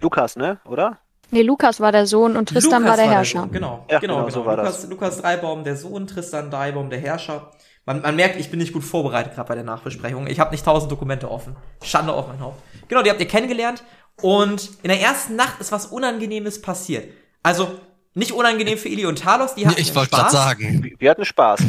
Lukas, 0.00 0.36
ne? 0.36 0.60
Oder? 0.66 0.98
Nee, 1.30 1.42
Lukas 1.42 1.80
war 1.80 1.92
der 1.92 2.06
Sohn 2.06 2.36
und 2.36 2.48
Tristan 2.50 2.82
Lukas 2.82 2.88
war 2.98 3.04
der 3.04 3.10
Herrscher. 3.14 3.40
Sohn, 3.40 3.52
Genau, 3.52 3.86
Ja, 3.90 3.98
genau, 4.00 4.14
genau, 4.16 4.26
genau. 4.26 4.34
so 4.34 4.44
war 4.46 4.56
Lukas, 4.56 4.80
das. 4.82 4.90
Lukas 4.90 5.20
Dreibaum, 5.22 5.64
der 5.64 5.76
Sohn, 5.76 6.06
Tristan 6.06 6.50
Dreibaum, 6.50 6.90
der 6.90 6.98
Herrscher. 7.00 7.50
Man, 7.86 8.02
man 8.02 8.16
merkt, 8.16 8.36
ich 8.36 8.50
bin 8.50 8.58
nicht 8.58 8.72
gut 8.74 8.84
vorbereitet 8.84 9.34
gerade 9.34 9.48
bei 9.48 9.54
der 9.54 9.64
Nachbesprechung. 9.64 10.26
Ich 10.26 10.40
habe 10.40 10.50
nicht 10.50 10.64
tausend 10.64 10.92
Dokumente 10.92 11.30
offen. 11.30 11.56
Schande 11.82 12.12
auf 12.12 12.28
mein 12.28 12.40
Haupt. 12.40 12.62
Genau, 12.88 13.02
die 13.02 13.08
habt 13.10 13.20
ihr 13.20 13.28
kennengelernt 13.28 13.82
und 14.20 14.70
in 14.82 14.88
der 14.88 15.00
ersten 15.00 15.36
Nacht 15.36 15.58
ist 15.60 15.72
was 15.72 15.86
Unangenehmes 15.86 16.60
passiert. 16.60 17.08
Also 17.42 17.78
nicht 18.18 18.32
unangenehm 18.32 18.76
für 18.78 18.88
Ili 18.88 19.06
und 19.06 19.18
Talos, 19.20 19.54
die 19.54 19.66
hatten 19.66 19.80
Ich 19.80 19.88
ihren 19.88 19.96
wollte 19.96 20.10
gerade 20.10 20.22
Spaß, 20.30 20.32
sagen. 20.32 20.94
Wir 20.98 21.10
hatten 21.10 21.24
Spaß. 21.24 21.60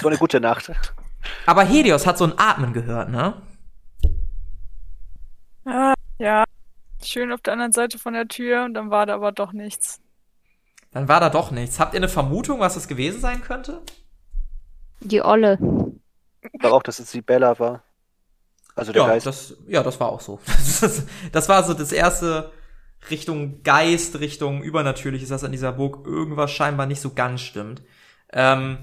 So 0.00 0.08
eine 0.08 0.16
gute 0.18 0.40
Nacht. 0.40 0.70
aber 1.46 1.64
Helios 1.64 2.06
hat 2.06 2.16
so 2.18 2.24
ein 2.24 2.34
Atmen 2.38 2.72
gehört, 2.72 3.10
ne? 3.10 3.34
Ah, 5.64 5.94
ja. 6.18 6.44
Schön 7.02 7.32
auf 7.32 7.40
der 7.40 7.54
anderen 7.54 7.72
Seite 7.72 7.98
von 7.98 8.12
der 8.12 8.28
Tür 8.28 8.64
und 8.64 8.74
dann 8.74 8.90
war 8.90 9.06
da 9.06 9.14
aber 9.14 9.32
doch 9.32 9.52
nichts. 9.52 10.00
Dann 10.92 11.08
war 11.08 11.20
da 11.20 11.30
doch 11.30 11.50
nichts. 11.50 11.78
Habt 11.80 11.94
ihr 11.94 11.98
eine 11.98 12.08
Vermutung, 12.08 12.60
was 12.60 12.74
das 12.74 12.88
gewesen 12.88 13.20
sein 13.20 13.40
könnte? 13.42 13.80
Die 15.00 15.22
Olle. 15.22 15.58
Ich 16.52 16.60
glaube 16.60 16.76
auch, 16.76 16.82
dass 16.82 16.98
es 16.98 17.10
die 17.10 17.22
Bella 17.22 17.58
war. 17.58 17.82
Also 18.74 18.92
der 18.92 19.02
Ja, 19.02 19.08
Geist. 19.08 19.26
das, 19.26 19.54
ja, 19.66 19.82
das 19.82 19.98
war 19.98 20.08
auch 20.10 20.20
so. 20.20 20.40
Das, 20.80 21.04
das 21.32 21.48
war 21.48 21.62
so 21.64 21.74
das 21.74 21.92
erste 21.92 22.50
Richtung 23.08 23.62
Geist, 23.62 24.20
Richtung 24.20 24.62
Übernatürliches, 24.62 25.30
dass 25.30 25.44
an 25.44 25.52
dieser 25.52 25.72
Burg 25.72 26.06
irgendwas 26.06 26.50
scheinbar 26.50 26.86
nicht 26.86 27.00
so 27.00 27.14
ganz 27.14 27.40
stimmt. 27.40 27.82
Ähm, 28.32 28.78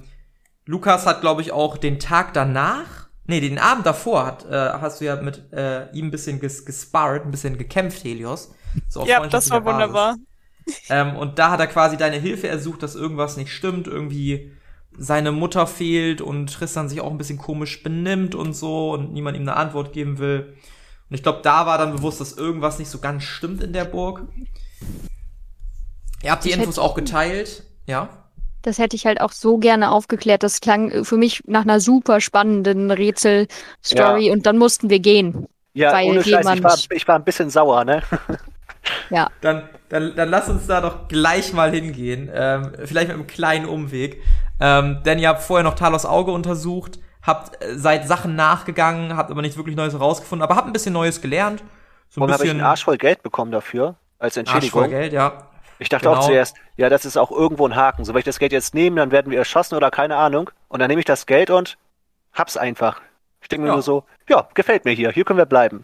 Lukas 0.66 1.06
hat, 1.06 1.22
glaube 1.22 1.42
ich, 1.42 1.52
auch 1.52 1.78
den 1.78 2.00
Tag 2.00 2.34
danach, 2.34 3.10
nee, 3.26 3.40
den 3.40 3.60
Abend 3.60 3.86
davor 3.86 4.26
hat, 4.26 4.46
äh, 4.46 4.52
hast 4.82 5.00
du 5.02 5.06
ja 5.06 5.16
mit 5.18 5.52
äh, 5.54 5.90
ihm 5.92 6.08
ein 6.08 6.12
bisschen 6.12 6.40
ges 6.40 6.66
gesparrt, 6.66 7.26
ein 7.26 7.32
bisschen 7.32 7.58
gekämpft, 7.58 8.04
Helios. 8.04 8.54
So 8.90 9.06
Ja, 9.06 9.26
das 9.28 9.50
war 9.50 9.64
wunderbar. 9.64 10.18
Ähm, 10.90 11.16
und 11.16 11.40
da 11.40 11.52
hat 11.52 11.60
er 11.62 11.68
quasi 11.68 11.96
deine 11.96 12.18
Hilfe 12.18 12.48
ersucht, 12.48 12.84
dass 12.84 12.96
irgendwas 12.96 13.38
nicht 13.38 13.54
stimmt, 13.54 13.88
irgendwie 13.88 14.52
seine 14.98 15.32
Mutter 15.32 15.68
fehlt 15.68 16.22
und 16.22 16.52
Tristan 16.52 16.90
sich 16.90 17.02
auch 17.02 17.12
ein 17.12 17.18
bisschen 17.18 17.38
komisch 17.38 17.84
benimmt 17.84 18.36
und 18.36 18.54
so 18.54 18.92
und 18.92 19.14
niemand 19.14 19.38
ihm 19.38 19.44
eine 19.44 19.56
Antwort 19.56 19.94
geben 19.94 20.18
will. 20.18 20.56
Und 21.10 21.16
ich 21.16 21.24
glaube, 21.24 21.40
da 21.42 21.66
war 21.66 21.78
dann 21.78 21.94
bewusst, 21.96 22.20
dass 22.20 22.34
irgendwas 22.34 22.80
nicht 22.80 22.90
so 22.90 23.00
ganz 23.00 23.24
stimmt 23.24 23.64
in 23.64 23.74
der 23.74 23.86
Burg. 23.86 24.24
Ihr 26.24 26.32
habt 26.32 26.44
die 26.44 26.50
Ich 26.50 26.58
Infos 26.58 26.80
auch 26.80 26.96
geteilt, 26.96 27.64
ja? 27.86 28.10
Das 28.64 28.80
hätte 28.80 28.96
ich 28.96 29.06
halt 29.06 29.22
auch 29.22 29.32
so 29.32 29.58
gerne 29.58 29.92
aufgeklärt. 29.92 30.44
Das 30.44 30.60
klang 30.60 30.90
äh, 30.92 31.04
für 31.06 31.16
mich 31.18 31.42
nach 31.46 31.62
einer 31.62 31.80
super 31.80 32.20
spannenden 32.20 32.92
Rätsel-Story 32.92 34.32
und 34.32 34.46
dann 34.46 34.58
mussten 34.58 34.90
wir 34.90 35.00
gehen. 35.00 35.48
ja, 35.74 35.94
weil 35.94 36.10
ohne 36.10 36.24
Scheiß, 36.24 36.46
ich 36.46 36.56
jemand- 36.56 36.64
war, 36.64 36.78
ich 36.98 37.08
war 37.08 37.16
ein 37.16 37.24
bisschen 37.24 37.50
sauer, 37.50 37.86
ne? 37.86 38.02
Ja. 39.10 39.30
Dann, 39.42 39.68
dann, 39.90 40.16
dann 40.16 40.30
lass 40.30 40.48
uns 40.48 40.66
da 40.66 40.80
doch 40.80 41.10
gleich 41.10 41.52
mal 41.52 41.72
hingehen. 41.72 42.30
Ähm, 42.34 42.72
vielleicht 42.86 43.10
mit 43.10 43.16
einem 43.18 43.28
kleinen 43.28 43.66
Umweg. 43.66 44.22
Ähm, 44.62 45.00
denn 45.06 45.20
ihr 45.20 45.28
habt 45.28 45.42
vorher 45.42 45.66
noch 45.66 45.74
Talos 45.76 46.06
Auge 46.06 46.32
untersucht, 46.32 46.98
habt 47.28 47.62
äh, 47.64 47.78
seid 47.78 48.08
Sachen 48.08 48.36
nachgegangen, 48.36 49.16
habt 49.16 49.30
aber 49.30 49.42
nichts 49.42 49.58
wirklich 49.58 49.76
Neues 49.76 49.94
herausgefunden, 49.94 50.42
aber 50.44 50.56
habt 50.56 50.68
ein 50.68 50.74
bisschen 50.74 50.94
Neues 50.94 51.22
gelernt. 51.22 51.62
So 52.10 52.20
ein 52.20 52.22
Warum 52.22 52.34
habe 52.34 52.46
ich 52.46 52.50
einen 52.50 52.62
Arsch 52.62 52.86
voll 52.86 52.98
Geld 52.98 53.22
bekommen 53.22 53.52
dafür? 53.52 53.96
Als 54.18 54.38
Arsch 54.38 54.48
Entschädigung. 54.48 54.82
voll 54.84 54.90
Geld, 54.90 55.14
ja. 55.14 55.44
Ich 55.80 55.90
dachte 55.90 56.06
Genau. 56.10 56.22
auch 56.22 56.26
zuerst, 56.26 56.56
ja, 56.78 56.90
das 56.90 57.06
ist 57.06 57.18
auch 57.18 57.30
irgendwo 57.30 57.68
ein 57.68 57.76
Haken. 57.76 58.04
So, 58.04 58.14
wenn 58.14 58.20
ich 58.20 58.26
das 58.26 58.40
Geld 58.40 58.52
jetzt 58.52 58.74
nehme, 58.74 58.96
dann 58.96 59.12
werden 59.12 59.30
wir 59.32 59.38
erschossen 59.38 59.76
oder 59.76 59.92
keine 59.92 60.16
Ahnung. 60.16 60.50
Und 60.70 60.80
dann 60.80 60.88
nehme 60.88 61.00
ich 61.00 61.06
das 61.06 61.28
Geld 61.28 61.52
und 61.52 61.78
hab's 62.34 62.58
einfach. 62.58 63.00
Ich 63.42 63.48
denke 63.50 63.62
mir 63.64 63.68
Ja. 63.68 63.74
nur 63.74 63.84
so, 63.84 64.04
ja, 64.28 64.48
gefällt 64.56 64.86
mir 64.86 64.92
hier, 64.94 65.12
hier 65.12 65.24
können 65.24 65.38
wir 65.38 65.46
bleiben. 65.46 65.84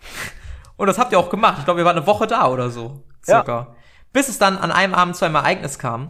Und 0.78 0.88
das 0.88 0.98
habt 0.98 1.12
ihr 1.12 1.20
auch 1.20 1.30
gemacht. 1.30 1.58
Ich 1.60 1.66
glaube, 1.66 1.82
ihr 1.82 1.86
wart 1.86 1.96
eine 1.96 2.08
Woche 2.08 2.26
da 2.26 2.48
oder 2.48 2.70
so. 2.72 3.04
Circa. 3.24 3.76
Bis 4.12 4.30
es 4.30 4.40
dann 4.40 4.58
an 4.58 4.72
einem 4.72 4.96
Abend 4.96 5.16
zu 5.16 5.26
einem 5.26 5.36
Ereignis 5.36 5.78
kam. 5.78 6.08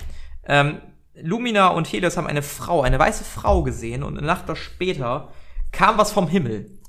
Ähm, 0.47 0.81
Lumina 1.15 1.67
und 1.67 1.91
Helios 1.91 2.17
haben 2.17 2.27
eine 2.27 2.41
Frau, 2.41 2.81
eine 2.81 2.99
weiße 2.99 3.23
Frau 3.23 3.63
gesehen 3.63 4.03
und 4.03 4.17
eine 4.17 4.25
Nacht 4.25 4.45
später 4.57 5.31
kam 5.71 5.97
was 5.97 6.11
vom 6.11 6.27
Himmel. 6.27 6.79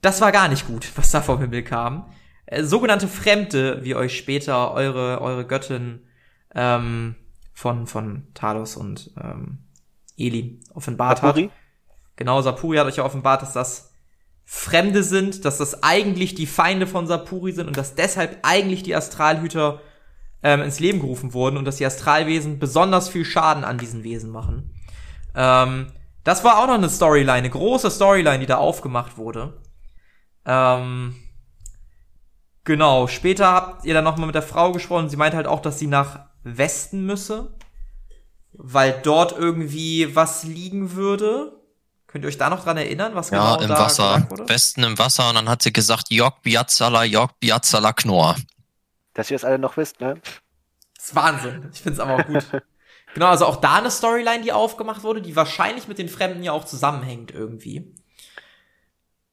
Das 0.00 0.20
war 0.20 0.32
gar 0.32 0.48
nicht 0.48 0.66
gut, 0.66 0.90
was 0.96 1.10
da 1.10 1.20
vom 1.20 1.40
Himmel 1.40 1.62
kam. 1.62 2.10
Äh, 2.46 2.62
sogenannte 2.62 3.08
Fremde, 3.08 3.82
wie 3.82 3.94
euch 3.94 4.16
später 4.16 4.72
eure, 4.72 5.20
eure 5.20 5.46
Göttin 5.46 6.06
ähm, 6.54 7.16
von, 7.52 7.86
von 7.86 8.28
Talos 8.34 8.76
und 8.76 9.10
ähm, 9.20 9.58
Eli 10.16 10.60
offenbart 10.74 11.22
hat. 11.22 11.30
Apuri? 11.30 11.50
Genau, 12.16 12.40
Sapuri 12.40 12.78
hat 12.78 12.86
euch 12.86 12.96
ja 12.96 13.04
offenbart, 13.04 13.42
dass 13.42 13.52
das 13.52 13.92
Fremde 14.44 15.02
sind, 15.02 15.44
dass 15.44 15.58
das 15.58 15.82
eigentlich 15.82 16.34
die 16.34 16.46
Feinde 16.46 16.86
von 16.86 17.06
Sapuri 17.06 17.52
sind 17.52 17.66
und 17.66 17.76
dass 17.76 17.94
deshalb 17.94 18.38
eigentlich 18.42 18.82
die 18.82 18.94
Astralhüter 18.94 19.80
ähm, 20.42 20.62
ins 20.62 20.80
Leben 20.80 21.00
gerufen 21.00 21.32
wurden 21.32 21.56
und 21.56 21.64
dass 21.64 21.76
die 21.76 21.86
Astralwesen 21.86 22.58
besonders 22.58 23.08
viel 23.08 23.24
Schaden 23.24 23.64
an 23.64 23.78
diesen 23.78 24.04
Wesen 24.04 24.30
machen. 24.30 24.74
Ähm, 25.34 25.88
das 26.24 26.44
war 26.44 26.58
auch 26.58 26.66
noch 26.66 26.74
eine 26.74 26.88
Storyline, 26.90 27.32
eine 27.32 27.50
große 27.50 27.90
Storyline, 27.90 28.40
die 28.40 28.46
da 28.46 28.56
aufgemacht 28.56 29.16
wurde. 29.16 29.60
Ähm, 30.44 31.16
genau, 32.64 33.06
später 33.06 33.46
habt 33.52 33.84
ihr 33.84 33.94
dann 33.94 34.04
nochmal 34.04 34.26
mit 34.26 34.34
der 34.34 34.42
Frau 34.42 34.72
gesprochen. 34.72 35.08
Sie 35.08 35.16
meinte 35.16 35.36
halt 35.36 35.46
auch, 35.46 35.60
dass 35.60 35.78
sie 35.78 35.86
nach 35.86 36.20
Westen 36.42 37.04
müsse, 37.06 37.54
weil 38.52 39.00
dort 39.02 39.32
irgendwie 39.36 40.14
was 40.14 40.44
liegen 40.44 40.92
würde. 40.92 41.52
Könnt 42.06 42.24
ihr 42.24 42.28
euch 42.28 42.38
da 42.38 42.48
noch 42.48 42.62
dran 42.64 42.76
erinnern, 42.76 43.14
was 43.14 43.30
Ja, 43.30 43.56
genau 43.56 43.62
im 43.62 43.68
da 43.68 43.78
Wasser. 43.80 44.28
Westen 44.46 44.84
im 44.84 44.98
Wasser. 44.98 45.28
Und 45.28 45.34
dann 45.34 45.48
hat 45.48 45.62
sie 45.62 45.72
gesagt, 45.72 46.10
Jörg 46.10 46.40
Biazala, 46.42 47.04
Jörg 47.04 47.32
Biazala 47.40 47.92
Knorr. 47.92 48.36
Dass 49.16 49.30
ihr 49.30 49.34
das 49.34 49.44
alle 49.44 49.58
noch 49.58 49.76
wisst, 49.76 50.00
ne? 50.00 50.20
Das 50.96 51.06
ist 51.06 51.14
Wahnsinn. 51.14 51.68
Ich 51.72 51.80
find's 51.82 51.98
aber 52.00 52.14
auch 52.16 52.26
gut. 52.26 52.44
genau, 53.14 53.26
also 53.26 53.46
auch 53.46 53.56
da 53.56 53.76
eine 53.76 53.90
Storyline, 53.90 54.42
die 54.42 54.52
aufgemacht 54.52 55.02
wurde, 55.02 55.22
die 55.22 55.34
wahrscheinlich 55.36 55.88
mit 55.88 55.98
den 55.98 56.08
Fremden 56.08 56.42
ja 56.42 56.52
auch 56.52 56.64
zusammenhängt 56.64 57.30
irgendwie. 57.32 57.94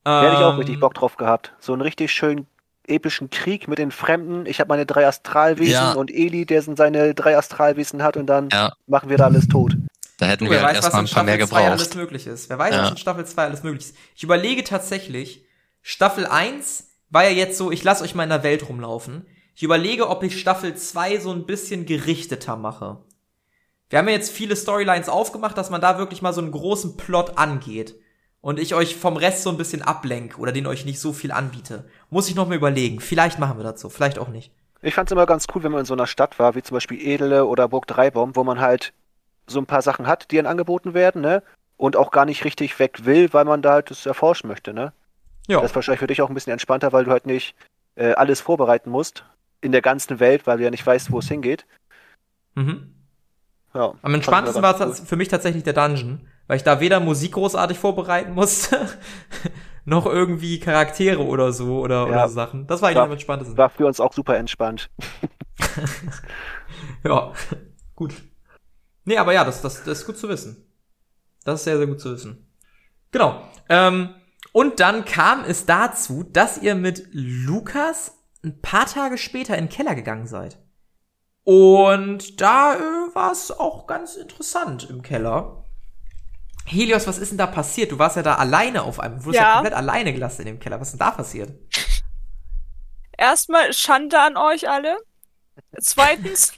Da 0.04 0.24
hätte 0.24 0.36
ich 0.38 0.44
auch 0.44 0.54
Ähm, 0.54 0.58
richtig 0.60 0.80
Bock 0.80 0.94
drauf 0.94 1.18
gehabt. 1.18 1.54
So 1.60 1.74
einen 1.74 1.82
richtig 1.82 2.12
schönen 2.12 2.48
epischen 2.88 3.30
Krieg 3.30 3.68
mit 3.68 3.78
den 3.78 3.92
Fremden. 3.92 4.46
Ich 4.46 4.60
habe 4.60 4.68
meine 4.70 4.86
drei 4.86 5.08
Astralwesen 5.08 5.72
Ja. 5.74 5.94
und 5.94 6.12
Eli, 6.12 6.46
der 6.46 6.62
sind 6.62 6.78
seine 6.78 7.14
drei 7.14 7.38
Astralwesen 7.38 8.04
hat 8.04 8.18
und 8.18 8.28
dann 8.28 8.50
Ja. 8.52 8.74
machen 8.88 9.10
wir 9.10 9.18
da 9.18 9.26
alles 9.26 9.48
tot. 9.48 9.76
Da 10.18 10.26
hätten 10.28 10.46
Du, 10.46 10.52
wir 10.52 10.58
wer 10.60 10.68
halt 10.68 10.78
weiß, 10.78 10.84
was 10.84 10.94
erstmal 10.94 11.04
in 11.04 11.08
ein 11.10 11.14
paar 11.14 11.24
mehr 11.24 11.36
Staffel 11.36 11.50
2 11.50 11.66
alles 11.72 11.90
gebraucht. 11.90 11.96
möglich 11.96 12.28
ist. 12.28 12.50
Wer 12.50 12.58
weiß, 12.60 12.76
Ja. 12.76 12.82
was 12.84 12.92
in 12.92 12.98
Staffel 12.98 13.26
2 13.26 13.44
alles 13.46 13.64
möglich 13.64 13.86
ist. 13.86 13.96
Ich 14.16 14.24
überlege 14.24 14.64
tatsächlich, 14.64 15.46
Staffel 15.82 16.26
1 16.26 16.90
war 17.10 17.24
ja 17.24 17.30
jetzt 17.32 17.58
so, 17.58 17.72
ich 17.72 17.84
lasse 17.84 18.04
euch 18.04 18.16
mal 18.16 18.24
in 18.24 18.30
der 18.30 18.44
Welt 18.44 18.68
rumlaufen. 18.68 19.26
Ich 19.56 19.64
überlege, 19.64 20.10
ob 20.10 20.24
ich 20.24 20.40
Staffel 20.40 20.76
2 20.76 21.20
so 21.20 21.32
ein 21.32 21.46
bisschen 21.46 21.86
gerichteter 21.86 22.56
mache. 22.56 22.98
Wir 23.90 24.00
haben 24.00 24.08
ja 24.08 24.16
jetzt 24.16 24.32
viele 24.32 24.56
Storylines 24.56 25.10
aufgemacht, 25.10 25.58
dass 25.58 25.70
man 25.70 25.82
da 25.82 26.00
wirklich 26.00 26.24
mal 26.24 26.34
so 26.34 26.42
einen 26.42 26.52
großen 26.52 26.98
Plot 26.98 27.38
angeht. 27.38 27.96
und 28.42 28.60
ich 28.60 28.76
euch 28.76 28.98
vom 28.98 29.16
Rest 29.16 29.44
so 29.44 29.50
ein 29.52 29.58
bisschen 29.58 29.82
ablenke 29.82 30.38
oder 30.38 30.52
den 30.52 30.68
euch 30.68 30.84
nicht 30.84 31.00
so 31.00 31.14
viel 31.14 31.32
anbiete, 31.32 31.86
muss 32.10 32.28
ich 32.28 32.36
noch 32.36 32.50
mal 32.50 32.58
überlegen. 32.58 33.00
Vielleicht 33.00 33.40
machen 33.40 33.58
wir 33.58 33.64
das 33.64 33.80
so, 33.80 33.88
vielleicht 33.88 34.20
auch 34.20 34.28
nicht. 34.28 34.52
Ich 34.82 34.96
fand's 34.96 35.14
immer 35.14 35.26
ganz 35.26 35.46
cool, 35.56 35.64
wenn 35.64 35.72
man 35.72 35.82
in 35.82 35.86
so 35.86 35.94
einer 35.94 36.08
Stadt 36.08 36.40
war, 36.40 36.54
wie 36.54 36.62
zum 36.62 36.76
Beispiel 36.76 37.00
Edele 37.00 37.46
oder 37.46 37.70
Burg 37.70 37.88
Dreibaum, 37.88 38.36
wo 38.36 38.44
man 38.44 38.60
halt 38.60 38.92
so 39.48 39.60
ein 39.60 39.66
paar 39.66 39.82
Sachen 39.82 40.08
hat, 40.08 40.30
die 40.30 40.36
dann 40.36 40.46
angeboten 40.46 40.94
werden, 40.94 41.22
ne? 41.22 41.42
Und 41.78 41.96
auch 41.96 42.12
gar 42.12 42.26
nicht 42.26 42.44
richtig 42.44 42.78
weg 42.80 43.06
will, 43.06 43.32
weil 43.32 43.46
man 43.46 43.62
da 43.62 43.74
halt 43.74 43.92
das 43.92 44.06
erforschen 44.06 44.50
möchte, 44.50 44.74
ne? 44.74 44.92
Ja. 45.48 45.62
Das 45.62 45.72
ist 45.72 45.76
wahrscheinlich 45.76 46.02
für 46.02 46.08
dich 46.08 46.22
auch 46.22 46.28
ein 46.28 46.34
bisschen 46.34 46.52
entspannter, 46.52 46.92
weil 46.92 47.06
du 47.06 47.12
halt 47.12 47.26
nicht 47.26 47.56
äh, 47.96 48.12
alles 48.12 48.42
vorbereiten 48.42 48.90
musst 48.90 49.24
in 49.64 49.72
der 49.72 49.82
ganzen 49.82 50.20
Welt, 50.20 50.46
weil 50.46 50.58
du 50.58 50.64
ja 50.64 50.70
nicht 50.70 50.86
weißt, 50.86 51.12
wo 51.12 51.20
es 51.20 51.28
hingeht. 51.28 51.66
Mhm. 52.56 52.94
Ja. 53.74 53.94
Am 54.02 54.14
entspanntesten 54.14 54.62
war 54.62 54.80
es 54.80 55.00
für 55.00 55.16
mich 55.16 55.30
tatsächlich 55.30 55.64
der 55.64 55.74
Dungeon, 55.74 56.28
weil 56.48 56.58
ich 56.58 56.64
da 56.64 56.80
weder 56.80 57.00
Musik 57.00 57.32
großartig 57.34 57.80
vorbereiten 57.80 58.34
musste, 58.34 58.88
noch 59.86 60.06
irgendwie 60.06 60.60
Charaktere 60.60 61.26
oder 61.26 61.52
so 61.52 61.80
oder, 61.80 62.02
Ja. 62.02 62.06
oder 62.06 62.28
so 62.28 62.36
Sachen. 62.36 62.68
Das 62.68 62.82
war 62.82 62.90
eigentlich 62.90 62.98
War- 62.98 63.06
am 63.06 63.12
entspanntesten. 63.14 63.58
War 63.58 63.70
für 63.70 63.88
uns 63.88 64.00
auch 64.00 64.14
super 64.14 64.38
entspannt. 64.38 64.90
Ja, 67.04 67.34
gut. 67.96 68.14
Nee, 69.06 69.18
aber 69.18 69.34
ja, 69.34 69.44
das, 69.44 69.62
das, 69.62 69.84
das 69.84 70.00
ist 70.00 70.06
gut 70.06 70.18
zu 70.18 70.30
wissen. 70.30 70.66
Das 71.44 71.60
ist 71.60 71.64
sehr, 71.66 71.78
sehr 71.78 71.88
gut 71.88 72.00
zu 72.00 72.12
wissen. 72.14 72.48
Genau. 73.12 73.44
Ähm, 73.70 74.10
und 74.54 74.80
dann 74.80 75.04
kam 75.06 75.44
es 75.46 75.66
dazu, 75.66 76.24
dass 76.24 76.58
ihr 76.58 76.76
mit 76.76 77.08
Lukas 77.12 78.23
ein 78.44 78.62
paar 78.62 78.86
Tage 78.86 79.18
später 79.18 79.58
in 79.58 79.66
den 79.66 79.72
Keller 79.72 79.96
gegangen 79.96 80.28
seid. 80.28 80.58
Und 81.44 82.40
da 82.42 82.76
äh, 82.76 83.16
war 83.16 83.32
es 83.32 83.52
auch 83.52 83.86
ganz 83.88 84.16
interessant 84.16 84.90
im 84.90 85.02
Keller. 85.02 85.66
Helios, 86.66 87.08
was 87.08 87.18
ist 87.18 87.32
denn 87.32 87.38
da 87.38 87.48
passiert? 87.48 87.92
Du 87.92 88.00
warst 88.00 88.16
ja 88.16 88.24
da 88.24 88.36
alleine 88.36 88.84
auf 88.84 89.00
einem, 89.00 89.18
du 89.20 89.26
wurdest 89.26 89.42
ja, 89.42 89.50
Ja. 89.50 89.54
komplett 89.56 89.74
alleine 89.74 90.14
gelassen 90.14 90.42
in 90.42 90.48
dem 90.48 90.60
Keller. 90.60 90.80
Was 90.80 90.90
ist 90.90 90.94
denn 90.94 91.00
da 91.00 91.12
passiert? 91.12 91.52
Erstmal 93.18 93.74
Schande 93.74 94.20
an 94.20 94.38
euch 94.38 94.70
alle. 94.70 94.98
Zweitens 95.80 96.54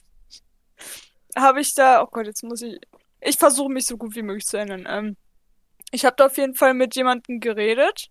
habe 1.36 1.62
ich 1.62 1.74
da, 1.74 2.04
oh 2.04 2.08
Gott, 2.12 2.28
jetzt 2.28 2.44
muss 2.44 2.62
ich, 2.62 2.80
ich 3.22 3.38
versuche 3.38 3.72
mich 3.72 3.86
so 3.86 3.98
gut 3.98 4.16
wie 4.16 4.22
möglich 4.22 4.46
zu 4.46 4.58
erinnern. 4.58 4.86
Ähm, 4.88 5.18
ich 5.92 6.06
habe 6.06 6.16
da 6.16 6.28
auf 6.28 6.38
jeden 6.38 6.56
Fall 6.56 6.74
mit 6.74 6.96
jemandem 6.96 7.40
geredet. 7.40 8.10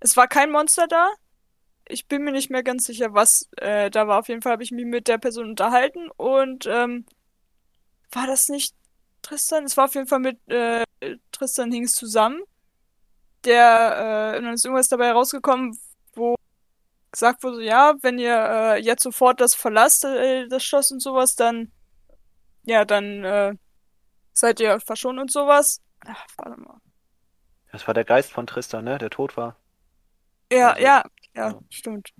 Es 0.00 0.16
war 0.16 0.28
kein 0.28 0.50
Monster 0.50 0.86
da. 0.86 1.10
Ich 1.88 2.06
bin 2.06 2.22
mir 2.24 2.32
nicht 2.32 2.50
mehr 2.50 2.62
ganz 2.62 2.84
sicher, 2.84 3.14
was 3.14 3.48
äh, 3.56 3.90
da 3.90 4.06
war. 4.08 4.20
Auf 4.20 4.28
jeden 4.28 4.42
Fall 4.42 4.52
habe 4.52 4.62
ich 4.62 4.70
mich 4.70 4.86
mit 4.86 5.08
der 5.08 5.18
Person 5.18 5.50
unterhalten 5.50 6.10
und 6.16 6.66
ähm, 6.66 7.06
war 8.12 8.26
das 8.26 8.48
nicht 8.48 8.74
Tristan? 9.22 9.64
Es 9.64 9.76
war 9.76 9.86
auf 9.86 9.94
jeden 9.94 10.06
Fall 10.06 10.18
mit 10.20 10.38
äh, 10.48 10.84
Tristan 11.32 11.72
Hings 11.72 11.92
zusammen. 11.92 12.42
Der, 13.44 14.34
äh, 14.34 14.38
und 14.38 14.44
dann 14.44 14.54
ist 14.54 14.64
irgendwas 14.64 14.88
dabei 14.88 15.12
rausgekommen, 15.12 15.76
wo 16.14 16.36
gesagt 17.10 17.42
wurde, 17.42 17.64
ja, 17.64 17.94
wenn 18.02 18.18
ihr 18.18 18.34
äh, 18.34 18.80
jetzt 18.80 19.02
sofort 19.02 19.40
das 19.40 19.54
verlasst, 19.54 20.04
äh, 20.04 20.48
das 20.48 20.62
Schloss 20.64 20.92
und 20.92 21.00
sowas, 21.00 21.34
dann, 21.34 21.72
ja, 22.64 22.84
dann 22.84 23.24
äh, 23.24 23.54
seid 24.32 24.60
ihr 24.60 24.80
verschont 24.80 25.18
und 25.18 25.30
sowas. 25.30 25.80
Ach, 26.06 26.24
warte 26.36 26.60
mal. 26.60 26.80
Das 27.72 27.86
war 27.86 27.94
der 27.94 28.04
Geist 28.04 28.32
von 28.32 28.46
Tristan, 28.46 28.84
ne? 28.84 28.98
Der 28.98 29.10
tot 29.10 29.36
war. 29.36 29.56
Ja, 30.52 30.70
Also, 30.70 30.82
ja, 30.82 31.04
ja, 31.34 31.58
stimmt. 31.70 32.10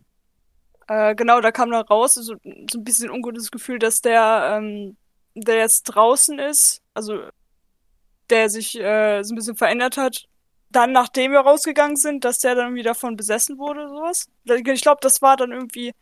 Äh, 0.89 1.15
genau, 1.15 1.41
da 1.41 1.53
kam 1.53 1.71
dann 1.71 1.83
raus, 1.83 2.15
so, 2.15 2.23
so 2.23 2.35
ein 2.43 2.85
bisschen 2.85 3.11
ungutes 3.11 3.51
Gefühl, 3.51 3.79
dass 3.79 4.01
der, 4.01 4.59
ähm, 4.59 4.97
der 5.35 5.57
jetzt 5.57 5.85
draußen 5.85 6.39
ist, 6.39 6.83
also 6.95 7.21
der 8.31 8.49
sich 8.51 8.79
äh, 8.79 9.23
so 9.23 9.35
ein 9.35 9.37
bisschen 9.37 9.57
verändert 9.57 9.97
hat. 9.97 10.25
Dann, 10.71 10.93
nachdem 10.93 11.33
wir 11.33 11.41
rausgegangen 11.41 11.97
sind, 11.97 12.25
dass 12.25 12.39
der 12.39 12.55
dann 12.55 12.75
wieder 12.75 12.95
von 12.95 13.17
besessen 13.17 13.59
wurde, 13.59 13.89
sowas. 13.89 14.29
Ich 14.45 14.83
glaube, 14.83 15.01
das 15.03 15.21
war 15.21 15.37
dann 15.37 15.53
irgendwie, 15.53 15.93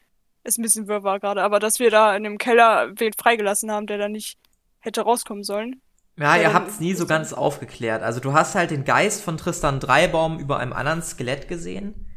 ist 0.44 0.58
ein 0.58 0.62
bisschen 0.62 0.86
wirrwarr 0.86 1.18
gerade, 1.18 1.42
aber 1.42 1.58
dass 1.58 1.80
wir 1.80 1.90
da 1.90 2.16
in 2.16 2.22
dem 2.22 2.38
Keller 2.38 2.92
wen 2.96 3.12
freigelassen 3.12 3.70
haben, 3.70 3.86
der 3.86 3.98
da 3.98 4.08
nicht 4.08 4.38
hätte 4.78 5.02
rauskommen 5.02 5.42
sollen. 5.42 5.80
Ja, 6.16 6.36
ihr 6.36 6.44
dann 6.44 6.54
habt's 6.54 6.80
nie 6.80 6.94
so 6.94 7.06
ganz 7.06 7.32
aufgeklärt. 7.32 8.02
Also 8.02 8.20
du 8.20 8.32
hast 8.32 8.54
halt 8.54 8.70
den 8.70 8.84
Geist 8.84 9.22
von 9.22 9.36
Tristan 9.36 9.80
Dreibaum 9.80 10.38
über 10.38 10.58
einem 10.58 10.72
anderen 10.72 11.02
Skelett 11.02 11.48
gesehen. 11.48 12.09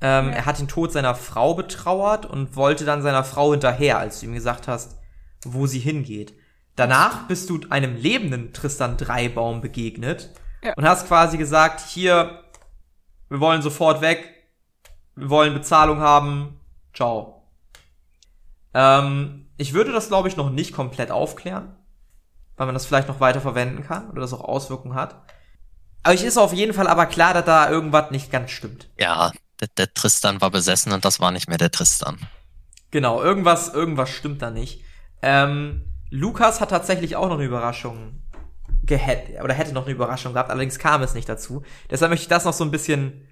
Ähm, 0.00 0.28
Ja. 0.28 0.34
Er 0.36 0.46
hat 0.46 0.58
den 0.58 0.68
Tod 0.68 0.92
seiner 0.92 1.14
Frau 1.14 1.54
betrauert 1.54 2.26
und 2.26 2.56
wollte 2.56 2.84
dann 2.84 3.02
seiner 3.02 3.24
Frau 3.24 3.52
hinterher, 3.52 3.98
als 3.98 4.20
du 4.20 4.26
ihm 4.26 4.34
gesagt 4.34 4.68
hast, 4.68 4.98
wo 5.44 5.66
sie 5.66 5.78
hingeht. 5.78 6.34
Danach 6.74 7.26
bist 7.28 7.48
du 7.48 7.60
einem 7.70 7.96
lebenden 7.96 8.52
Tristan 8.52 8.96
Dreibaum 8.98 9.60
begegnet 9.62 10.30
Ja. 10.62 10.74
und 10.76 10.86
hast 10.86 11.06
quasi 11.08 11.38
gesagt, 11.38 11.80
hier, 11.80 12.42
wir 13.30 13.40
wollen 13.40 13.62
sofort 13.62 14.00
weg, 14.02 14.28
wir 15.14 15.30
wollen 15.30 15.54
Bezahlung 15.54 16.00
haben, 16.00 16.60
ciao. 16.92 17.42
Ähm, 18.74 19.46
ich 19.56 19.72
würde 19.72 19.92
das, 19.92 20.08
glaube 20.08 20.28
ich, 20.28 20.36
noch 20.36 20.50
nicht 20.50 20.72
komplett 20.74 21.10
aufklären 21.10 21.72
weil 22.58 22.64
man 22.64 22.74
das 22.74 22.86
vielleicht 22.86 23.08
noch 23.08 23.20
weiter 23.20 23.42
verwenden 23.42 23.82
kann 23.82 24.08
oder 24.10 24.22
das 24.22 24.32
auch 24.32 24.40
Auswirkungen 24.40 24.94
hat. 24.94 25.16
Aber 26.02 26.14
ich 26.14 26.24
ist 26.24 26.38
auf 26.38 26.54
jeden 26.54 26.72
Fall 26.72 26.86
aber 26.88 27.04
klar, 27.04 27.34
dass 27.34 27.44
da 27.44 27.68
irgendwas 27.68 28.10
nicht 28.12 28.32
ganz 28.32 28.50
stimmt. 28.50 28.88
Ja, 28.98 29.30
der, 29.60 29.68
der 29.76 29.92
Tristan 29.92 30.40
war 30.40 30.50
besessen 30.50 30.92
und 30.92 31.04
das 31.04 31.20
war 31.20 31.30
nicht 31.30 31.48
mehr 31.48 31.58
der 31.58 31.70
Tristan. 31.70 32.18
Genau, 32.90 33.22
irgendwas, 33.22 33.72
irgendwas 33.72 34.10
stimmt 34.10 34.42
da 34.42 34.50
nicht. 34.50 34.84
Ähm, 35.22 35.84
Lukas 36.10 36.60
hat 36.60 36.70
tatsächlich 36.70 37.16
auch 37.16 37.28
noch 37.28 37.36
eine 37.36 37.44
Überraschung 37.44 38.22
gehätt, 38.84 39.42
oder 39.42 39.54
hätte 39.54 39.72
noch 39.72 39.84
eine 39.84 39.94
Überraschung 39.94 40.32
gehabt, 40.32 40.50
allerdings 40.50 40.78
kam 40.78 41.02
es 41.02 41.14
nicht 41.14 41.28
dazu. 41.28 41.62
Deshalb 41.90 42.10
möchte 42.10 42.24
ich 42.24 42.28
das 42.28 42.44
noch 42.44 42.52
so 42.52 42.64
ein 42.64 42.70
bisschen 42.70 43.26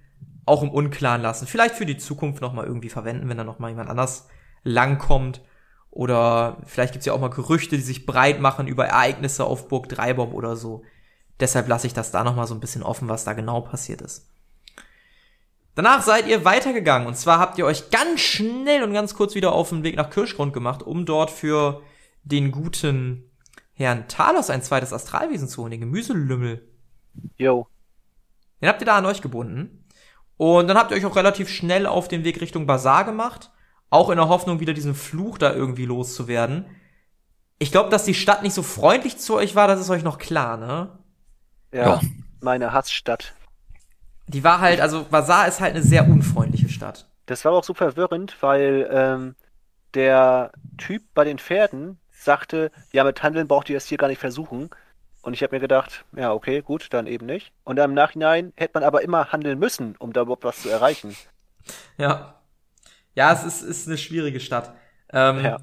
auch 0.46 0.62
im 0.62 0.70
Unklaren 0.70 1.22
lassen. 1.22 1.46
Vielleicht 1.46 1.74
für 1.74 1.86
die 1.86 1.96
Zukunft 1.96 2.42
noch 2.42 2.52
mal 2.52 2.66
irgendwie 2.66 2.90
verwenden, 2.90 3.28
wenn 3.28 3.38
da 3.38 3.44
noch 3.44 3.58
mal 3.58 3.70
jemand 3.70 3.88
anders 3.88 4.28
langkommt. 4.62 5.40
Oder 5.90 6.58
vielleicht 6.66 6.92
gibt's 6.92 7.06
ja 7.06 7.12
auch 7.12 7.20
mal 7.20 7.30
Gerüchte, 7.30 7.76
die 7.76 7.82
sich 7.82 8.04
breit 8.04 8.40
machen 8.40 8.66
über 8.66 8.86
Ereignisse 8.86 9.44
auf 9.44 9.68
Burg 9.68 9.88
Dreibaum 9.88 10.34
oder 10.34 10.56
so. 10.56 10.82
Deshalb 11.40 11.68
lasse 11.68 11.86
ich 11.86 11.94
das 11.94 12.10
da 12.10 12.24
noch 12.24 12.34
mal 12.34 12.46
so 12.46 12.54
ein 12.54 12.60
bisschen 12.60 12.82
offen, 12.82 13.08
was 13.08 13.24
da 13.24 13.32
genau 13.32 13.60
passiert 13.60 14.02
ist. 14.02 14.28
Danach 15.74 16.02
seid 16.02 16.28
ihr 16.28 16.44
weitergegangen 16.44 17.08
und 17.08 17.16
zwar 17.16 17.38
habt 17.38 17.58
ihr 17.58 17.66
euch 17.66 17.90
ganz 17.90 18.20
schnell 18.20 18.84
und 18.84 18.92
ganz 18.92 19.14
kurz 19.14 19.34
wieder 19.34 19.52
auf 19.52 19.70
den 19.70 19.82
Weg 19.82 19.96
nach 19.96 20.10
Kirschgrund 20.10 20.52
gemacht, 20.52 20.82
um 20.82 21.04
dort 21.04 21.30
für 21.30 21.82
den 22.22 22.52
guten 22.52 23.30
Herrn 23.72 24.06
Talos 24.06 24.50
ein 24.50 24.62
zweites 24.62 24.92
Astralwesen 24.92 25.48
zu 25.48 25.62
holen, 25.62 25.72
den 25.72 25.80
Gemüselümmel. 25.80 26.68
Yo. 27.36 27.66
Den 28.60 28.68
habt 28.68 28.80
ihr 28.80 28.86
da 28.86 28.96
an 28.96 29.06
euch 29.06 29.20
gebunden. 29.20 29.84
Und 30.36 30.68
dann 30.68 30.76
habt 30.76 30.90
ihr 30.90 30.96
euch 30.96 31.06
auch 31.06 31.16
relativ 31.16 31.48
schnell 31.48 31.86
auf 31.86 32.08
den 32.08 32.24
Weg 32.24 32.40
Richtung 32.40 32.66
Bazar 32.66 33.04
gemacht, 33.04 33.50
auch 33.90 34.10
in 34.10 34.16
der 34.16 34.28
Hoffnung, 34.28 34.60
wieder 34.60 34.74
diesen 34.74 34.94
Fluch 34.94 35.38
da 35.38 35.52
irgendwie 35.52 35.86
loszuwerden. 35.86 36.66
Ich 37.58 37.70
glaube, 37.70 37.90
dass 37.90 38.04
die 38.04 38.14
Stadt 38.14 38.42
nicht 38.42 38.54
so 38.54 38.62
freundlich 38.62 39.18
zu 39.18 39.34
euch 39.34 39.54
war, 39.54 39.68
das 39.68 39.80
ist 39.80 39.90
euch 39.90 40.02
noch 40.02 40.18
klar, 40.18 40.56
ne? 40.56 40.98
Ja. 41.72 41.84
Ja. 41.84 42.00
Meine 42.40 42.72
Hassstadt. 42.72 43.34
Die 44.26 44.42
war 44.42 44.60
halt, 44.60 44.80
also 44.80 45.04
Bazar 45.04 45.46
ist 45.48 45.60
halt 45.60 45.74
eine 45.74 45.82
sehr 45.82 46.08
unfreundliche 46.08 46.68
Stadt. 46.68 47.06
Das 47.26 47.44
war 47.44 47.52
auch 47.52 47.64
super 47.64 47.92
verwirrend, 47.92 48.36
weil 48.40 48.88
ähm, 48.90 49.34
der 49.94 50.52
Typ 50.78 51.02
bei 51.14 51.24
den 51.24 51.38
Pferden 51.38 51.98
sagte, 52.10 52.70
ja, 52.92 53.04
mit 53.04 53.22
Handeln 53.22 53.48
braucht 53.48 53.68
ihr 53.70 53.76
es 53.76 53.86
hier 53.86 53.98
gar 53.98 54.08
nicht 54.08 54.20
versuchen. 54.20 54.70
Und 55.22 55.32
ich 55.34 55.42
habe 55.42 55.56
mir 55.56 55.60
gedacht, 55.60 56.04
ja, 56.14 56.32
okay, 56.32 56.60
gut, 56.60 56.88
dann 56.90 57.06
eben 57.06 57.26
nicht. 57.26 57.52
Und 57.64 57.76
dann 57.76 57.90
im 57.90 57.94
Nachhinein 57.94 58.52
hätte 58.56 58.72
man 58.74 58.82
aber 58.82 59.02
immer 59.02 59.32
handeln 59.32 59.58
müssen, 59.58 59.96
um 59.98 60.12
da 60.12 60.22
überhaupt 60.22 60.44
was 60.44 60.62
zu 60.62 60.68
erreichen. 60.68 61.16
Ja. 61.96 62.40
Ja, 63.14 63.32
es 63.32 63.44
ist, 63.44 63.62
ist 63.62 63.86
eine 63.86 63.96
schwierige 63.96 64.40
Stadt. 64.40 64.74
Ähm, 65.12 65.42
Ja. 65.44 65.58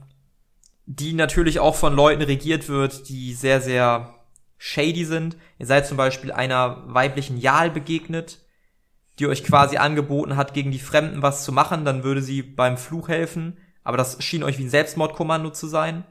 Die 0.88 1.14
natürlich 1.14 1.60
auch 1.60 1.76
von 1.76 1.94
Leuten 1.94 2.24
regiert 2.24 2.68
wird, 2.68 3.08
die 3.08 3.34
sehr, 3.34 3.62
sehr 3.62 4.16
shady 4.58 5.06
sind. 5.06 5.38
Ihr 5.58 5.68
seid 5.68 5.86
zum 5.86 5.96
Beispiel 5.96 6.32
einer 6.32 6.84
weiblichen 6.88 7.38
Jal 7.38 7.70
begegnet, 7.70 8.40
die 9.20 9.28
euch 9.28 9.44
quasi 9.44 9.78
angeboten 9.78 10.36
hat, 10.36 10.54
gegen 10.54 10.72
die 10.72 10.80
Fremden 10.80 11.22
was 11.22 11.44
zu 11.44 11.52
machen, 11.52 11.86
dann 11.86 12.04
würde 12.04 12.22
sie 12.22 12.42
beim 12.42 12.78
Fluch 12.78 13.10
helfen. 13.10 13.58
Aber 13.84 13.98
das 13.98 14.24
schien 14.24 14.44
euch 14.44 14.58
wie 14.58 14.64
ein 14.64 14.70
Selbstmordkommando 14.70 15.50
zu 15.52 15.68
sein. 15.68 16.04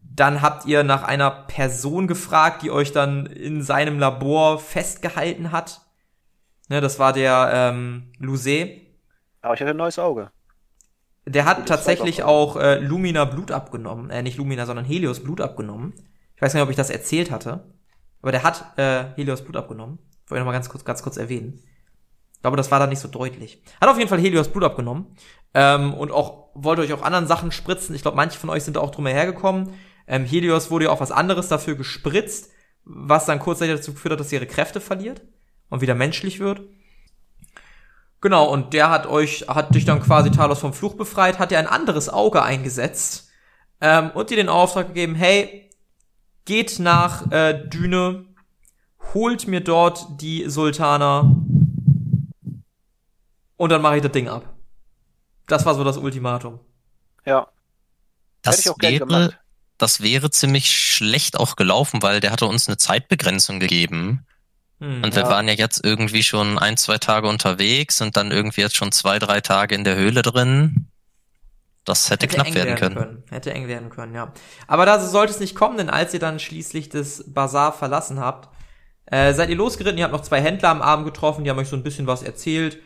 Dann 0.00 0.40
habt 0.40 0.66
ihr 0.66 0.84
nach 0.84 1.02
einer 1.02 1.30
Person 1.30 2.06
gefragt, 2.06 2.62
die 2.62 2.70
euch 2.70 2.92
dann 2.92 3.26
in 3.26 3.62
seinem 3.62 3.98
Labor 3.98 4.58
festgehalten 4.58 5.52
hat. 5.52 5.82
Ne, 6.68 6.80
das 6.80 6.98
war 6.98 7.12
der 7.12 7.50
ähm, 7.52 8.12
Lousé. 8.20 8.80
Aber 9.42 9.54
ich 9.54 9.60
hatte 9.60 9.70
ein 9.70 9.76
neues 9.76 9.98
Auge. 9.98 10.30
Der 11.24 11.44
hat 11.44 11.66
tatsächlich 11.66 12.22
auch 12.22 12.56
äh, 12.56 12.78
Lumina 12.78 13.24
Blut 13.24 13.50
abgenommen. 13.50 14.10
Äh, 14.10 14.22
nicht 14.22 14.38
Lumina, 14.38 14.64
sondern 14.64 14.84
Helios 14.84 15.22
Blut 15.22 15.40
abgenommen. 15.40 15.94
Ich 16.34 16.42
weiß 16.42 16.54
nicht, 16.54 16.62
ob 16.62 16.70
ich 16.70 16.76
das 16.76 16.90
erzählt 16.90 17.30
hatte. 17.30 17.64
Aber 18.22 18.32
der 18.32 18.42
hat 18.42 18.78
äh, 18.78 19.04
Helios 19.16 19.42
Blut 19.42 19.56
abgenommen. 19.56 19.98
Wollte 20.28 20.36
ich 20.36 20.38
noch 20.40 20.46
mal 20.46 20.52
ganz 20.52 20.68
kurz, 20.68 20.84
ganz 20.84 21.02
kurz 21.02 21.16
erwähnen. 21.16 21.62
Glaube, 22.46 22.56
das 22.56 22.70
war 22.70 22.78
da 22.78 22.86
nicht 22.86 23.00
so 23.00 23.08
deutlich. 23.08 23.60
Hat 23.80 23.88
auf 23.88 23.98
jeden 23.98 24.08
Fall 24.08 24.20
Helios 24.20 24.46
Blut 24.46 24.62
abgenommen. 24.62 25.16
Ähm, 25.52 25.92
und 25.94 26.12
auch 26.12 26.50
wollte 26.54 26.82
euch 26.82 26.92
auch 26.92 27.02
anderen 27.02 27.26
Sachen 27.26 27.50
spritzen. 27.50 27.92
Ich 27.96 28.02
glaube, 28.02 28.16
manche 28.16 28.38
von 28.38 28.50
euch 28.50 28.62
sind 28.62 28.76
da 28.76 28.80
auch 28.80 28.92
drum 28.92 29.08
hergekommen. 29.08 29.72
Ähm, 30.06 30.24
Helios 30.24 30.70
wurde 30.70 30.84
ja 30.84 30.92
auch 30.92 31.00
was 31.00 31.10
anderes 31.10 31.48
dafür 31.48 31.74
gespritzt, 31.74 32.52
was 32.84 33.26
dann 33.26 33.40
kurzzeitig 33.40 33.74
dazu 33.74 33.94
geführt 33.94 34.12
hat, 34.12 34.20
dass 34.20 34.28
sie 34.28 34.36
ihre 34.36 34.46
Kräfte 34.46 34.80
verliert. 34.80 35.22
und 35.70 35.80
wieder 35.80 35.96
menschlich 35.96 36.38
wird. 36.38 36.60
Genau, 38.20 38.48
und 38.48 38.74
der 38.74 38.90
hat 38.90 39.08
euch, 39.08 39.46
hat 39.48 39.74
dich 39.74 39.84
dann 39.84 40.00
quasi 40.00 40.30
Talos 40.30 40.60
vom 40.60 40.72
Fluch 40.72 40.94
befreit, 40.94 41.40
hat 41.40 41.50
dir 41.50 41.58
ein 41.58 41.66
anderes 41.66 42.08
Auge 42.08 42.44
eingesetzt 42.44 43.28
ähm, 43.80 44.12
und 44.14 44.30
dir 44.30 44.36
den 44.36 44.48
Auftrag 44.48 44.86
gegeben, 44.86 45.16
hey, 45.16 45.68
geht 46.44 46.78
nach 46.78 47.28
äh, 47.32 47.68
Düne, 47.68 48.26
holt 49.14 49.48
mir 49.48 49.62
dort 49.62 50.20
die 50.20 50.48
Sultaner 50.48 51.44
und 53.56 53.70
dann 53.70 53.82
mache 53.82 53.96
ich 53.96 54.02
das 54.02 54.12
Ding 54.12 54.28
ab. 54.28 54.54
Das 55.46 55.64
war 55.64 55.74
so 55.74 55.84
das 55.84 55.96
Ultimatum. 55.96 56.60
Ja. 57.24 57.40
Hätte 57.40 57.50
Das 58.42 58.58
ich 58.60 58.70
auch 58.70 58.76
wäre, 58.80 58.98
gemacht. 59.06 59.38
das 59.78 60.00
wäre 60.02 60.30
ziemlich 60.30 60.70
schlecht 60.74 61.36
auch 61.38 61.56
gelaufen, 61.56 62.02
weil 62.02 62.20
der 62.20 62.32
hatte 62.32 62.46
uns 62.46 62.68
eine 62.68 62.76
Zeitbegrenzung 62.76 63.60
gegeben. 63.60 64.26
Hm. 64.80 65.02
Und 65.04 65.14
wir 65.14 65.22
Ja. 65.22 65.28
waren 65.30 65.48
ja 65.48 65.54
jetzt 65.54 65.84
irgendwie 65.84 66.22
schon 66.22 66.58
ein, 66.58 66.76
zwei 66.76 66.98
Tage 66.98 67.28
unterwegs 67.28 68.00
und 68.00 68.16
dann 68.16 68.30
irgendwie 68.30 68.60
jetzt 68.60 68.76
schon 68.76 68.92
zwei, 68.92 69.18
drei 69.18 69.40
Tage 69.40 69.74
in 69.74 69.84
der 69.84 69.96
Höhle 69.96 70.22
drin. 70.22 70.88
Das 71.84 72.10
hätte, 72.10 72.26
knapp 72.26 72.48
eng 72.48 72.54
werden 72.54 72.74
können. 72.74 73.22
Hätte 73.30 73.52
eng 73.54 73.68
werden 73.68 73.90
können, 73.90 74.12
ja. 74.14 74.32
Aber 74.66 74.86
da 74.86 74.98
sollte 74.98 75.32
es 75.32 75.38
nicht 75.40 75.54
kommen, 75.54 75.76
denn 75.78 75.88
als 75.88 76.12
ihr 76.12 76.20
dann 76.20 76.40
schließlich 76.40 76.88
das 76.88 77.22
Bazar 77.28 77.72
verlassen 77.72 78.18
habt, 78.18 78.48
äh, 79.06 79.32
seid 79.34 79.50
ihr 79.50 79.56
losgeritten, 79.56 79.96
ihr 79.98 80.04
habt 80.04 80.12
noch 80.12 80.22
zwei 80.22 80.40
Händler 80.42 80.70
am 80.70 80.82
Abend 80.82 81.06
getroffen, 81.06 81.44
die 81.44 81.50
haben 81.50 81.58
euch 81.60 81.68
so 81.68 81.76
ein 81.76 81.84
bisschen 81.84 82.08
was 82.08 82.24
erzählt. 82.24 82.78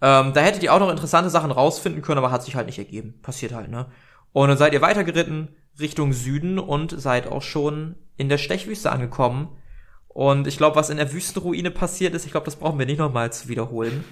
Ähm, 0.00 0.32
da 0.32 0.40
hättet 0.40 0.62
ihr 0.62 0.72
auch 0.72 0.78
noch 0.78 0.90
interessante 0.90 1.30
Sachen 1.30 1.50
rausfinden 1.50 2.02
können, 2.02 2.18
aber 2.18 2.30
hat 2.30 2.44
sich 2.44 2.54
halt 2.54 2.66
nicht 2.66 2.78
ergeben. 2.78 3.20
Passiert 3.22 3.52
halt, 3.52 3.70
ne? 3.70 3.86
Und 4.32 4.48
dann 4.48 4.58
seid 4.58 4.72
ihr 4.72 4.82
weitergeritten 4.82 5.56
Richtung 5.80 6.12
Süden 6.12 6.58
und 6.58 6.98
seid 7.00 7.26
auch 7.26 7.42
schon 7.42 7.96
in 8.16 8.28
der 8.28 8.38
Stechwüste 8.38 8.92
angekommen. 8.92 9.48
Und 10.08 10.46
ich 10.46 10.56
glaube, 10.56 10.76
was 10.76 10.90
in 10.90 10.96
der 10.96 11.12
Wüstenruine 11.12 11.70
passiert 11.70 12.14
ist, 12.14 12.24
ich 12.24 12.32
glaube, 12.32 12.44
das 12.44 12.56
brauchen 12.56 12.78
wir 12.78 12.86
nicht 12.86 12.98
nochmal 12.98 13.32
zu 13.32 13.48
wiederholen. 13.48 14.04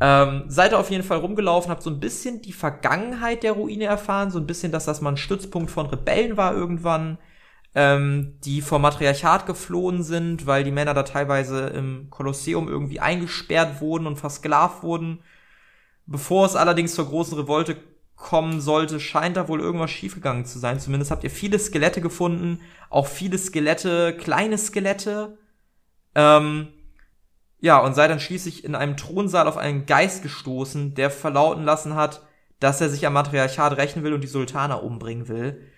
Ähm, 0.00 0.44
seid 0.48 0.72
ihr 0.72 0.78
auf 0.78 0.90
jeden 0.90 1.04
Fall 1.04 1.18
rumgelaufen, 1.18 1.70
habt 1.70 1.82
so 1.82 1.90
ein 1.90 2.00
bisschen 2.00 2.42
die 2.42 2.52
Vergangenheit 2.52 3.42
der 3.42 3.52
Ruine 3.52 3.84
erfahren, 3.84 4.30
so 4.30 4.38
ein 4.38 4.46
bisschen, 4.46 4.72
dass 4.72 4.86
das 4.86 5.00
mal 5.00 5.10
ein 5.10 5.16
Stützpunkt 5.16 5.70
von 5.70 5.86
Rebellen 5.86 6.36
war 6.36 6.54
irgendwann, 6.54 7.18
ähm, 7.74 8.38
die 8.44 8.60
vom 8.60 8.82
Matriarchat 8.82 9.46
geflohen 9.46 10.02
sind, 10.02 10.46
weil 10.46 10.64
die 10.64 10.70
Männer 10.70 10.94
da 10.94 11.04
teilweise 11.04 11.68
im 11.68 12.10
Kolosseum 12.10 12.68
irgendwie 12.68 13.00
eingesperrt 13.00 13.80
wurden 13.80 14.06
und 14.06 14.16
versklavt 14.16 14.82
wurden. 14.82 15.20
Bevor 16.06 16.46
es 16.46 16.56
allerdings 16.56 16.94
zur 16.94 17.06
großen 17.06 17.38
Revolte 17.38 17.76
kommen 18.16 18.60
sollte, 18.60 19.00
scheint 19.00 19.36
da 19.36 19.48
wohl 19.48 19.60
irgendwas 19.60 19.90
schiefgegangen 19.90 20.44
zu 20.44 20.58
sein. 20.58 20.80
Zumindest 20.80 21.10
habt 21.10 21.24
ihr 21.24 21.30
viele 21.30 21.58
Skelette 21.58 22.00
gefunden, 22.00 22.60
auch 22.90 23.06
viele 23.06 23.38
Skelette, 23.38 24.16
kleine 24.16 24.58
Skelette. 24.58 25.38
Ähm, 26.14 26.68
ja, 27.58 27.78
und 27.78 27.94
sei 27.94 28.06
dann 28.06 28.20
schließlich 28.20 28.64
in 28.64 28.74
einem 28.74 28.96
Thronsaal 28.96 29.48
auf 29.48 29.56
einen 29.56 29.86
Geist 29.86 30.22
gestoßen, 30.22 30.94
der 30.94 31.10
verlauten 31.10 31.64
lassen 31.64 31.94
hat, 31.94 32.22
dass 32.60 32.80
er 32.80 32.90
sich 32.90 33.06
am 33.06 33.14
Matriarchat 33.14 33.76
rächen 33.76 34.04
will 34.04 34.12
und 34.12 34.20
die 34.20 34.28
Sultaner 34.28 34.82
umbringen 34.82 35.28
will. 35.28 35.71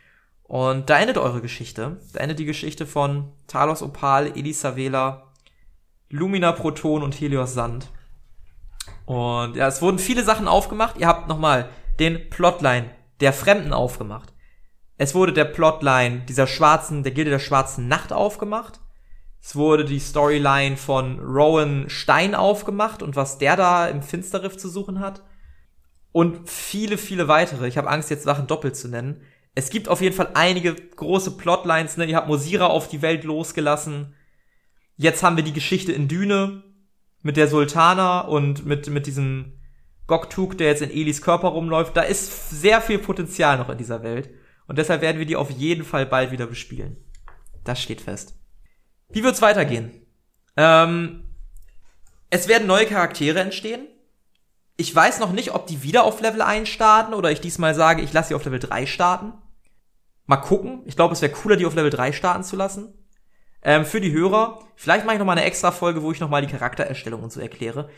Und 0.45 0.91
da 0.91 0.99
endet 0.99 1.19
eure 1.19 1.41
Geschichte. 1.41 1.99
Da 2.13 2.21
endet 2.21 2.39
die 2.39 2.45
Geschichte 2.45 2.87
von 2.87 3.33
Talos 3.47 3.83
Opal, 3.83 4.37
Elisavela, 4.37 5.33
Lumina 6.11 6.53
Proton 6.53 7.03
und 7.03 7.19
Helios 7.19 7.55
Sand. 7.55 7.91
Und 9.07 9.57
ja, 9.57 9.67
es 9.67 9.83
wurden 9.83 9.99
viele 9.99 10.23
Sachen 10.23 10.49
aufgemacht. 10.49 10.97
Ihr 10.99 11.09
habt 11.09 11.29
nochmal 11.29 11.69
den 11.99 12.31
Plotline 12.31 12.91
der 13.21 13.33
Fremden 13.33 13.73
aufgemacht. 13.73 14.33
Es 14.97 15.15
wurde 15.15 15.33
der 15.33 15.45
Plotline 15.45 16.21
dieser 16.29 16.47
schwarzen, 16.47 17.03
der 17.03 17.13
Gilde 17.13 17.31
der 17.31 17.39
schwarzen 17.39 17.89
Nacht 17.89 18.13
aufgemacht. 18.13 18.81
Es 19.43 19.57
wurde 19.57 19.85
die 19.85 19.99
Storyline 19.99 20.77
von 20.77 21.19
Rowan 21.21 21.91
Stein 21.91 22.35
aufgemacht 22.35 23.03
und 23.03 23.17
was 23.17 23.39
der 23.39 23.57
da 23.57 23.89
im 23.89 24.03
Finsterriff 24.03 24.57
zu 24.57 24.69
suchen 24.69 25.01
hat. 25.01 25.23
Und 26.13 26.49
viele, 26.49 26.97
viele 26.97 27.29
weitere. 27.29 27.67
Ich 27.67 27.77
habe 27.77 27.91
Angst, 27.91 28.09
jetzt 28.09 28.23
Sachen 28.23 28.47
doppelt 28.47 28.77
zu 28.77 28.89
nennen. 28.89 29.21
Es 29.55 29.71
gibt 29.71 29.89
auf 29.89 30.01
jeden 30.01 30.17
Fall 30.17 30.31
einige 30.35 30.75
große 30.75 31.37
Plotlines. 31.37 31.97
Ne? 31.97 32.07
Ihr 32.07 32.17
habt 32.17 32.29
Mosira 32.29 32.67
auf 32.67 32.89
die 32.89 33.03
Welt 33.03 33.25
losgelassen. 33.25 34.15
Jetzt 34.97 35.23
haben 35.23 35.37
wir 35.37 35.45
die 35.45 35.53
Geschichte 35.53 35.93
in 35.93 36.09
Düne 36.09 36.65
mit 37.23 37.37
der 37.37 37.49
Sultana 37.49 38.21
und 38.21 38.67
mit, 38.67 38.89
mit 38.89 39.07
diesem 39.07 39.61
Goktuk, 40.07 40.59
der 40.59 40.69
jetzt 40.69 40.83
in 40.83 40.91
Elis 40.91 41.23
Körper 41.23 41.49
rumläuft. 41.49 41.97
Da 41.97 42.03
ist 42.03 42.51
sehr 42.51 42.81
viel 42.81 42.99
Potenzial 42.99 43.59
noch 43.59 43.71
in 43.71 43.79
dieser 43.79 44.03
Welt. 44.03 44.31
Und 44.67 44.79
deshalb 44.79 45.03
werden 45.03 45.19
wir 45.19 45.27
die 45.27 45.37
auf 45.37 45.51
jeden 45.51 45.85
Fall 45.85 46.07
bald 46.07 46.31
wieder 46.31 46.47
bespielen. 46.47 46.97
Das 47.65 47.81
steht 47.81 48.01
fest. 48.01 48.35
Wie 49.09 49.23
wird's 49.23 49.43
weitergehen? 49.43 49.93
Ähm, 50.57 51.25
es 52.31 52.49
werden 52.49 52.67
neue 52.67 52.87
Charaktere 52.87 53.41
entstehen. 53.41 53.87
Ich 54.77 54.95
weiß 54.95 55.21
noch 55.21 55.33
nicht, 55.33 55.55
ob 55.55 55.67
die 55.67 55.83
wieder 55.83 56.05
auf 56.05 56.21
Level 56.21 56.43
1 56.43 56.69
starten 56.69 57.15
oder 57.15 57.31
ich 57.31 57.41
diesmal 57.41 57.75
sage, 57.75 58.03
ich 58.03 58.13
lasse 58.13 58.29
sie 58.29 58.35
auf 58.35 58.45
Level 58.45 58.59
3 58.59 58.87
starten. 58.87 59.33
Mal 60.27 60.37
gucken. 60.37 60.83
Ich 60.87 60.97
glaube, 60.97 61.13
es 61.13 61.23
wäre 61.23 61.33
cooler, 61.33 61.57
die 61.57 61.67
auf 61.67 61.75
Level 61.75 61.91
3 61.91 62.13
starten 62.13 62.45
zu 62.45 62.57
lassen. 62.57 62.95
Ähm, 63.63 63.87
für 63.87 64.01
die 64.01 64.13
Hörer, 64.13 64.61
vielleicht 64.77 65.07
mache 65.07 65.15
ich 65.15 65.19
noch 65.19 65.27
mal 65.27 65.33
eine 65.33 65.45
extra 65.45 65.71
Folge, 65.71 66.03
wo 66.03 66.13
ich 66.13 66.21
noch 66.21 66.29
mal 66.29 66.45
die 66.45 66.53
Charaktererstellung 66.53 67.23
und 67.23 67.33
so 67.33 67.41
erkläre. 67.41 67.89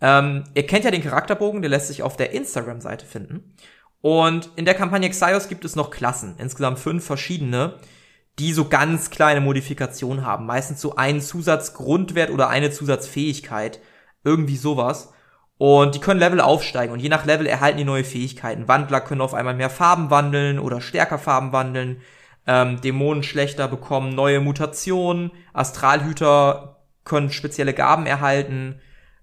Ähm, 0.00 0.44
ihr 0.54 0.66
kennt 0.66 0.84
ja 0.84 0.90
den 0.90 1.02
Charakterbogen, 1.02 1.62
der 1.62 1.70
lässt 1.70 1.88
sich 1.88 2.02
auf 2.02 2.18
der 2.18 2.32
Instagram-Seite 2.32 3.06
finden. 3.06 3.54
Und 4.02 4.50
in 4.56 4.66
der 4.66 4.74
Kampagne 4.74 5.08
Xaios 5.08 5.48
gibt 5.48 5.64
es 5.64 5.76
noch 5.76 5.90
Klassen, 5.90 6.34
insgesamt 6.36 6.78
fünf 6.78 7.06
verschiedene, 7.06 7.78
die 8.38 8.52
so 8.52 8.68
ganz 8.68 9.08
kleine 9.08 9.40
Modifikationen 9.40 10.26
haben. 10.26 10.44
Meistens 10.44 10.82
so 10.82 10.96
einen 10.96 11.22
Zusatzgrundwert 11.22 12.30
oder 12.30 12.50
eine 12.50 12.70
Zusatzfähigkeit. 12.70 13.80
Irgendwie 14.22 14.58
sowas. 14.58 15.13
Und 15.56 15.94
die 15.94 16.00
können 16.00 16.20
Level 16.20 16.40
aufsteigen 16.40 16.92
und 16.92 17.00
je 17.00 17.08
nach 17.08 17.26
Level 17.26 17.46
erhalten 17.46 17.78
die 17.78 17.84
neue 17.84 18.04
Fähigkeiten. 18.04 18.66
Wandler 18.66 19.00
können 19.00 19.20
auf 19.20 19.34
einmal 19.34 19.54
mehr 19.54 19.70
Farben 19.70 20.10
wandeln 20.10 20.58
oder 20.58 20.80
stärker 20.80 21.18
Farben 21.18 21.52
wandeln. 21.52 22.00
Ähm, 22.46 22.80
Dämonenschlechter 22.80 23.68
bekommen 23.68 24.14
neue 24.14 24.40
Mutationen. 24.40 25.30
Astralhüter 25.52 26.82
können 27.04 27.30
spezielle 27.30 27.72
Gaben 27.72 28.06
erhalten 28.06 28.80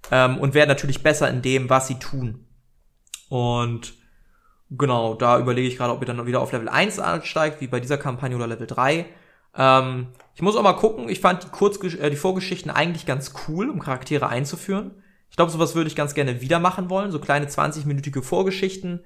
ähm, 0.09 0.37
und 0.37 0.53
werden 0.53 0.69
natürlich 0.69 1.03
besser 1.03 1.29
in 1.29 1.41
dem, 1.41 1.69
was 1.69 1.87
sie 1.87 1.99
tun. 1.99 2.45
Und 3.29 3.93
genau, 4.69 5.15
da 5.15 5.37
überlege 5.37 5.67
ich 5.67 5.77
gerade, 5.77 5.93
ob 5.93 6.01
ihr 6.01 6.07
dann 6.07 6.25
wieder 6.25 6.41
auf 6.41 6.51
Level 6.53 6.69
1 6.69 6.99
ansteigt, 6.99 7.61
wie 7.61 7.67
bei 7.67 7.79
dieser 7.79 7.97
Kampagne 7.97 8.35
oder 8.35 8.47
Level 8.47 8.67
3. 8.67 9.05
Ähm, 9.57 10.07
ich 10.35 10.41
muss 10.41 10.55
auch 10.55 10.63
mal 10.63 10.73
gucken, 10.73 11.09
ich 11.09 11.19
fand 11.19 11.43
die, 11.43 11.49
Kurzgesch 11.49 11.95
äh, 11.95 12.09
die 12.09 12.15
Vorgeschichten 12.15 12.71
eigentlich 12.71 13.05
ganz 13.05 13.33
cool, 13.47 13.69
um 13.69 13.79
Charaktere 13.79 14.29
einzuführen. 14.29 15.00
Ich 15.31 15.37
glaube, 15.37 15.51
sowas 15.51 15.75
würde 15.75 15.87
ich 15.87 15.95
ganz 15.95 16.13
gerne 16.13 16.41
wieder 16.41 16.59
machen 16.59 16.89
wollen, 16.89 17.11
so 17.11 17.19
kleine 17.19 17.47
20-minütige 17.47 18.21
Vorgeschichten, 18.21 19.03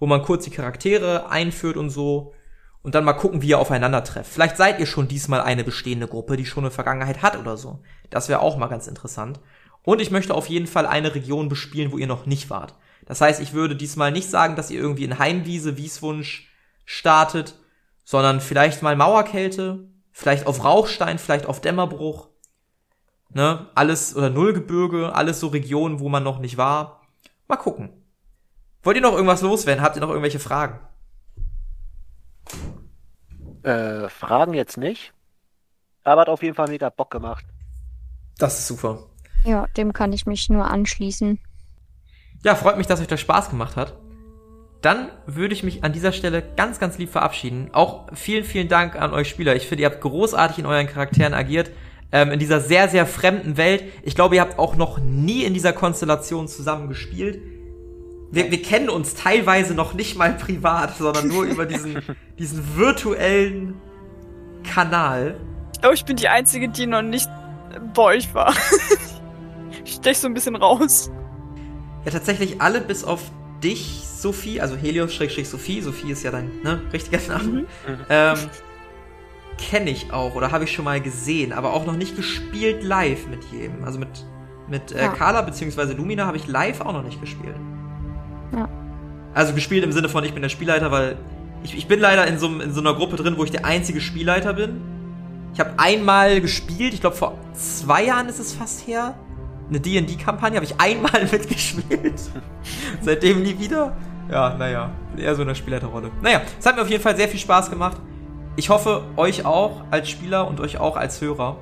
wo 0.00 0.06
man 0.06 0.22
kurz 0.22 0.44
die 0.44 0.50
Charaktere 0.50 1.30
einführt 1.30 1.76
und 1.76 1.90
so 1.90 2.34
und 2.82 2.94
dann 2.94 3.04
mal 3.04 3.12
gucken, 3.12 3.42
wie 3.42 3.48
ihr 3.48 3.58
aufeinander 3.58 4.02
trefft. 4.02 4.32
Vielleicht 4.32 4.56
seid 4.56 4.80
ihr 4.80 4.86
schon 4.86 5.06
diesmal 5.06 5.40
eine 5.40 5.64
bestehende 5.64 6.08
Gruppe, 6.08 6.36
die 6.36 6.46
schon 6.46 6.64
eine 6.64 6.70
Vergangenheit 6.70 7.20
hat 7.20 7.38
oder 7.38 7.56
so. 7.56 7.82
Das 8.10 8.28
wäre 8.28 8.40
auch 8.40 8.56
mal 8.56 8.68
ganz 8.68 8.86
interessant. 8.86 9.38
Und 9.82 10.00
ich 10.00 10.10
möchte 10.10 10.34
auf 10.34 10.48
jeden 10.48 10.66
Fall 10.66 10.86
eine 10.86 11.14
Region 11.14 11.48
bespielen, 11.48 11.92
wo 11.92 11.98
ihr 11.98 12.06
noch 12.06 12.26
nicht 12.26 12.48
wart. 12.48 12.74
Das 13.04 13.20
heißt, 13.20 13.40
ich 13.40 13.52
würde 13.52 13.76
diesmal 13.76 14.12
nicht 14.12 14.30
sagen, 14.30 14.56
dass 14.56 14.70
ihr 14.70 14.80
irgendwie 14.80 15.04
in 15.04 15.18
Heimwiese, 15.18 15.76
Wieswunsch 15.76 16.50
startet, 16.84 17.58
sondern 18.04 18.40
vielleicht 18.40 18.82
mal 18.82 18.96
Mauerkälte, 18.96 19.90
vielleicht 20.10 20.46
auf 20.46 20.64
Rauchstein, 20.64 21.18
vielleicht 21.18 21.46
auf 21.46 21.60
Dämmerbruch. 21.60 22.28
Ne, 23.30 23.66
alles 23.74 24.16
oder 24.16 24.30
Nullgebirge, 24.30 25.14
alles 25.14 25.40
so 25.40 25.48
Regionen, 25.48 26.00
wo 26.00 26.08
man 26.08 26.22
noch 26.22 26.38
nicht 26.38 26.56
war. 26.56 27.02
Mal 27.48 27.56
gucken. 27.56 27.90
Wollt 28.82 28.96
ihr 28.96 29.02
noch 29.02 29.14
irgendwas 29.14 29.42
loswerden? 29.42 29.82
Habt 29.82 29.96
ihr 29.96 30.00
noch 30.00 30.10
irgendwelche 30.10 30.38
Fragen? 30.38 30.78
Äh, 33.62 34.08
Fragen 34.08 34.54
jetzt 34.54 34.76
nicht. 34.76 35.12
Aber 36.04 36.20
hat 36.20 36.28
auf 36.28 36.42
jeden 36.42 36.54
Fall 36.54 36.68
mega 36.68 36.88
Bock 36.88 37.10
gemacht. 37.10 37.44
Das 38.38 38.60
ist 38.60 38.68
super. 38.68 39.00
Ja, 39.44 39.66
dem 39.76 39.92
kann 39.92 40.12
ich 40.12 40.26
mich 40.26 40.48
nur 40.48 40.70
anschließen. 40.70 41.40
Ja, 42.44 42.54
freut 42.54 42.78
mich, 42.78 42.86
dass 42.86 43.00
euch 43.00 43.08
das 43.08 43.20
Spaß 43.20 43.50
gemacht 43.50 43.76
hat. 43.76 43.94
Dann 44.82 45.10
würde 45.26 45.54
ich 45.54 45.64
mich 45.64 45.82
an 45.82 45.92
dieser 45.92 46.12
Stelle 46.12 46.42
ganz, 46.54 46.78
ganz 46.78 46.96
lieb 46.98 47.10
verabschieden. 47.10 47.70
Auch 47.72 48.06
vielen, 48.14 48.44
vielen 48.44 48.68
Dank 48.68 48.94
an 48.94 49.12
euch 49.12 49.28
Spieler. 49.28 49.56
Ich 49.56 49.66
finde, 49.66 49.82
ihr 49.82 49.90
habt 49.90 50.00
großartig 50.00 50.58
in 50.58 50.66
euren 50.66 50.86
Charakteren 50.86 51.34
agiert. 51.34 51.70
Ähm, 52.12 52.30
in 52.30 52.38
dieser 52.38 52.60
sehr, 52.60 52.88
sehr 52.88 53.04
fremden 53.06 53.56
Welt. 53.56 53.84
Ich 54.02 54.14
glaube, 54.14 54.36
ihr 54.36 54.40
habt 54.40 54.58
auch 54.58 54.76
noch 54.76 54.98
nie 54.98 55.42
in 55.44 55.54
dieser 55.54 55.72
Konstellation 55.72 56.46
zusammen 56.46 56.88
gespielt. 56.88 57.40
Wir, 58.30 58.50
wir 58.50 58.62
kennen 58.62 58.88
uns 58.88 59.14
teilweise 59.14 59.74
noch 59.74 59.94
nicht 59.94 60.16
mal 60.16 60.32
privat, 60.34 60.96
sondern 60.96 61.28
nur 61.28 61.44
über 61.44 61.66
diesen, 61.66 62.02
diesen 62.38 62.76
virtuellen 62.76 63.74
Kanal. 64.62 65.36
Ich 65.74 65.80
glaube, 65.80 65.94
ich 65.94 66.04
bin 66.04 66.16
die 66.16 66.28
Einzige, 66.28 66.68
die 66.68 66.86
noch 66.86 67.02
nicht 67.02 67.28
bei 67.94 68.02
euch 68.02 68.34
war. 68.34 68.54
ich 69.84 69.94
stech 69.96 70.18
so 70.18 70.28
ein 70.28 70.34
bisschen 70.34 70.56
raus. 70.56 71.10
Ja, 72.04 72.12
tatsächlich 72.12 72.60
alle 72.60 72.80
bis 72.80 73.04
auf 73.04 73.20
dich, 73.62 74.02
Sophie, 74.04 74.60
also 74.60 74.76
Helios-Sophie. 74.76 75.80
Sophie 75.80 76.10
ist 76.10 76.22
ja 76.22 76.30
dein 76.30 76.50
ne, 76.62 76.80
richtiger 76.92 77.18
Name. 77.28 77.66
Ähm, 78.08 78.38
kenne 79.58 79.90
ich 79.90 80.12
auch 80.12 80.34
oder 80.34 80.52
habe 80.52 80.64
ich 80.64 80.72
schon 80.72 80.84
mal 80.84 81.00
gesehen, 81.00 81.52
aber 81.52 81.72
auch 81.72 81.86
noch 81.86 81.96
nicht 81.96 82.16
gespielt 82.16 82.82
live 82.84 83.26
mit 83.28 83.44
jedem. 83.44 83.84
Also 83.84 83.98
mit, 83.98 84.08
mit 84.68 84.92
äh, 84.92 85.04
Ja. 85.04 85.08
Carla 85.08 85.42
bzw. 85.42 85.94
Lumina 85.94 86.26
habe 86.26 86.36
ich 86.36 86.46
live 86.46 86.80
auch 86.80 86.92
noch 86.92 87.02
nicht 87.02 87.20
gespielt. 87.20 87.56
Ja. 88.52 88.68
Also 89.34 89.54
gespielt 89.54 89.84
im 89.84 89.92
Sinne 89.92 90.08
von, 90.08 90.24
ich 90.24 90.32
bin 90.32 90.42
der 90.42 90.48
Spielleiter, 90.48 90.90
weil 90.90 91.16
ich, 91.62 91.76
ich 91.76 91.88
bin 91.88 92.00
leider 92.00 92.26
in 92.26 92.38
so, 92.38 92.46
in 92.46 92.72
so 92.72 92.80
einer 92.80 92.94
Gruppe 92.94 93.16
drin, 93.16 93.34
wo 93.36 93.44
ich 93.44 93.50
der 93.50 93.64
einzige 93.64 94.00
Spielleiter 94.00 94.54
bin. 94.54 94.80
Ich 95.52 95.60
habe 95.60 95.70
einmal 95.78 96.40
gespielt, 96.40 96.92
ich 96.94 97.00
glaube 97.00 97.16
vor 97.16 97.38
zwei 97.54 98.04
Jahren 98.04 98.28
ist 98.28 98.38
es 98.38 98.52
fast 98.52 98.86
her. 98.86 99.14
Eine 99.68 99.80
D&D-Kampagne 99.80 100.56
habe 100.56 100.66
ich 100.66 100.78
einmal 100.80 101.22
mitgespielt. 101.32 102.20
Seitdem 103.00 103.42
nie 103.42 103.58
wieder. 103.58 103.96
Ja, 104.30 104.54
naja, 104.56 104.90
eher 105.16 105.34
so 105.34 105.42
in 105.42 105.48
der 105.48 105.54
Spielleiterrolle. 105.54 106.10
Naja, 106.22 106.42
es 106.58 106.66
hat 106.66 106.76
mir 106.76 106.82
auf 106.82 106.90
jeden 106.90 107.02
Fall 107.02 107.16
sehr 107.16 107.28
viel 107.28 107.40
Spaß 107.40 107.70
gemacht. 107.70 107.96
Ich 108.58 108.70
hoffe, 108.70 109.02
euch 109.16 109.44
auch 109.44 109.82
als 109.90 110.08
Spieler 110.08 110.48
und 110.48 110.60
euch 110.60 110.78
auch 110.78 110.96
als 110.96 111.20
Hörer. 111.20 111.56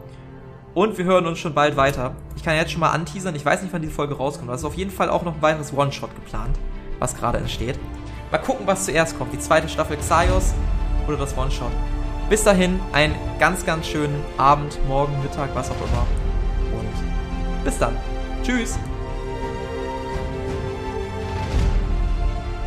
Und 0.75 0.97
wir 0.97 1.05
hören 1.05 1.27
uns 1.27 1.41
schon 1.41 1.53
bald 1.53 1.77
weiter. 1.77 2.15
Ich 2.37 2.45
kann 2.45 2.55
jetzt 2.55 2.71
schon 2.71 2.81
mal 2.81 2.93
anteasern, 2.93 3.35
ich 3.35 3.45
weiß 3.45 3.63
nicht, 3.63 3.73
wann 3.73 3.83
diese 3.83 3.93
Folge 3.93 4.15
rauskommt. 4.17 4.49
Es 4.51 4.61
ist 4.61 4.65
auf 4.65 4.75
jeden 4.75 4.93
Fall 4.93 5.11
auch 5.11 5.25
noch 5.25 5.35
ein 5.35 5.43
weiteres 5.43 5.73
One-Shot 5.77 6.15
geplant, 6.15 6.57
was 7.01 7.17
gerade 7.17 7.39
entsteht. 7.39 7.81
Mal 8.31 8.39
gucken, 8.39 8.65
was 8.69 8.85
zuerst 8.85 9.19
kommt. 9.19 9.33
Die 9.33 9.41
zweite 9.41 9.69
Staffel 9.69 9.97
Xaios 9.97 10.55
oder 11.09 11.17
das 11.17 11.37
One-Shot. 11.37 11.73
Bis 12.31 12.45
dahin, 12.45 12.79
einen 12.93 13.17
ganz, 13.41 13.67
ganz 13.67 13.89
schönen 13.89 14.25
Abend, 14.39 14.79
Morgen, 14.87 15.21
Mittag, 15.21 15.51
was 15.55 15.73
auch 15.73 15.75
immer. 15.75 16.07
Und 16.79 17.65
bis 17.65 17.77
dann. 17.77 17.97
Tschüss. 18.45 18.79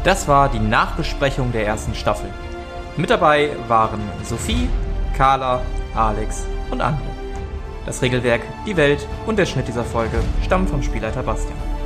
Das 0.03 0.28
war 0.28 0.49
die 0.49 0.59
Nachbesprechung 0.59 1.53
der 1.53 1.65
ersten 1.65 1.95
Staffel. 1.95 2.30
Mit 2.98 3.12
dabei 3.12 3.52
waren 3.68 4.02
Sophie, 4.24 4.68
Carla, 5.16 5.62
Alex 5.93 6.48
und 6.72 6.82
André. 6.82 6.98
Das 7.86 8.02
Regelwerk, 8.02 8.41
die 8.66 8.76
Welt 8.76 9.08
und 9.28 9.38
der 9.38 9.45
Schnitt 9.45 9.68
dieser 9.68 9.84
Folge 9.84 10.18
stammen 10.43 10.68
vom 10.68 10.82
Spielleiter 10.82 11.22
Bastian. 11.22 11.76